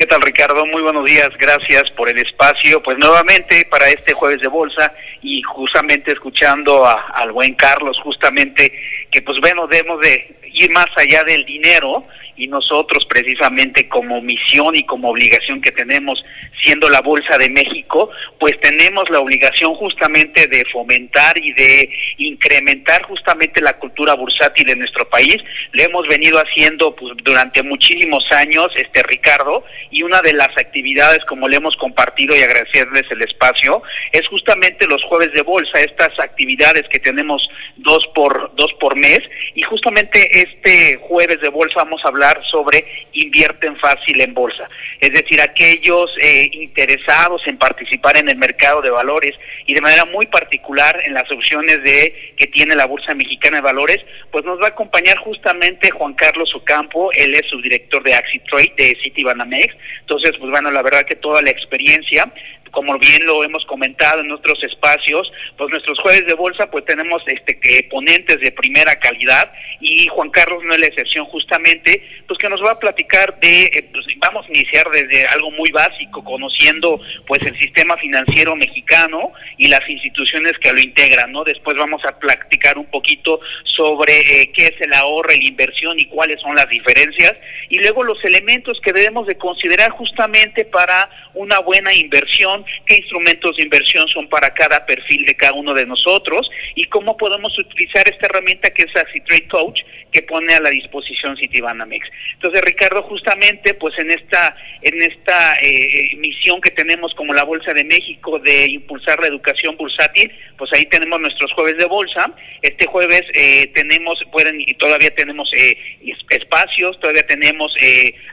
¿Qué 0.03 0.09
tal 0.09 0.21
Ricardo? 0.23 0.67
Muy 0.67 0.83
buenos 0.83 1.05
días, 1.05 1.29
gracias 1.39 1.89
por 1.93 2.09
el 2.09 2.19
espacio. 2.19 2.83
Pues 2.83 2.99
nuevamente 2.99 3.65
para 3.71 3.89
este 3.89 4.13
jueves 4.15 4.41
de 4.41 4.49
bolsa 4.49 4.93
y 5.23 5.41
justamente 5.43 6.11
escuchando 6.11 6.85
a- 6.85 7.13
al 7.15 7.31
buen 7.31 7.55
Carlos, 7.55 8.01
justamente 8.03 8.73
que 9.13 9.23
pues 9.23 9.39
bueno, 9.39 9.69
debemos 9.69 10.01
de 10.01 10.35
ir 10.53 10.73
más 10.73 10.87
allá 10.97 11.23
del 11.23 11.45
dinero 11.45 12.05
y 12.37 12.47
nosotros 12.47 13.05
precisamente 13.07 13.89
como 13.89 14.21
misión 14.21 14.75
y 14.75 14.85
como 14.85 15.11
obligación 15.11 15.61
que 15.61 15.73
tenemos 15.73 16.25
siendo 16.63 16.89
la 16.89 17.01
Bolsa 17.01 17.37
de 17.39 17.49
México, 17.51 18.11
pues 18.39 18.59
tenemos 18.61 19.11
la 19.11 19.21
obligación 19.21 19.75
justamente 19.75 20.47
de 20.47 20.65
fomentar 20.73 21.37
y 21.39 21.53
de 21.53 21.89
incrementar 22.19 23.03
justamente 23.03 23.61
la 23.61 23.79
cultura 23.79 24.15
bursátil 24.15 24.71
en 24.71 24.79
nuestro 24.79 25.09
país. 25.09 25.37
Lo 25.73 25.83
hemos 25.83 26.07
venido 26.07 26.39
haciendo 26.39 26.95
pues 26.95 27.15
durante 27.25 27.63
muchísimos 27.63 28.25
años, 28.31 28.69
este 28.77 29.03
Ricardo, 29.03 29.65
y 29.91 30.03
una 30.03 30.23
de 30.23 30.33
las 30.33 30.57
actividades 30.57 31.25
como 31.27 31.49
le 31.49 31.57
hemos 31.57 31.77
compartido 31.77 32.37
y 32.37 32.43
agradecerles 32.43 33.05
el 33.11 33.23
espacio 33.23 33.83
es 34.13 34.27
justamente 34.29 34.87
los 34.87 35.03
jueves 35.05 35.33
de 35.33 35.43
bolsa, 35.43 35.81
estas 35.81 36.19
actividades 36.21 36.85
que 36.89 36.99
tenemos 36.99 37.49
dos 37.77 38.07
por 38.15 38.55
dos 38.57 38.73
por 38.75 38.97
mes 38.97 39.21
y 39.55 39.63
justamente 39.63 40.41
este 40.41 40.97
jueves 40.97 41.41
de 41.41 41.49
bolsa 41.49 41.83
vamos 41.85 42.01
a 42.05 42.09
hablar 42.09 42.32
sobre 42.51 43.07
invierten 43.13 43.77
fácil 43.77 44.21
en 44.21 44.35
bolsa, 44.35 44.69
es 45.01 45.13
decir, 45.13 45.41
aquellos 45.41 46.11
eh, 46.21 46.49
interesados 46.53 47.43
en 47.47 47.59
participar 47.59 48.17
en 48.17 48.29
el 48.29 48.37
mercado 48.37 48.81
de 48.83 48.91
valores 48.91 49.33
y 49.67 49.75
de 49.75 49.81
manera 49.81 50.05
muy 50.07 50.27
particular 50.27 51.01
en 51.05 51.15
las 51.15 51.31
opciones 51.31 51.83
de 51.83 52.35
que 52.37 52.47
tiene 52.47 52.75
la 52.75 52.87
Bolsa 52.87 53.15
Mexicana 53.15 53.59
de 53.59 53.63
Valores, 53.63 53.99
pues 54.31 54.45
nos 54.45 54.61
va 54.61 54.67
a 54.67 54.71
acompañar 54.71 55.19
justamente 55.19 55.91
Juan 55.91 56.15
Carlos 56.15 56.55
Ocampo, 56.55 57.11
él 57.13 57.35
es 57.35 57.47
subdirector 57.49 58.03
de 58.03 58.15
AxiTrade 58.15 58.73
de 58.77 58.97
Citibanamex, 59.03 59.75
entonces 60.01 60.33
pues 60.39 60.51
bueno, 60.51 60.71
la 60.71 60.83
verdad 60.83 61.03
que 61.03 61.17
toda 61.17 61.43
la 61.43 61.51
experiencia 61.51 62.33
como 62.73 62.99
bien 62.99 63.25
lo 63.25 63.45
hemos 63.45 63.65
comentado 63.67 64.21
en 64.21 64.33
otros 64.33 64.63
espacios, 64.65 65.31
pues 65.57 65.71
nuestros 65.71 65.99
jueves 66.01 66.27
de 66.27 66.35
bolsa 66.35 66.71
pues 66.71 66.85
tenemos 66.85 67.23
este 67.27 67.61
que 67.61 67.87
ponentes 67.91 68.41
de 68.41 68.51
primera 68.51 68.97
calidad 68.97 69.53
y 69.81 70.07
Juan 70.09 70.31
Carlos 70.31 70.63
no 70.65 70.73
es 70.75 70.81
la 70.81 70.87
excepción 70.87 71.27
justamente, 71.27 72.03
pues 72.27 72.39
que 72.39 72.49
nos 72.49 72.63
va 72.63 72.73
a 72.73 72.79
platicar 72.79 73.39
de 73.41 73.65
eh, 73.65 73.89
pues 73.93 74.07
vamos 74.19 74.47
a 74.47 74.49
iniciar 74.49 74.91
desde 74.91 75.27
algo 75.27 75.51
muy 75.51 75.71
básico 75.71 76.25
conociendo 76.25 77.01
pues 77.27 77.43
el 77.43 77.59
sistema 77.59 77.97
financiero 77.99 78.57
mexicano 78.57 79.33
y 79.59 79.69
las 79.69 79.89
instituciones 79.89 80.53
que 80.61 80.73
lo 80.73 80.81
integran, 80.81 81.31
¿no? 81.31 81.45
Después 81.45 81.77
vamos 81.77 82.03
a 82.05 82.19
platicar 82.19 82.79
un 82.79 82.87
poquito 82.87 83.41
sobre 83.65 84.21
eh, 84.21 84.51
qué 84.53 84.67
es 84.67 84.81
el 84.81 84.93
ahorro 84.95 85.23
la 85.29 85.45
inversión 85.45 85.99
y 85.99 86.07
cuáles 86.07 86.41
son 86.41 86.55
las 86.55 86.69
diferencias 86.69 87.35
y 87.69 87.79
luego 87.79 88.03
los 88.03 88.23
elementos 88.25 88.81
que 88.83 88.93
debemos 88.93 89.27
de 89.27 89.37
considerar 89.37 89.91
justamente 89.91 90.65
para 90.65 91.09
una 91.35 91.61
buena 91.61 91.95
inversión, 91.95 92.62
qué 92.87 92.97
instrumentos 92.97 93.57
de 93.57 93.65
inversión 93.65 94.07
son 94.09 94.29
para 94.29 94.53
cada 94.55 94.85
perfil 94.87 95.25
de 95.27 95.35
cada 95.35 95.53
uno 95.55 95.75
de 95.75 95.87
nosotros 95.87 96.51
y 96.75 96.85
cómo 96.87 97.17
podemos 97.17 97.57
utilizar 97.59 98.05
esta 98.11 98.27
herramienta 98.27 98.71
que 98.71 98.83
es 98.83 98.93
Trade 98.93 99.49
Coach 99.49 99.83
que 100.13 100.23
pone 100.23 100.53
a 100.55 100.61
la 100.61 100.69
disposición 100.71 101.37
Citibanamex. 101.39 102.07
Entonces, 102.35 102.61
Ricardo, 102.63 103.03
justamente 103.05 103.73
pues 103.75 103.99
en 103.99 104.11
esta 104.11 104.55
en 104.83 105.01
esta 105.03 105.57
eh, 105.63 106.15
misión 106.19 106.61
que 106.61 106.71
tenemos 106.71 107.15
como 107.15 107.33
la 107.33 107.45
Bolsa 107.45 107.73
de 107.73 107.85
México 107.85 108.39
de 108.39 108.67
impulsar 108.67 109.21
la 109.21 109.29
educación 109.29 109.77
bursátil, 109.77 110.31
pues 110.59 110.71
ahí 110.75 110.85
tenemos 110.87 111.19
nuestros 111.21 111.53
jueves 111.55 111.79
de 111.79 111.87
bolsa. 111.87 112.31
Este 112.61 112.87
jueves 112.87 113.23
eh, 113.35 113.69
tenemos 113.75 114.19
pueden 114.31 114.61
y 114.61 114.75
todavía 114.75 115.15
tenemos 115.15 115.51
eh, 115.55 115.77
es- 116.05 116.19
espacios, 116.31 116.99
todavía 117.01 117.27
tenemos 117.27 117.75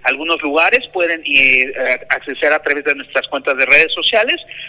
algunos 0.03 0.41
lugares 0.41 0.79
pueden 0.93 1.21
acceder 2.09 2.53
a 2.53 2.61
través 2.61 2.83
de 2.83 2.95
nuestras 2.95 3.27
cuentas 3.27 3.57
de 3.57 3.65
redes 3.65 3.93
sociales, 3.93 4.18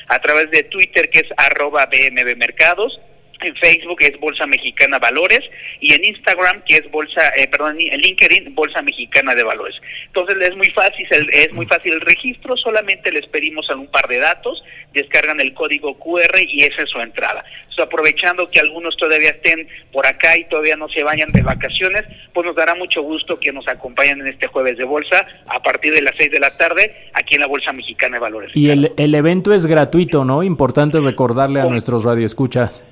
a 0.08 0.18
través 0.20 0.50
de 0.50 0.62
Twitter 0.64 1.10
que 1.10 1.20
es 1.20 1.28
arroba 1.36 1.86
BMB 1.86 2.36
Mercados, 2.36 3.00
en 3.42 3.54
Facebook 3.56 3.98
es 4.00 4.18
Bolsa 4.20 4.46
Mexicana 4.46 4.98
Valores 4.98 5.40
y 5.80 5.92
en 5.92 6.04
Instagram 6.04 6.62
que 6.66 6.76
es 6.76 6.90
Bolsa, 6.90 7.32
eh, 7.36 7.48
perdón, 7.48 7.76
en 7.78 8.00
LinkedIn 8.00 8.54
Bolsa 8.54 8.82
Mexicana 8.82 9.34
de 9.34 9.42
Valores. 9.42 9.76
Entonces 10.06 10.36
es 10.40 10.56
muy 10.56 10.70
fácil, 10.70 11.06
es 11.32 11.52
muy 11.52 11.66
fácil 11.66 11.94
el 11.94 12.00
registro, 12.00 12.56
solamente 12.56 13.10
les 13.12 13.26
pedimos 13.26 13.68
un 13.70 13.86
par 13.88 14.08
de 14.08 14.18
datos, 14.18 14.62
descargan 14.92 15.40
el 15.40 15.54
código 15.54 15.98
QR 15.98 16.40
y 16.40 16.64
esa 16.64 16.82
es 16.82 16.90
su 16.90 17.00
entrada. 17.00 17.44
Entonces, 17.60 17.84
aprovechando 17.84 18.50
que 18.50 18.60
algunos 18.60 18.96
todavía 18.96 19.30
estén 19.30 19.68
por 19.92 20.06
acá 20.06 20.36
y 20.36 20.44
todavía 20.48 20.76
no 20.76 20.88
se 20.88 21.02
vayan 21.02 21.30
de 21.32 21.42
vacaciones, 21.42 22.04
pues 22.32 22.46
nos 22.46 22.56
dará 22.56 22.74
mucho 22.74 23.02
gusto 23.02 23.38
que 23.38 23.52
nos 23.52 23.66
acompañen 23.68 24.20
en 24.20 24.28
este 24.28 24.48
jueves 24.48 24.76
de 24.76 24.84
bolsa 24.84 25.26
a 25.46 25.62
partir 25.62 25.94
de 25.94 26.02
las 26.02 26.14
6 26.18 26.30
de 26.30 26.40
la 26.40 26.56
tarde 26.56 27.10
aquí 27.12 27.36
en 27.36 27.42
la 27.42 27.46
Bolsa 27.46 27.72
Mexicana 27.72 28.16
de 28.16 28.20
Valores. 28.20 28.50
Y 28.54 28.70
el, 28.70 28.92
el 28.96 29.14
evento 29.14 29.54
es 29.54 29.66
gratuito, 29.66 30.24
¿no? 30.24 30.42
Importante 30.42 31.00
recordarle 31.00 31.60
a 31.60 31.64
nuestros 31.64 32.04
radioescuchas. 32.04 32.84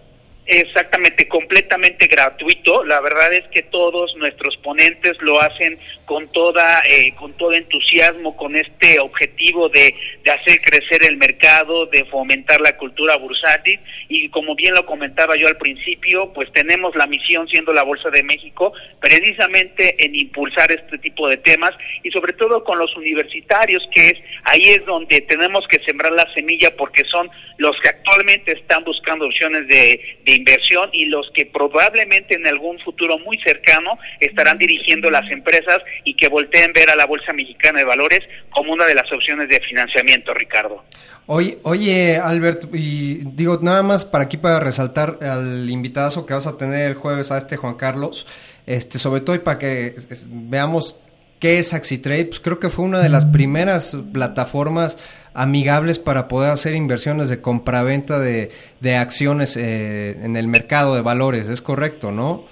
Exactamente, 0.50 1.28
completamente 1.28 2.06
gratuito. 2.06 2.82
La 2.82 3.02
verdad 3.02 3.34
es 3.34 3.46
que 3.48 3.64
todos 3.64 4.16
nuestros 4.16 4.56
ponentes 4.56 5.20
lo 5.20 5.42
hacen 5.42 5.78
con 6.06 6.26
toda, 6.32 6.82
eh, 6.88 7.12
con 7.16 7.34
todo 7.34 7.52
entusiasmo, 7.52 8.34
con 8.34 8.56
este 8.56 8.98
objetivo 8.98 9.68
de, 9.68 9.94
de 10.24 10.30
hacer 10.30 10.62
crecer 10.62 11.04
el 11.04 11.18
mercado, 11.18 11.84
de 11.84 12.02
fomentar 12.06 12.62
la 12.62 12.78
cultura 12.78 13.16
bursátil 13.16 13.78
y 14.08 14.30
como 14.30 14.54
bien 14.54 14.72
lo 14.72 14.86
comentaba 14.86 15.36
yo 15.36 15.48
al 15.48 15.58
principio, 15.58 16.32
pues 16.32 16.50
tenemos 16.54 16.96
la 16.96 17.06
misión 17.06 17.46
siendo 17.48 17.74
la 17.74 17.82
Bolsa 17.82 18.08
de 18.08 18.22
México 18.22 18.72
precisamente 19.00 20.02
en 20.02 20.14
impulsar 20.14 20.72
este 20.72 20.96
tipo 20.96 21.28
de 21.28 21.36
temas 21.36 21.74
y 22.02 22.10
sobre 22.10 22.32
todo 22.32 22.64
con 22.64 22.78
los 22.78 22.96
universitarios 22.96 23.86
que 23.94 24.08
es 24.08 24.14
ahí 24.44 24.62
es 24.64 24.82
donde 24.86 25.20
tenemos 25.20 25.66
que 25.68 25.84
sembrar 25.84 26.12
la 26.12 26.26
semilla 26.32 26.74
porque 26.74 27.04
son 27.04 27.28
los 27.58 27.76
que 27.82 27.90
actualmente 27.90 28.52
están 28.52 28.82
buscando 28.84 29.26
opciones 29.26 29.68
de, 29.68 30.18
de 30.24 30.37
inversión 30.38 30.90
y 30.92 31.06
los 31.06 31.30
que 31.34 31.46
probablemente 31.46 32.34
en 32.34 32.46
algún 32.46 32.78
futuro 32.80 33.18
muy 33.18 33.38
cercano 33.38 33.98
estarán 34.20 34.58
dirigiendo 34.58 35.10
las 35.10 35.30
empresas 35.30 35.78
y 36.04 36.14
que 36.14 36.28
volteen 36.28 36.72
ver 36.72 36.90
a 36.90 36.96
la 36.96 37.06
Bolsa 37.06 37.32
Mexicana 37.32 37.80
de 37.80 37.84
Valores 37.84 38.20
como 38.50 38.72
una 38.72 38.86
de 38.86 38.94
las 38.94 39.10
opciones 39.12 39.48
de 39.48 39.60
financiamiento, 39.60 40.32
Ricardo. 40.34 40.84
Oye, 41.26 41.58
oye, 41.62 42.16
Albert, 42.16 42.74
y 42.74 43.16
digo 43.16 43.58
nada 43.60 43.82
más 43.82 44.06
para 44.06 44.24
aquí 44.24 44.38
para 44.38 44.60
resaltar 44.60 45.18
al 45.20 45.68
invitadazo 45.68 46.24
que 46.24 46.32
vas 46.32 46.46
a 46.46 46.56
tener 46.56 46.88
el 46.88 46.94
jueves 46.94 47.30
a 47.30 47.36
este 47.36 47.56
Juan 47.56 47.74
Carlos, 47.74 48.26
este, 48.66 48.98
sobre 48.98 49.20
todo 49.20 49.36
y 49.36 49.40
para 49.40 49.58
que 49.58 49.94
veamos 50.28 50.98
qué 51.40 51.58
es 51.58 51.74
AxiTrade, 51.74 52.26
pues 52.26 52.40
creo 52.40 52.58
que 52.58 52.70
fue 52.70 52.84
una 52.84 53.00
de 53.00 53.08
las 53.08 53.26
primeras 53.26 53.96
plataformas 54.12 54.98
amigables 55.34 55.98
para 55.98 56.26
poder 56.28 56.50
hacer 56.50 56.74
inversiones 56.74 57.28
de 57.28 57.40
compraventa 57.40 58.18
de, 58.18 58.50
de 58.80 58.96
acciones 58.96 59.56
eh, 59.56 60.16
en 60.22 60.36
el 60.36 60.48
mercado 60.48 60.94
de 60.94 61.02
valores, 61.02 61.48
es 61.48 61.62
correcto, 61.62 62.10
¿no? 62.10 62.46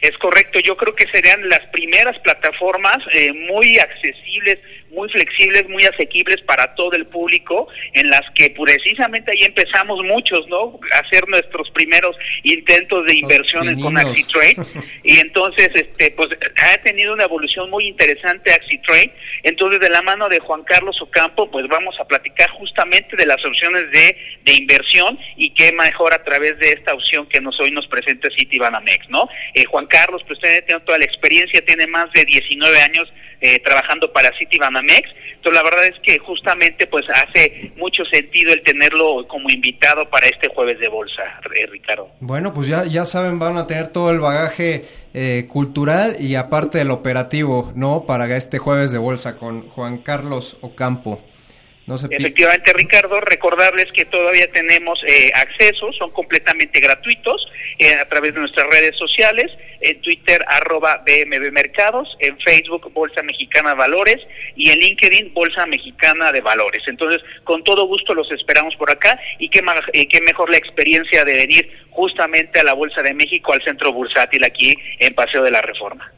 Es 0.00 0.18
correcto, 0.18 0.58
yo 0.58 0.76
creo 0.76 0.94
que 0.96 1.06
serían 1.06 1.48
las 1.48 1.60
primeras 1.72 2.18
plataformas 2.18 2.98
eh, 3.12 3.32
muy 3.32 3.78
accesibles, 3.78 4.58
muy 4.92 5.08
flexibles, 5.08 5.68
muy 5.68 5.84
asequibles 5.84 6.40
para 6.42 6.74
todo 6.74 6.92
el 6.92 7.06
público, 7.06 7.68
en 7.94 8.10
las 8.10 8.22
que 8.34 8.50
precisamente 8.50 9.32
ahí 9.32 9.44
empezamos 9.44 10.02
muchos, 10.04 10.46
¿no? 10.48 10.78
A 10.92 10.98
hacer 10.98 11.26
nuestros 11.28 11.70
primeros 11.70 12.16
intentos 12.42 13.06
de 13.06 13.16
inversiones 13.16 13.82
con. 13.82 13.96
AxiTrade. 13.96 14.56
y 15.04 15.18
entonces, 15.18 15.70
este, 15.74 16.10
pues 16.12 16.28
ha 16.32 16.82
tenido 16.82 17.12
una 17.12 17.24
evolución 17.24 17.68
muy 17.70 17.86
interesante 17.86 18.52
AxiTrade. 18.52 19.12
Entonces, 19.42 19.80
de 19.80 19.90
la 19.90 20.02
mano 20.02 20.28
de 20.28 20.38
Juan 20.38 20.62
Carlos 20.64 21.00
Ocampo, 21.00 21.50
pues 21.50 21.66
vamos 21.68 21.94
a 22.00 22.04
platicar 22.04 22.50
justamente 22.50 23.16
de 23.16 23.26
las 23.26 23.44
opciones 23.44 23.90
de, 23.92 24.16
de 24.44 24.52
inversión 24.52 25.18
y 25.36 25.50
qué 25.50 25.72
mejor 25.72 26.14
a 26.14 26.22
través 26.22 26.58
de 26.58 26.70
esta 26.70 26.94
opción 26.94 27.26
que 27.26 27.40
nos 27.40 27.58
hoy 27.60 27.70
nos 27.70 27.86
presenta 27.86 28.28
Citibanamex, 28.36 29.08
¿no? 29.08 29.28
Eh, 29.54 29.64
Juan 29.64 29.86
Carlos, 29.86 30.22
pues 30.26 30.38
tiene 30.40 30.62
toda 30.62 30.98
la 30.98 31.04
experiencia, 31.04 31.64
tiene 31.64 31.86
más 31.86 32.10
de 32.12 32.24
19 32.24 32.80
años 32.80 33.12
eh, 33.42 33.60
trabajando 33.60 34.12
para 34.12 34.30
City 34.38 34.56
Banamex. 34.56 35.10
Entonces 35.34 35.62
la 35.62 35.62
verdad 35.64 35.86
es 35.86 35.98
que 36.02 36.18
justamente 36.20 36.86
pues 36.86 37.04
hace 37.10 37.72
mucho 37.76 38.04
sentido 38.04 38.52
el 38.52 38.62
tenerlo 38.62 39.26
como 39.26 39.50
invitado 39.50 40.08
para 40.08 40.28
este 40.28 40.48
jueves 40.48 40.78
de 40.78 40.88
bolsa, 40.88 41.22
eh, 41.56 41.66
Ricardo. 41.66 42.08
Bueno, 42.20 42.54
pues 42.54 42.68
ya, 42.68 42.84
ya 42.84 43.04
saben, 43.04 43.40
van 43.40 43.56
a 43.56 43.66
tener 43.66 43.88
todo 43.88 44.12
el 44.12 44.20
bagaje 44.20 44.84
eh, 45.12 45.46
cultural 45.48 46.16
y 46.20 46.36
aparte 46.36 46.80
el 46.80 46.92
operativo, 46.92 47.72
¿no? 47.74 48.06
Para 48.06 48.34
este 48.36 48.58
jueves 48.58 48.92
de 48.92 48.98
bolsa 48.98 49.36
con 49.36 49.68
Juan 49.68 49.98
Carlos 49.98 50.56
Ocampo. 50.60 51.20
Efectivamente, 51.88 52.72
Ricardo, 52.72 53.20
recordarles 53.20 53.90
que 53.92 54.04
todavía 54.04 54.50
tenemos 54.52 55.00
eh, 55.06 55.32
acceso, 55.34 55.92
son 55.92 56.12
completamente 56.12 56.78
gratuitos 56.80 57.44
eh, 57.78 57.94
a 57.94 58.04
través 58.08 58.34
de 58.34 58.40
nuestras 58.40 58.68
redes 58.68 58.96
sociales, 58.96 59.50
en 59.80 60.00
Twitter 60.00 60.44
arroba 60.46 61.02
BMB 61.04 61.50
Mercados, 61.50 62.16
en 62.20 62.38
Facebook 62.38 62.92
Bolsa 62.92 63.22
Mexicana 63.24 63.70
de 63.70 63.76
Valores 63.76 64.18
y 64.54 64.70
en 64.70 64.78
LinkedIn 64.78 65.34
Bolsa 65.34 65.66
Mexicana 65.66 66.30
de 66.30 66.40
Valores. 66.40 66.82
Entonces, 66.86 67.20
con 67.42 67.64
todo 67.64 67.86
gusto 67.86 68.14
los 68.14 68.30
esperamos 68.30 68.76
por 68.76 68.90
acá 68.90 69.18
y 69.40 69.48
qué, 69.48 69.60
eh, 69.92 70.06
qué 70.06 70.20
mejor 70.20 70.50
la 70.50 70.58
experiencia 70.58 71.24
de 71.24 71.34
venir 71.34 71.68
justamente 71.90 72.60
a 72.60 72.64
la 72.64 72.74
Bolsa 72.74 73.02
de 73.02 73.12
México, 73.12 73.52
al 73.52 73.64
centro 73.64 73.92
bursátil 73.92 74.44
aquí 74.44 74.72
en 75.00 75.14
Paseo 75.14 75.42
de 75.42 75.50
la 75.50 75.62
Reforma. 75.62 76.12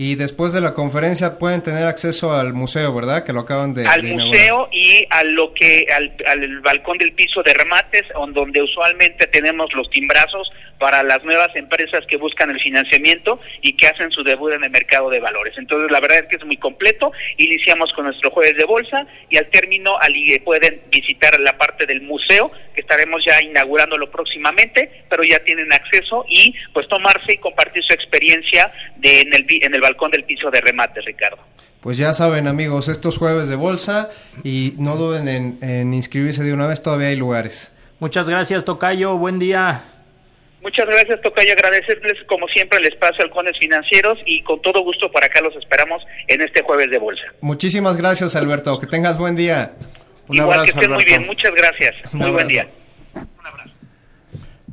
Y 0.00 0.14
después 0.14 0.52
de 0.52 0.60
la 0.60 0.74
conferencia 0.74 1.40
pueden 1.40 1.60
tener 1.60 1.84
acceso 1.88 2.32
al 2.32 2.54
museo, 2.54 2.94
¿verdad? 2.94 3.24
Que 3.24 3.32
lo 3.32 3.40
acaban 3.40 3.74
de 3.74 3.84
al 3.84 4.04
museo 4.04 4.68
y 4.70 5.04
a 5.10 5.24
lo 5.24 5.52
que 5.52 5.88
al, 5.92 6.14
al 6.24 6.60
balcón 6.60 6.98
del 6.98 7.14
piso 7.14 7.42
de 7.42 7.52
remates, 7.52 8.04
donde 8.32 8.62
usualmente 8.62 9.26
tenemos 9.26 9.68
los 9.74 9.90
timbrazos 9.90 10.52
para 10.78 11.02
las 11.02 11.24
nuevas 11.24 11.54
empresas 11.56 12.04
que 12.06 12.16
buscan 12.16 12.50
el 12.50 12.60
financiamiento 12.60 13.40
y 13.60 13.72
que 13.72 13.88
hacen 13.88 14.10
su 14.12 14.22
debut 14.22 14.52
en 14.52 14.64
el 14.64 14.70
mercado 14.70 15.10
de 15.10 15.20
valores. 15.20 15.54
Entonces, 15.58 15.90
la 15.90 15.98
verdad 15.98 16.18
es 16.18 16.26
que 16.26 16.36
es 16.36 16.44
muy 16.44 16.56
completo. 16.56 17.10
Iniciamos 17.36 17.92
con 17.92 18.04
nuestro 18.04 18.30
jueves 18.30 18.56
de 18.56 18.64
bolsa 18.64 19.06
y 19.28 19.36
al 19.36 19.48
término 19.50 19.96
pueden 20.44 20.80
visitar 20.90 21.38
la 21.40 21.56
parte 21.58 21.86
del 21.86 22.02
museo, 22.02 22.50
que 22.74 22.80
estaremos 22.80 23.24
ya 23.24 23.40
inaugurándolo 23.42 24.10
próximamente, 24.10 25.04
pero 25.08 25.22
ya 25.22 25.38
tienen 25.40 25.72
acceso 25.72 26.24
y 26.28 26.54
pues 26.72 26.88
tomarse 26.88 27.34
y 27.34 27.38
compartir 27.38 27.82
su 27.84 27.92
experiencia 27.92 28.72
de, 28.96 29.20
en, 29.20 29.34
el, 29.34 29.46
en 29.48 29.74
el 29.74 29.80
balcón 29.88 30.10
del 30.10 30.24
piso 30.24 30.50
de 30.50 30.60
remate, 30.60 31.00
Ricardo. 31.00 31.38
Pues 31.80 31.96
ya 31.96 32.12
saben 32.12 32.48
amigos, 32.48 32.88
estos 32.88 33.18
jueves 33.18 33.48
de 33.48 33.56
bolsa 33.56 34.10
y 34.44 34.74
no 34.78 34.96
duden 34.96 35.28
en, 35.28 35.58
en 35.62 35.94
inscribirse 35.94 36.42
de 36.42 36.52
una 36.52 36.66
vez, 36.66 36.82
todavía 36.82 37.08
hay 37.08 37.16
lugares. 37.16 37.72
Muchas 38.00 38.28
gracias 38.28 38.64
Tocayo, 38.64 39.16
buen 39.16 39.38
día. 39.38 39.82
Muchas 40.60 40.86
gracias, 40.86 41.20
Tocayo. 41.22 41.52
Agradecerles, 41.52 42.14
como 42.26 42.48
siempre, 42.48 42.78
el 42.78 42.86
espacio 42.86 43.24
Halcones 43.24 43.56
Financieros 43.58 44.18
y 44.26 44.42
con 44.42 44.60
todo 44.60 44.82
gusto 44.82 45.10
para 45.10 45.26
acá 45.26 45.40
los 45.40 45.54
esperamos 45.56 46.02
en 46.26 46.40
este 46.40 46.62
jueves 46.62 46.90
de 46.90 46.98
bolsa. 46.98 47.22
Muchísimas 47.40 47.96
gracias, 47.96 48.34
Alberto. 48.34 48.78
Que 48.78 48.86
tengas 48.86 49.18
buen 49.18 49.36
día. 49.36 49.72
Un 50.26 50.36
Igual 50.36 50.64
que 50.64 50.70
estén 50.70 50.92
muy 50.92 51.04
bien. 51.04 51.26
Muchas 51.26 51.54
gracias. 51.54 52.12
muy 52.12 52.30
buen 52.30 52.48
día. 52.48 52.68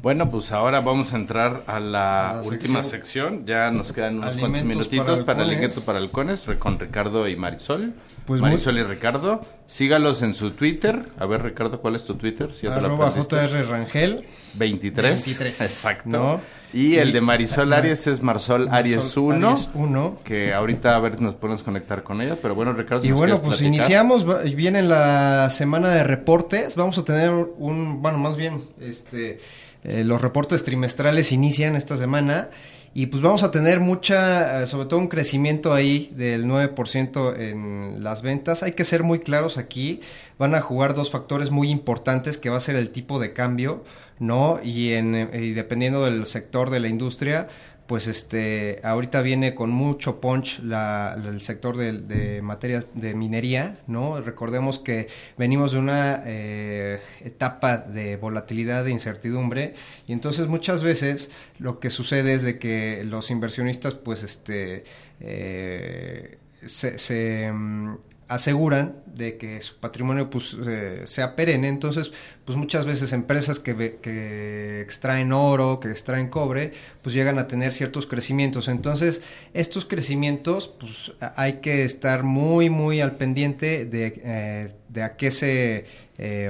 Bueno, 0.05 0.29
pues 0.29 0.51
ahora 0.51 0.81
vamos 0.81 1.13
a 1.13 1.15
entrar 1.15 1.63
a 1.65 1.79
la, 1.79 2.43
última 2.45 2.83
sección. 2.83 3.43
Ya 3.43 3.71
nos 3.71 3.91
quedan 3.91 4.19
unos 4.19 4.37
cuantos 4.37 4.63
minutitos 4.63 5.23
para, 5.23 5.43
para 5.43 5.69
para 5.83 5.97
halcones 5.97 6.45
con 6.59 6.77
Ricardo 6.77 7.27
y 7.27 7.35
Marisol. 7.35 7.95
Pues 8.27 8.39
Marisol 8.39 8.77
y 8.77 8.83
Ricardo. 8.83 9.43
Sígalos 9.65 10.21
en 10.21 10.35
su 10.35 10.51
Twitter. 10.51 11.07
A 11.17 11.25
ver, 11.25 11.41
Ricardo, 11.41 11.81
¿cuál 11.81 11.95
es 11.95 12.03
tu 12.03 12.13
Twitter? 12.13 12.53
Si 12.53 12.67
Arroba 12.67 13.09
JR 13.09 13.67
Rangel. 13.67 14.27
23. 14.53 15.25
23. 15.25 15.61
Exacto. 15.61 16.39
Y, 16.71 16.97
el 16.97 17.11
de 17.11 17.21
Marisol 17.21 17.73
Aries 17.73 18.05
es 18.05 18.21
Marsol 18.21 18.67
Aries 18.69 19.17
1. 19.17 20.19
Que 20.23 20.53
ahorita 20.53 20.95
a 20.95 20.99
ver 20.99 21.19
nos 21.19 21.33
podemos 21.33 21.63
conectar 21.63 22.03
con 22.03 22.21
ella. 22.21 22.37
Pero 22.39 22.53
bueno, 22.53 22.73
Ricardo. 22.73 23.03
Y 23.03 23.11
bueno, 23.11 23.41
pues 23.41 23.59
iniciamos. 23.63 24.23
Viene 24.55 24.83
la 24.83 25.49
semana 25.49 25.89
de 25.89 26.03
reportes. 26.03 26.75
Vamos 26.75 26.95
a 26.99 27.03
tener 27.03 27.31
un. 27.31 28.03
Bueno, 28.03 28.19
más 28.19 28.37
bien, 28.37 28.61
este 28.79 29.39
eh, 29.85 30.03
los 30.03 30.21
reportes 30.21 30.63
trimestrales 30.63 31.31
inician 31.31 31.75
esta 31.75 31.95
semana 31.95 32.49
y 32.97 33.07
pues 33.07 33.21
vamos 33.21 33.43
a 33.43 33.51
tener 33.51 33.81
mucha, 33.81 34.63
eh, 34.63 34.67
sobre 34.67 34.87
todo 34.87 35.01
un 35.01 35.09
crecimiento 35.09 35.73
ahí 35.73 36.13
del 36.15 36.45
9% 36.45 37.37
en 37.37 38.01
las 38.03 38.21
ventas. 38.21 38.63
Hay 38.63 38.71
que 38.71 38.85
ser 38.85 39.03
muy 39.03 39.19
claros 39.19 39.57
aquí, 39.57 39.99
van 40.39 40.55
a 40.55 40.61
jugar 40.61 40.95
dos 40.95 41.11
factores 41.11 41.51
muy 41.51 41.69
importantes 41.69 42.37
que 42.37 42.49
va 42.49 42.55
a 42.55 42.61
ser 42.61 42.77
el 42.77 42.91
tipo 42.91 43.19
de 43.19 43.33
cambio, 43.33 43.83
¿no? 44.17 44.61
Y, 44.63 44.93
en, 44.93 45.13
eh, 45.13 45.29
y 45.33 45.51
dependiendo 45.51 46.05
del 46.05 46.25
sector 46.25 46.69
de 46.69 46.79
la 46.79 46.87
industria, 46.87 47.49
pues 47.87 48.07
este 48.07 48.79
ahorita 48.83 49.21
viene 49.21 49.53
con 49.53 49.69
mucho 49.69 50.19
punch 50.19 50.59
la, 50.59 51.15
el 51.23 51.41
sector 51.41 51.77
de, 51.77 52.41
materias 52.41 52.87
de 52.93 53.13
minería, 53.13 53.79
¿no? 53.87 54.19
Recordemos 54.21 54.79
que 54.79 55.07
venimos 55.37 55.73
de 55.73 55.79
una 55.79 56.23
eh, 56.25 56.99
etapa 57.21 57.77
de 57.77 58.17
volatilidad, 58.17 58.85
de 58.85 58.91
incertidumbre, 58.91 59.75
y 60.07 60.13
entonces 60.13 60.47
muchas 60.47 60.83
veces 60.83 61.29
lo 61.59 61.79
que 61.79 61.89
sucede 61.89 62.33
es 62.33 62.43
de 62.43 62.57
que 62.57 63.03
los 63.05 63.29
inversionistas, 63.29 63.93
pues 63.93 64.23
este 64.23 64.83
eh, 65.19 66.37
se, 66.65 66.97
se 66.97 67.51
mm, 67.51 67.97
aseguran 68.27 68.95
de 69.05 69.37
que 69.37 69.61
su 69.61 69.75
patrimonio 69.75 70.29
pues 70.29 70.57
eh, 70.65 71.03
sea 71.05 71.35
perenne. 71.35 71.67
Entonces 71.67 72.11
pues 72.43 72.57
muchas 72.57 72.85
veces 72.85 73.13
empresas 73.13 73.59
que, 73.59 73.99
que 74.01 74.81
extraen 74.81 75.31
oro 75.31 75.79
que 75.79 75.89
extraen 75.89 76.29
cobre 76.29 76.73
pues 77.01 77.15
llegan 77.15 77.37
a 77.39 77.47
tener 77.47 77.71
ciertos 77.73 78.07
crecimientos. 78.07 78.67
Entonces 78.67 79.21
estos 79.53 79.85
crecimientos 79.85 80.73
pues 80.79 81.13
hay 81.35 81.53
que 81.53 81.83
estar 81.83 82.23
muy 82.23 82.69
muy 82.69 82.99
al 82.99 83.15
pendiente 83.15 83.85
de, 83.85 84.21
eh, 84.23 84.73
de 84.89 85.03
a 85.03 85.15
qué 85.15 85.31
se 85.31 85.85
eh, 86.17 86.47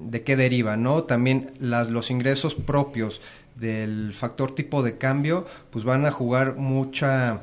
de 0.00 0.22
qué 0.22 0.36
deriva 0.36 0.76
no 0.76 1.04
también 1.04 1.50
las, 1.58 1.90
los 1.90 2.10
ingresos 2.10 2.54
propios 2.54 3.20
del 3.56 4.14
factor 4.14 4.54
tipo 4.54 4.82
de 4.82 4.96
cambio 4.96 5.44
pues 5.70 5.84
van 5.84 6.06
a 6.06 6.12
jugar 6.12 6.56
mucha 6.56 7.42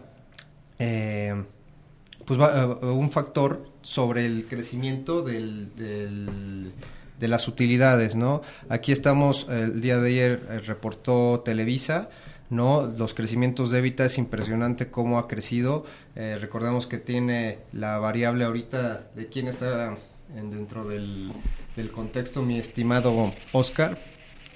pues 2.25 2.39
un 2.81 3.11
factor 3.11 3.74
sobre 3.86 4.25
el 4.25 4.45
crecimiento 4.49 5.21
del, 5.21 5.69
de 7.19 7.27
las 7.27 7.47
utilidades, 7.47 8.15
¿no? 8.15 8.41
Aquí 8.67 8.91
estamos, 8.91 9.45
el 9.47 9.79
día 9.79 9.99
de 9.99 10.09
ayer 10.09 10.47
eh, 10.49 10.59
reportó 10.59 11.41
Televisa, 11.45 12.09
¿no? 12.49 12.88
Los 12.88 13.13
crecimientos 13.13 13.69
de 13.69 13.77
EBITDA 13.79 14.05
es 14.05 14.17
impresionante 14.17 14.89
cómo 14.89 15.19
ha 15.19 15.27
crecido. 15.27 15.86
Eh, 16.15 16.39
recordemos 16.41 16.88
que 16.88 16.97
tiene 16.97 17.59
la 17.73 17.99
variable 17.99 18.45
ahorita 18.45 19.07
de 19.15 19.27
quién 19.27 19.47
está 19.47 19.95
dentro 20.33 20.86
del, 20.88 21.31
del 21.75 21.91
contexto, 21.91 22.41
mi 22.41 22.57
estimado 22.57 23.36
Oscar, 23.51 23.99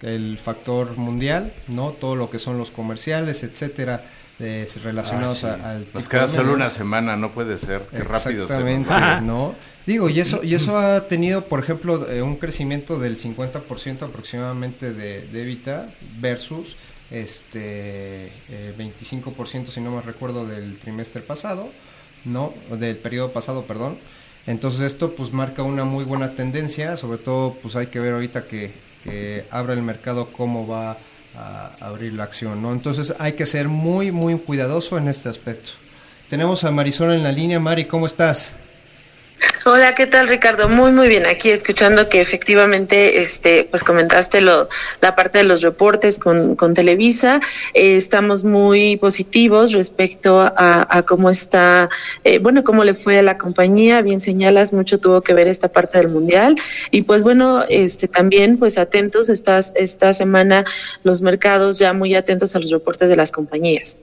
el 0.01 0.39
factor 0.39 0.97
mundial, 0.97 1.53
¿no? 1.67 1.91
Todo 1.91 2.15
lo 2.15 2.31
que 2.31 2.39
son 2.39 2.57
los 2.57 2.71
comerciales, 2.71 3.43
etcétera 3.43 4.03
relacionados 4.39 5.43
ah, 5.43 5.71
al 5.71 5.87
Nos 5.93 6.07
queda 6.07 6.27
solo 6.27 6.53
una 6.53 6.69
semana, 6.69 7.17
no 7.17 7.31
puede 7.31 7.57
ser, 7.57 7.81
qué 7.91 7.99
rápido 7.99 8.47
se 8.47 8.57
¿no? 9.21 9.53
Digo, 9.85 10.09
y 10.09 10.19
eso, 10.19 10.43
y 10.43 10.55
eso 10.55 10.77
ha 10.77 11.07
tenido, 11.07 11.45
por 11.45 11.59
ejemplo, 11.59 12.07
eh, 12.09 12.21
un 12.21 12.37
crecimiento 12.37 12.99
del 12.99 13.17
50% 13.17 14.03
aproximadamente 14.03 14.93
de, 14.93 15.21
de 15.27 15.87
versus 16.19 16.75
este 17.11 18.31
25%, 18.77 19.63
eh, 19.63 19.71
si 19.71 19.81
no 19.81 19.91
me 19.91 20.01
recuerdo, 20.01 20.45
del 20.45 20.77
trimestre 20.77 21.21
pasado, 21.21 21.69
¿no? 22.23 22.53
Del 22.71 22.97
periodo 22.97 23.31
pasado, 23.31 23.63
perdón. 23.63 23.97
Entonces 24.47 24.81
esto 24.81 25.15
pues 25.15 25.33
marca 25.33 25.63
una 25.63 25.83
muy 25.83 26.05
buena 26.05 26.31
tendencia, 26.35 26.95
sobre 26.95 27.17
todo 27.17 27.55
pues 27.61 27.75
hay 27.75 27.87
que 27.87 27.99
ver 27.99 28.13
ahorita 28.13 28.45
que, 28.45 28.71
que 29.03 29.45
abra 29.51 29.73
el 29.73 29.81
mercado 29.81 30.29
cómo 30.31 30.67
va 30.67 30.97
a 31.39 31.71
abrir 31.79 32.13
la 32.13 32.23
acción, 32.23 32.61
¿no? 32.61 32.73
Entonces 32.73 33.13
hay 33.19 33.33
que 33.33 33.45
ser 33.45 33.67
muy, 33.69 34.11
muy 34.11 34.37
cuidadoso 34.37 34.97
en 34.97 35.07
este 35.07 35.29
aspecto. 35.29 35.69
Tenemos 36.29 36.63
a 36.63 36.71
Marisol 36.71 37.13
en 37.13 37.23
la 37.23 37.31
línea. 37.31 37.59
Mari, 37.59 37.85
¿cómo 37.85 38.05
estás? 38.05 38.53
Hola, 39.71 39.93
¿qué 39.93 40.07
tal 40.07 40.27
Ricardo? 40.27 40.67
Muy 40.67 40.91
muy 40.91 41.07
bien, 41.07 41.27
aquí 41.27 41.51
escuchando 41.51 42.09
que 42.09 42.21
efectivamente, 42.21 43.21
este, 43.21 43.65
pues 43.65 43.83
comentaste 43.83 44.41
lo, 44.41 44.67
la 44.99 45.15
parte 45.15 45.37
de 45.37 45.43
los 45.43 45.61
reportes 45.61 46.17
con, 46.17 46.55
con 46.55 46.73
Televisa, 46.73 47.39
eh, 47.75 47.95
estamos 47.95 48.43
muy 48.43 48.97
positivos 48.97 49.71
respecto 49.71 50.41
a, 50.41 51.03
cómo 51.07 51.29
está, 51.29 51.87
eh, 52.23 52.39
bueno, 52.39 52.63
cómo 52.63 52.83
le 52.83 52.95
fue 52.95 53.19
a 53.19 53.21
la 53.21 53.37
compañía, 53.37 54.01
bien 54.01 54.19
señalas, 54.19 54.73
mucho 54.73 54.99
tuvo 54.99 55.21
que 55.21 55.35
ver 55.35 55.47
esta 55.47 55.67
parte 55.67 55.99
del 55.99 56.09
mundial 56.09 56.55
y 56.89 57.03
pues 57.03 57.21
bueno, 57.21 57.63
este, 57.69 58.07
también 58.07 58.57
pues 58.57 58.79
atentos 58.79 59.29
estas, 59.29 59.71
esta 59.75 60.13
semana 60.13 60.65
los 61.03 61.21
mercados 61.21 61.77
ya 61.77 61.93
muy 61.93 62.15
atentos 62.15 62.55
a 62.55 62.59
los 62.59 62.71
reportes 62.71 63.07
de 63.07 63.15
las 63.15 63.31
compañías. 63.31 63.99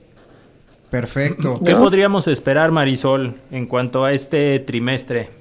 Perfecto. 0.89 1.55
¿Qué 1.65 1.75
podríamos 1.75 2.29
esperar, 2.29 2.71
Marisol, 2.71 3.35
en 3.51 3.65
cuanto 3.65 4.05
a 4.05 4.13
este 4.13 4.59
trimestre? 4.59 5.36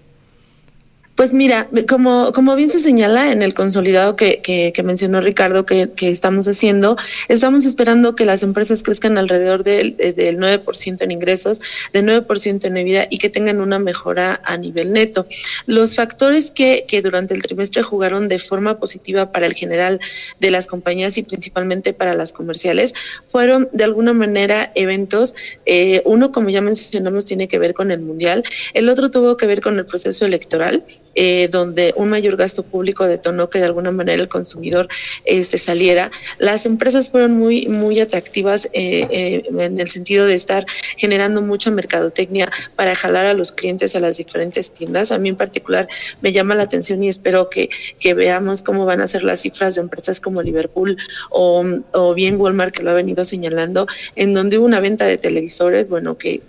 Pues 1.17 1.33
mira, 1.33 1.67
como, 1.89 2.31
como 2.33 2.55
bien 2.57 2.69
se 2.69 2.79
señala 2.79 3.33
en 3.33 3.41
el 3.41 3.55
consolidado 3.55 4.17
que, 4.17 4.43
que, 4.43 4.83
mencionó 4.83 5.23
Ricardo 5.23 5.65
que, 5.65 5.91
que, 5.97 6.11
estamos 6.11 6.47
haciendo, 6.47 6.99
estamos 7.29 7.65
esperando 7.65 8.15
que 8.15 8.27
las 8.27 8.43
empresas 8.43 8.83
crezcan 8.83 9.17
alrededor 9.17 9.63
del, 9.63 9.97
del 9.97 10.39
9% 10.39 11.01
en 11.01 11.11
ingresos, 11.11 11.63
del 11.95 12.05
9% 12.05 12.67
en 12.67 12.77
EBITDA 12.77 13.09
y 13.09 13.17
que 13.17 13.31
tengan 13.31 13.63
una 13.63 13.79
mejora 13.79 14.43
a 14.45 14.59
nivel 14.59 14.93
neto. 14.93 15.27
Los 15.65 15.97
factores 15.97 16.51
que, 16.51 16.85
que 16.87 17.01
durante 17.01 17.33
el 17.33 17.43
trimestre 17.43 17.83
jugaron 17.83 18.29
de 18.29 18.39
forma 18.39 18.77
positiva 18.77 19.33
para 19.33 19.47
el 19.47 19.55
general 19.55 19.99
de 20.39 20.51
las 20.51 20.67
compañías 20.67 21.17
y 21.17 21.23
principalmente 21.23 21.95
para 21.95 22.15
las 22.15 22.35
comerciales 22.35 22.93
fueron 23.27 23.71
de 23.73 23.85
alguna 23.85 24.13
manera 24.13 24.71
eventos. 24.75 25.35
Eh, 25.65 26.03
uno, 26.05 26.31
como 26.31 26.51
ya 26.51 26.61
mencionamos, 26.61 27.25
tiene 27.25 27.49
que 27.49 27.59
ver 27.59 27.73
con 27.73 27.91
el 27.91 28.01
Mundial. 28.01 28.45
El 28.75 28.91
otro 28.91 29.11
tuvo 29.11 29.39
que 29.39 29.47
ver 29.47 29.63
con 29.63 29.79
el 29.79 29.87
proceso 29.87 30.27
electoral 30.27 30.85
eh, 31.19 31.49
donde 31.51 31.95
un 31.97 32.11
mayor 32.11 32.37
gasto 32.37 32.63
público 32.63 33.07
detonó 33.07 33.49
que 33.49 33.59
de 33.59 33.65
alguna 33.65 33.91
manera 33.91 34.21
el 34.21 34.29
consumidor 34.29 34.87
este, 35.25 35.57
saliera. 35.57 36.11
Las 36.39 36.67
empresas 36.67 37.09
fueron 37.09 37.33
muy, 37.39 37.69
muy 37.69 38.01
atractivas 38.01 38.67
eh, 38.75 39.07
eh, 39.11 39.43
en 39.59 39.81
el 39.81 39.89
sentido 39.89 40.27
de 40.27 40.35
estar 40.35 40.67
generando 40.99 41.41
mucha 41.41 41.71
mercadotecnia 41.71 42.53
para 42.77 42.95
jalar 42.95 43.25
a 43.25 43.33
los 43.33 43.53
clientes 43.53 43.97
a 43.97 44.01
las 44.01 44.19
diferentes 44.19 44.75
tiendas. 44.75 45.11
A 45.11 45.19
mí 45.19 45.31
en 45.31 45.37
particular 45.37 45.89
me 46.21 46.33
llama 46.33 46.55
la 46.55 46.65
atención 46.65 47.03
y 47.03 47.09
espero 47.09 47.49
que, 47.49 47.71
que 47.99 48.13
veamos 48.13 48.61
cómo 48.61 48.85
van 48.85 49.01
a 49.01 49.07
ser 49.07 49.25
las 49.25 49.41
cifras 49.41 49.77
de 49.77 49.81
empresas 49.81 50.21
como 50.21 50.43
Liverpool 50.43 50.99
o, 51.31 51.65
o 51.93 52.13
bien 52.13 52.39
Walmart 52.39 52.75
que 52.75 52.83
lo 52.83 52.91
ha 52.91 52.95
venido 52.95 53.25
señalando, 53.25 53.87
en 54.17 54.35
donde 54.35 54.59
hubo 54.59 54.67
una 54.67 54.81
venta 54.81 55.07
de 55.07 55.17
televisores, 55.17 55.89
bueno, 55.89 56.19
que 56.19 56.43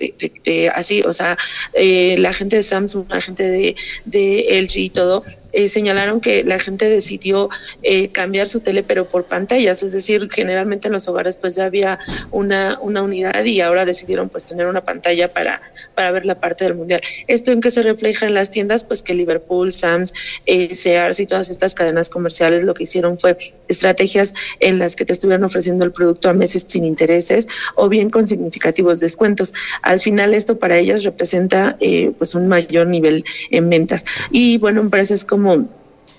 así, 0.76 1.04
o 1.06 1.14
sea, 1.14 1.38
la 1.74 2.34
gente 2.34 2.58
de 2.58 2.64
Samsung, 2.64 3.06
la 3.10 3.22
gente 3.22 3.44
de, 3.44 3.76
de 4.04 4.57
LG 4.58 4.78
y 4.78 4.90
todo, 4.90 5.24
eh, 5.54 5.68
señalaron 5.70 6.22
que 6.22 6.44
la 6.44 6.60
gente 6.60 6.90
decidió 6.90 7.50
eh, 7.82 8.10
cambiar 8.10 8.48
su 8.48 8.60
tele 8.60 8.84
pero 8.84 9.08
por 9.08 9.26
pantallas, 9.26 9.82
es 9.84 9.92
decir, 9.94 10.28
generalmente 10.32 10.88
en 10.88 10.94
los 10.94 11.08
hogares 11.08 11.38
pues 11.38 11.56
ya 11.56 11.66
había 11.66 12.00
una, 12.32 12.78
una 12.82 13.02
unidad 13.02 13.44
y 13.44 13.62
ahora 13.62 13.86
decidieron 13.86 14.30
pues 14.30 14.46
tener 14.46 14.68
una 14.68 14.84
pantalla 14.84 15.34
para, 15.34 15.62
para 15.96 16.12
ver 16.12 16.26
la 16.26 16.40
parte 16.40 16.66
del 16.66 16.76
mundial. 16.76 17.02
¿Esto 17.28 17.52
en 17.52 17.62
qué 17.62 17.72
se 17.72 17.82
refleja 17.82 18.26
en 18.28 18.34
las 18.34 18.52
tiendas? 18.52 18.84
Pues 18.84 19.02
que 19.02 19.14
Liverpool, 19.14 19.72
Sams, 19.72 20.14
eh, 20.46 20.74
Sears 20.74 21.20
y 21.20 21.26
todas 21.26 21.50
estas 21.50 21.74
cadenas 21.74 22.10
comerciales 22.10 22.64
lo 22.64 22.74
que 22.74 22.84
hicieron 22.84 23.18
fue 23.18 23.38
estrategias 23.68 24.34
en 24.60 24.80
las 24.80 24.96
que 24.96 25.06
te 25.06 25.14
estuvieran 25.14 25.44
ofreciendo 25.44 25.86
el 25.86 25.92
producto 25.92 26.30
a 26.30 26.34
meses 26.34 26.66
sin 26.68 26.86
intereses 26.86 27.48
o 27.76 27.90
bien 27.90 28.10
con 28.10 28.28
significativos 28.28 29.00
descuentos. 29.00 29.54
Al 29.82 30.00
final 30.00 30.34
esto 30.34 30.60
para 30.60 30.78
ellas 30.78 31.04
representa 31.04 31.78
eh, 31.80 32.12
pues 32.18 32.36
un 32.36 32.48
mayor 32.48 32.88
nivel 32.88 33.26
en 33.52 33.70
ventas. 33.70 34.06
Y 34.32 34.47
bueno, 34.56 34.80
empresas 34.80 35.26
como 35.26 35.68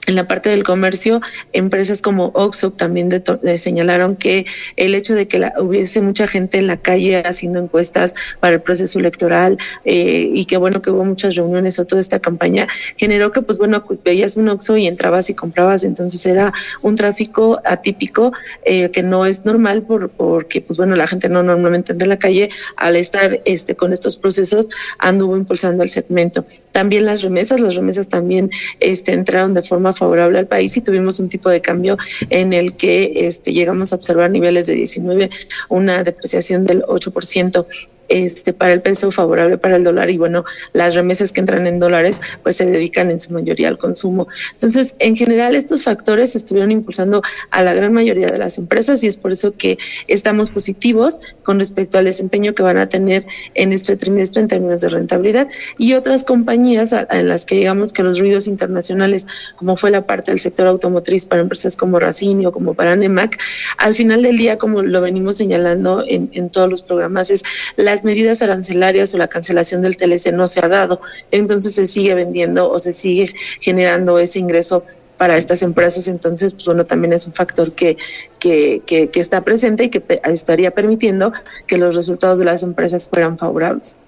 en 0.09 0.15
la 0.15 0.27
parte 0.27 0.49
del 0.49 0.65
comercio, 0.65 1.21
empresas 1.53 2.01
como 2.01 2.33
Oxxo 2.35 2.73
también 2.73 3.11
señalaron 3.57 4.17
que 4.17 4.47
el 4.77 4.95
hecho 4.95 5.15
de 5.15 5.29
que 5.29 5.53
hubiese 5.61 6.01
mucha 6.01 6.27
gente 6.27 6.57
en 6.57 6.67
la 6.67 6.79
calle 6.79 7.19
haciendo 7.19 7.59
encuestas 7.59 8.15
para 8.41 8.55
el 8.55 8.63
proceso 8.63 8.99
electoral 8.99 9.59
eh, 9.85 10.31
y 10.33 10.47
que 10.47 10.57
bueno 10.57 10.81
que 10.81 10.91
hubo 10.91 11.05
muchas 11.05 11.37
reuniones 11.37 11.79
o 11.79 11.85
toda 11.85 12.01
esta 12.01 12.21
campaña 12.21 12.67
generó 12.97 13.33
que 13.33 13.43
pues 13.43 13.59
bueno 13.59 13.85
veías 14.03 14.39
un 14.39 14.49
Oxxo 14.49 14.79
y 14.79 14.87
entrabas 14.87 15.29
y 15.29 15.35
comprabas, 15.35 15.85
entonces 15.85 16.25
era 16.25 16.55
un 16.81 16.97
tráfico 16.97 17.61
atípico 17.67 18.33
eh, 18.65 18.91
que 18.91 19.03
no 19.03 19.27
es 19.27 19.45
normal 19.45 19.83
por, 19.83 20.09
porque 20.09 20.63
pues 20.63 20.79
bueno 20.79 20.97
la 20.97 21.07
gente 21.07 21.29
no 21.29 21.43
normalmente 21.43 21.93
anda 21.93 22.07
en 22.07 22.11
la 22.11 22.19
calle 22.19 22.49
al 22.77 22.97
estar 22.97 23.43
este 23.45 23.77
con 23.77 23.93
estos 23.93 24.17
procesos 24.17 24.71
anduvo 24.99 25.37
impulsando 25.37 25.83
el 25.83 25.91
segmento. 25.91 26.47
También 26.73 27.05
las 27.05 27.23
remesas, 27.23 27.61
las 27.61 27.75
remesas 27.75 28.09
también 28.09 28.51
este 28.81 29.13
entraron 29.13 29.53
de 29.53 29.61
forma 29.61 29.93
favorable 29.99 30.39
al 30.39 30.47
país 30.47 30.77
y 30.77 30.81
tuvimos 30.81 31.19
un 31.21 31.29
tipo 31.29 31.51
de 31.51 31.61
cambio 31.61 31.99
en 32.31 32.53
el 32.53 32.75
que 32.75 33.13
este, 33.17 33.53
llegamos 33.53 33.93
a 33.93 33.97
observar 33.97 34.31
niveles 34.31 34.67
de 34.67 34.75
19, 34.75 35.31
una 35.69 36.03
depreciación 36.03 36.65
del 36.65 36.83
8% 36.83 37.67
este, 38.09 38.53
para 38.53 38.73
el 38.73 38.81
peso 38.81 39.11
favorable 39.11 39.59
para 39.59 39.77
el 39.77 39.85
dólar 39.85 40.11
y 40.11 40.19
bueno, 40.19 40.45
las 40.73 40.95
remesas 40.95 41.33
que 41.33 41.41
entran 41.41 41.67
en 41.67 41.79
dólares 41.79 42.21
pues 42.43 42.57
se 42.57 42.67
dedican 42.67 43.11
en 43.11 43.21
su 43.21 43.33
mayoría 43.33 43.69
al 43.69 43.79
consumo. 43.79 44.29
Entonces, 44.53 44.97
en 44.99 45.17
general 45.17 45.55
estos 45.55 45.85
factores 45.85 46.35
estuvieron 46.35 46.71
impulsando 46.71 47.23
a 47.51 47.63
la 47.63 47.75
gran 47.75 47.93
mayoría 47.93 48.27
de 48.27 48.39
las 48.39 48.59
empresas 48.59 49.03
y 49.03 49.07
es 49.07 49.17
por 49.17 49.33
eso 49.33 49.53
que 49.53 49.79
estamos 50.07 50.51
positivos 50.51 51.21
con 51.43 51.59
respecto 51.59 51.99
al 51.99 52.05
desempeño 52.05 52.55
que 52.55 52.63
van 52.63 52.79
a 52.79 52.89
tener 52.89 53.27
en 53.55 53.73
este 53.73 53.97
trimestre 53.97 54.43
en 54.43 54.49
términos 54.49 54.81
de 54.81 54.89
rentabilidad 54.89 55.49
y 55.77 55.95
otras 55.95 56.25
compañías 56.25 56.93
en 56.93 57.29
las 57.29 57.45
que 57.45 57.57
digamos 57.57 57.93
que 57.93 58.03
los 58.03 58.19
ruidos 58.19 58.47
internacionales, 58.47 59.27
como 59.57 59.77
fue 59.77 59.91
la 59.91 60.07
parte 60.07 60.31
del 60.31 60.41
sector 60.41 60.67
automotriz 60.67 61.27
para 61.27 61.43
empresas 61.43 61.77
como 61.77 61.99
Racini 61.99 62.47
o 62.47 62.53
como 62.53 62.75
para 62.75 62.97
Nemac, 62.97 63.39
al 63.77 63.95
final 63.95 64.23
del 64.23 64.37
día, 64.37 64.59
como 64.59 64.83
lo 64.83 65.01
venimos 65.01 65.37
señalando 65.37 66.05
en, 66.07 66.31
en 66.33 66.51
todos 66.51 66.69
los 66.69 66.83
programas, 66.83 67.31
es 67.31 67.43
la 67.77 67.98
medidas 68.05 68.43
arancelarias 68.43 69.15
o 69.15 69.19
la 69.19 69.29
cancelación 69.29 69.83
del 69.83 69.97
TLC 69.97 70.33
no 70.33 70.47
se 70.47 70.65
ha 70.65 70.69
dado. 70.69 71.01
Entonces 71.31 71.75
se 71.75 71.85
sigue 71.85 72.15
vendiendo 72.15 72.71
o 72.71 72.79
se 72.79 72.93
sigue 72.93 73.33
generando 73.61 74.19
ese 74.19 74.39
ingreso 74.39 74.85
para 75.19 75.37
estas 75.37 75.63
empresas, 75.63 76.07
entonces, 76.07 76.55
pues 76.55 76.65
bueno, 76.67 76.87
también 76.87 77.13
es 77.13 77.27
un 77.27 77.35
factor 77.35 77.73
que, 77.73 77.99
que, 78.39 78.83
que, 78.87 79.11
está 79.15 79.43
presente 79.43 79.85
y 79.85 79.89
que 79.91 80.03
estaría 80.25 80.71
permitiendo 80.71 81.33
que 81.67 81.77
los 81.77 81.97
resultados 81.97 82.39
de 82.39 82.45
las 82.45 82.63
empresas 82.63 83.09
fueran 83.09 83.37
favorables. 83.37 83.99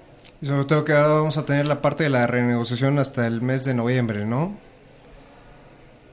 Y 0.40 0.46
sobre 0.46 0.64
todo 0.64 0.84
que 0.84 0.92
ahora 0.92 1.08
vamos 1.08 1.36
a 1.36 1.44
tener 1.44 1.68
la 1.68 1.82
parte 1.82 2.04
de 2.04 2.10
la 2.10 2.28
renegociación 2.28 2.98
hasta 3.00 3.26
el 3.26 3.42
mes 3.42 3.64
de 3.64 3.74
noviembre, 3.74 4.24
¿no? 4.24 4.56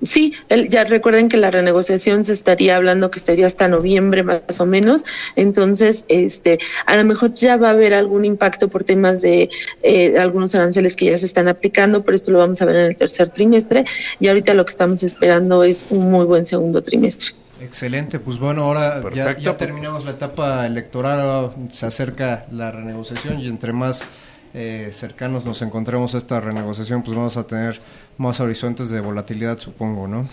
Sí, 0.01 0.33
ya 0.69 0.83
recuerden 0.83 1.27
que 1.27 1.37
la 1.37 1.49
renegociación 1.49 2.23
se 2.23 2.33
estaría 2.33 2.75
hablando 2.75 3.09
que 3.09 3.17
estaría 3.17 3.47
hasta 3.47 3.67
noviembre 3.67 4.23
más 4.23 4.59
o 4.59 4.65
menos, 4.65 5.03
entonces 5.35 6.05
este 6.07 6.59
a 6.85 6.95
lo 6.95 7.03
mejor 7.03 7.33
ya 7.33 7.57
va 7.57 7.69
a 7.69 7.71
haber 7.71 7.93
algún 7.93 8.23
impacto 8.23 8.67
por 8.67 8.83
temas 8.83 9.21
de 9.21 9.49
eh, 9.81 10.17
algunos 10.19 10.53
aranceles 10.55 10.95
que 10.95 11.05
ya 11.05 11.17
se 11.17 11.25
están 11.25 11.47
aplicando, 11.47 12.03
pero 12.03 12.15
esto 12.15 12.31
lo 12.31 12.39
vamos 12.39 12.61
a 12.61 12.65
ver 12.65 12.75
en 12.75 12.85
el 12.85 12.95
tercer 12.95 13.29
trimestre. 13.29 13.85
Y 14.19 14.27
ahorita 14.27 14.53
lo 14.53 14.65
que 14.65 14.71
estamos 14.71 15.03
esperando 15.03 15.63
es 15.63 15.87
un 15.89 16.11
muy 16.11 16.25
buen 16.25 16.45
segundo 16.45 16.81
trimestre. 16.83 17.35
Excelente, 17.59 18.19
pues 18.19 18.37
bueno, 18.37 18.63
ahora 18.63 19.01
ya, 19.15 19.35
ya, 19.37 19.57
terminamos 19.57 20.05
la 20.05 20.11
etapa 20.11 20.67
electoral, 20.67 21.51
se 21.71 21.87
acerca 21.87 22.45
la 22.51 22.69
renegociación 22.69 23.39
y 23.39 23.47
entre 23.47 23.73
más 23.73 24.07
eh, 24.53 24.89
cercanos 24.93 25.45
nos 25.45 25.61
encontremos 25.61 26.15
a 26.15 26.17
esta 26.17 26.39
renegociación, 26.39 27.03
pues 27.03 27.15
vamos 27.15 27.37
a 27.37 27.45
tener 27.45 27.79
más 28.17 28.39
horizontes 28.39 28.89
de 28.89 28.99
volatilidad, 28.99 29.59
supongo, 29.59 30.07
¿no? 30.07 30.27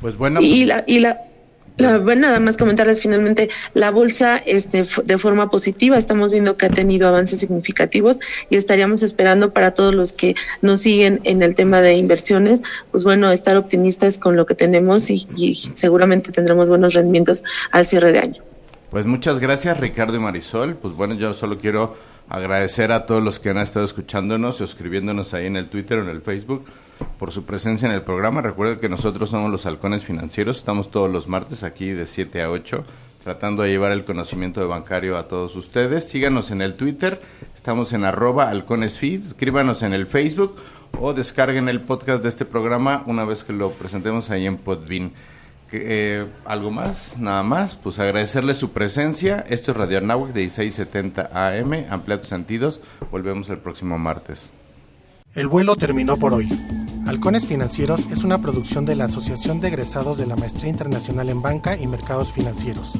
Pues 0.00 0.16
bueno. 0.16 0.40
Y 0.40 0.64
la, 0.64 0.84
y 0.86 1.00
la, 1.00 1.22
nada 1.78 2.40
más 2.40 2.56
comentarles 2.56 3.00
finalmente, 3.00 3.48
la 3.74 3.90
bolsa 3.90 4.38
este, 4.38 4.82
de 5.04 5.18
forma 5.18 5.50
positiva, 5.50 5.96
estamos 5.96 6.32
viendo 6.32 6.56
que 6.56 6.66
ha 6.66 6.70
tenido 6.70 7.08
avances 7.08 7.38
significativos 7.40 8.18
y 8.50 8.56
estaríamos 8.56 9.02
esperando 9.02 9.52
para 9.52 9.72
todos 9.74 9.94
los 9.94 10.12
que 10.12 10.34
nos 10.60 10.80
siguen 10.80 11.20
en 11.24 11.42
el 11.42 11.54
tema 11.54 11.80
de 11.80 11.94
inversiones, 11.94 12.62
pues 12.90 13.04
bueno, 13.04 13.30
estar 13.30 13.56
optimistas 13.56 14.18
con 14.18 14.36
lo 14.36 14.46
que 14.46 14.54
tenemos 14.54 15.10
y, 15.10 15.26
y 15.36 15.54
seguramente 15.54 16.32
tendremos 16.32 16.68
buenos 16.68 16.94
rendimientos 16.94 17.44
al 17.70 17.86
cierre 17.86 18.12
de 18.12 18.18
año. 18.18 18.42
Pues 18.90 19.06
muchas 19.06 19.38
gracias 19.38 19.80
Ricardo 19.80 20.16
y 20.16 20.20
Marisol, 20.20 20.76
pues 20.76 20.94
bueno, 20.94 21.14
yo 21.14 21.32
solo 21.32 21.58
quiero 21.58 21.96
agradecer 22.28 22.92
a 22.92 23.06
todos 23.06 23.22
los 23.22 23.38
que 23.38 23.50
han 23.50 23.58
estado 23.58 23.84
escuchándonos 23.84 24.60
y 24.60 24.64
escribiéndonos 24.64 25.34
ahí 25.34 25.46
en 25.46 25.56
el 25.56 25.68
Twitter 25.68 25.98
o 25.98 26.02
en 26.02 26.08
el 26.08 26.22
Facebook 26.22 26.64
por 27.18 27.32
su 27.32 27.44
presencia 27.44 27.88
en 27.88 27.94
el 27.94 28.02
programa. 28.02 28.42
Recuerden 28.42 28.78
que 28.78 28.88
nosotros 28.88 29.30
somos 29.30 29.50
los 29.50 29.66
halcones 29.66 30.04
financieros, 30.04 30.58
estamos 30.58 30.90
todos 30.90 31.10
los 31.10 31.28
martes 31.28 31.62
aquí 31.62 31.90
de 31.90 32.06
7 32.06 32.42
a 32.42 32.50
8 32.50 32.84
tratando 33.22 33.62
de 33.62 33.70
llevar 33.70 33.92
el 33.92 34.04
conocimiento 34.04 34.60
de 34.60 34.66
bancario 34.66 35.16
a 35.16 35.28
todos 35.28 35.54
ustedes. 35.54 36.08
Síganos 36.08 36.50
en 36.50 36.60
el 36.60 36.74
Twitter, 36.74 37.22
estamos 37.54 37.92
en 37.92 38.04
arroba 38.04 38.48
halconesfeed, 38.48 39.26
escríbanos 39.26 39.82
en 39.82 39.92
el 39.92 40.06
Facebook 40.06 40.56
o 40.98 41.14
descarguen 41.14 41.68
el 41.68 41.80
podcast 41.80 42.22
de 42.22 42.28
este 42.28 42.44
programa 42.44 43.04
una 43.06 43.24
vez 43.24 43.44
que 43.44 43.52
lo 43.52 43.70
presentemos 43.70 44.30
ahí 44.30 44.46
en 44.46 44.56
Podbean. 44.56 45.12
Eh, 45.72 46.26
¿Algo 46.44 46.70
más? 46.70 47.18
Nada 47.18 47.42
más. 47.42 47.76
Pues 47.76 47.98
agradecerle 47.98 48.54
su 48.54 48.72
presencia. 48.72 49.44
Esto 49.48 49.72
es 49.72 49.76
Radio 49.76 49.98
Anáhuac 49.98 50.32
de 50.32 50.42
1670 50.42 51.30
AM. 51.32 51.86
Amplía 51.90 52.20
tus 52.20 52.28
sentidos. 52.28 52.80
Volvemos 53.10 53.48
el 53.50 53.58
próximo 53.58 53.98
martes. 53.98 54.52
El 55.34 55.48
vuelo 55.48 55.76
terminó 55.76 56.16
por 56.16 56.34
hoy. 56.34 56.48
Halcones 57.06 57.46
Financieros 57.46 58.06
es 58.10 58.22
una 58.22 58.38
producción 58.38 58.84
de 58.84 58.96
la 58.96 59.04
Asociación 59.04 59.60
de 59.60 59.68
Egresados 59.68 60.18
de 60.18 60.26
la 60.26 60.36
Maestría 60.36 60.68
Internacional 60.68 61.30
en 61.30 61.40
Banca 61.40 61.76
y 61.76 61.86
Mercados 61.86 62.32
Financieros. 62.32 62.94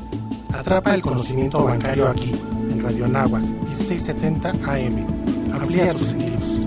Atrapa 0.54 0.94
el 0.94 1.02
conocimiento 1.02 1.62
bancario 1.62 2.08
aquí, 2.08 2.32
en 2.70 2.82
Radio 2.82 3.04
Anáhuac 3.04 3.42
1670 3.42 4.50
AM. 4.50 5.06
Amplía 5.52 5.92
tus 5.92 6.08
sentidos. 6.08 6.66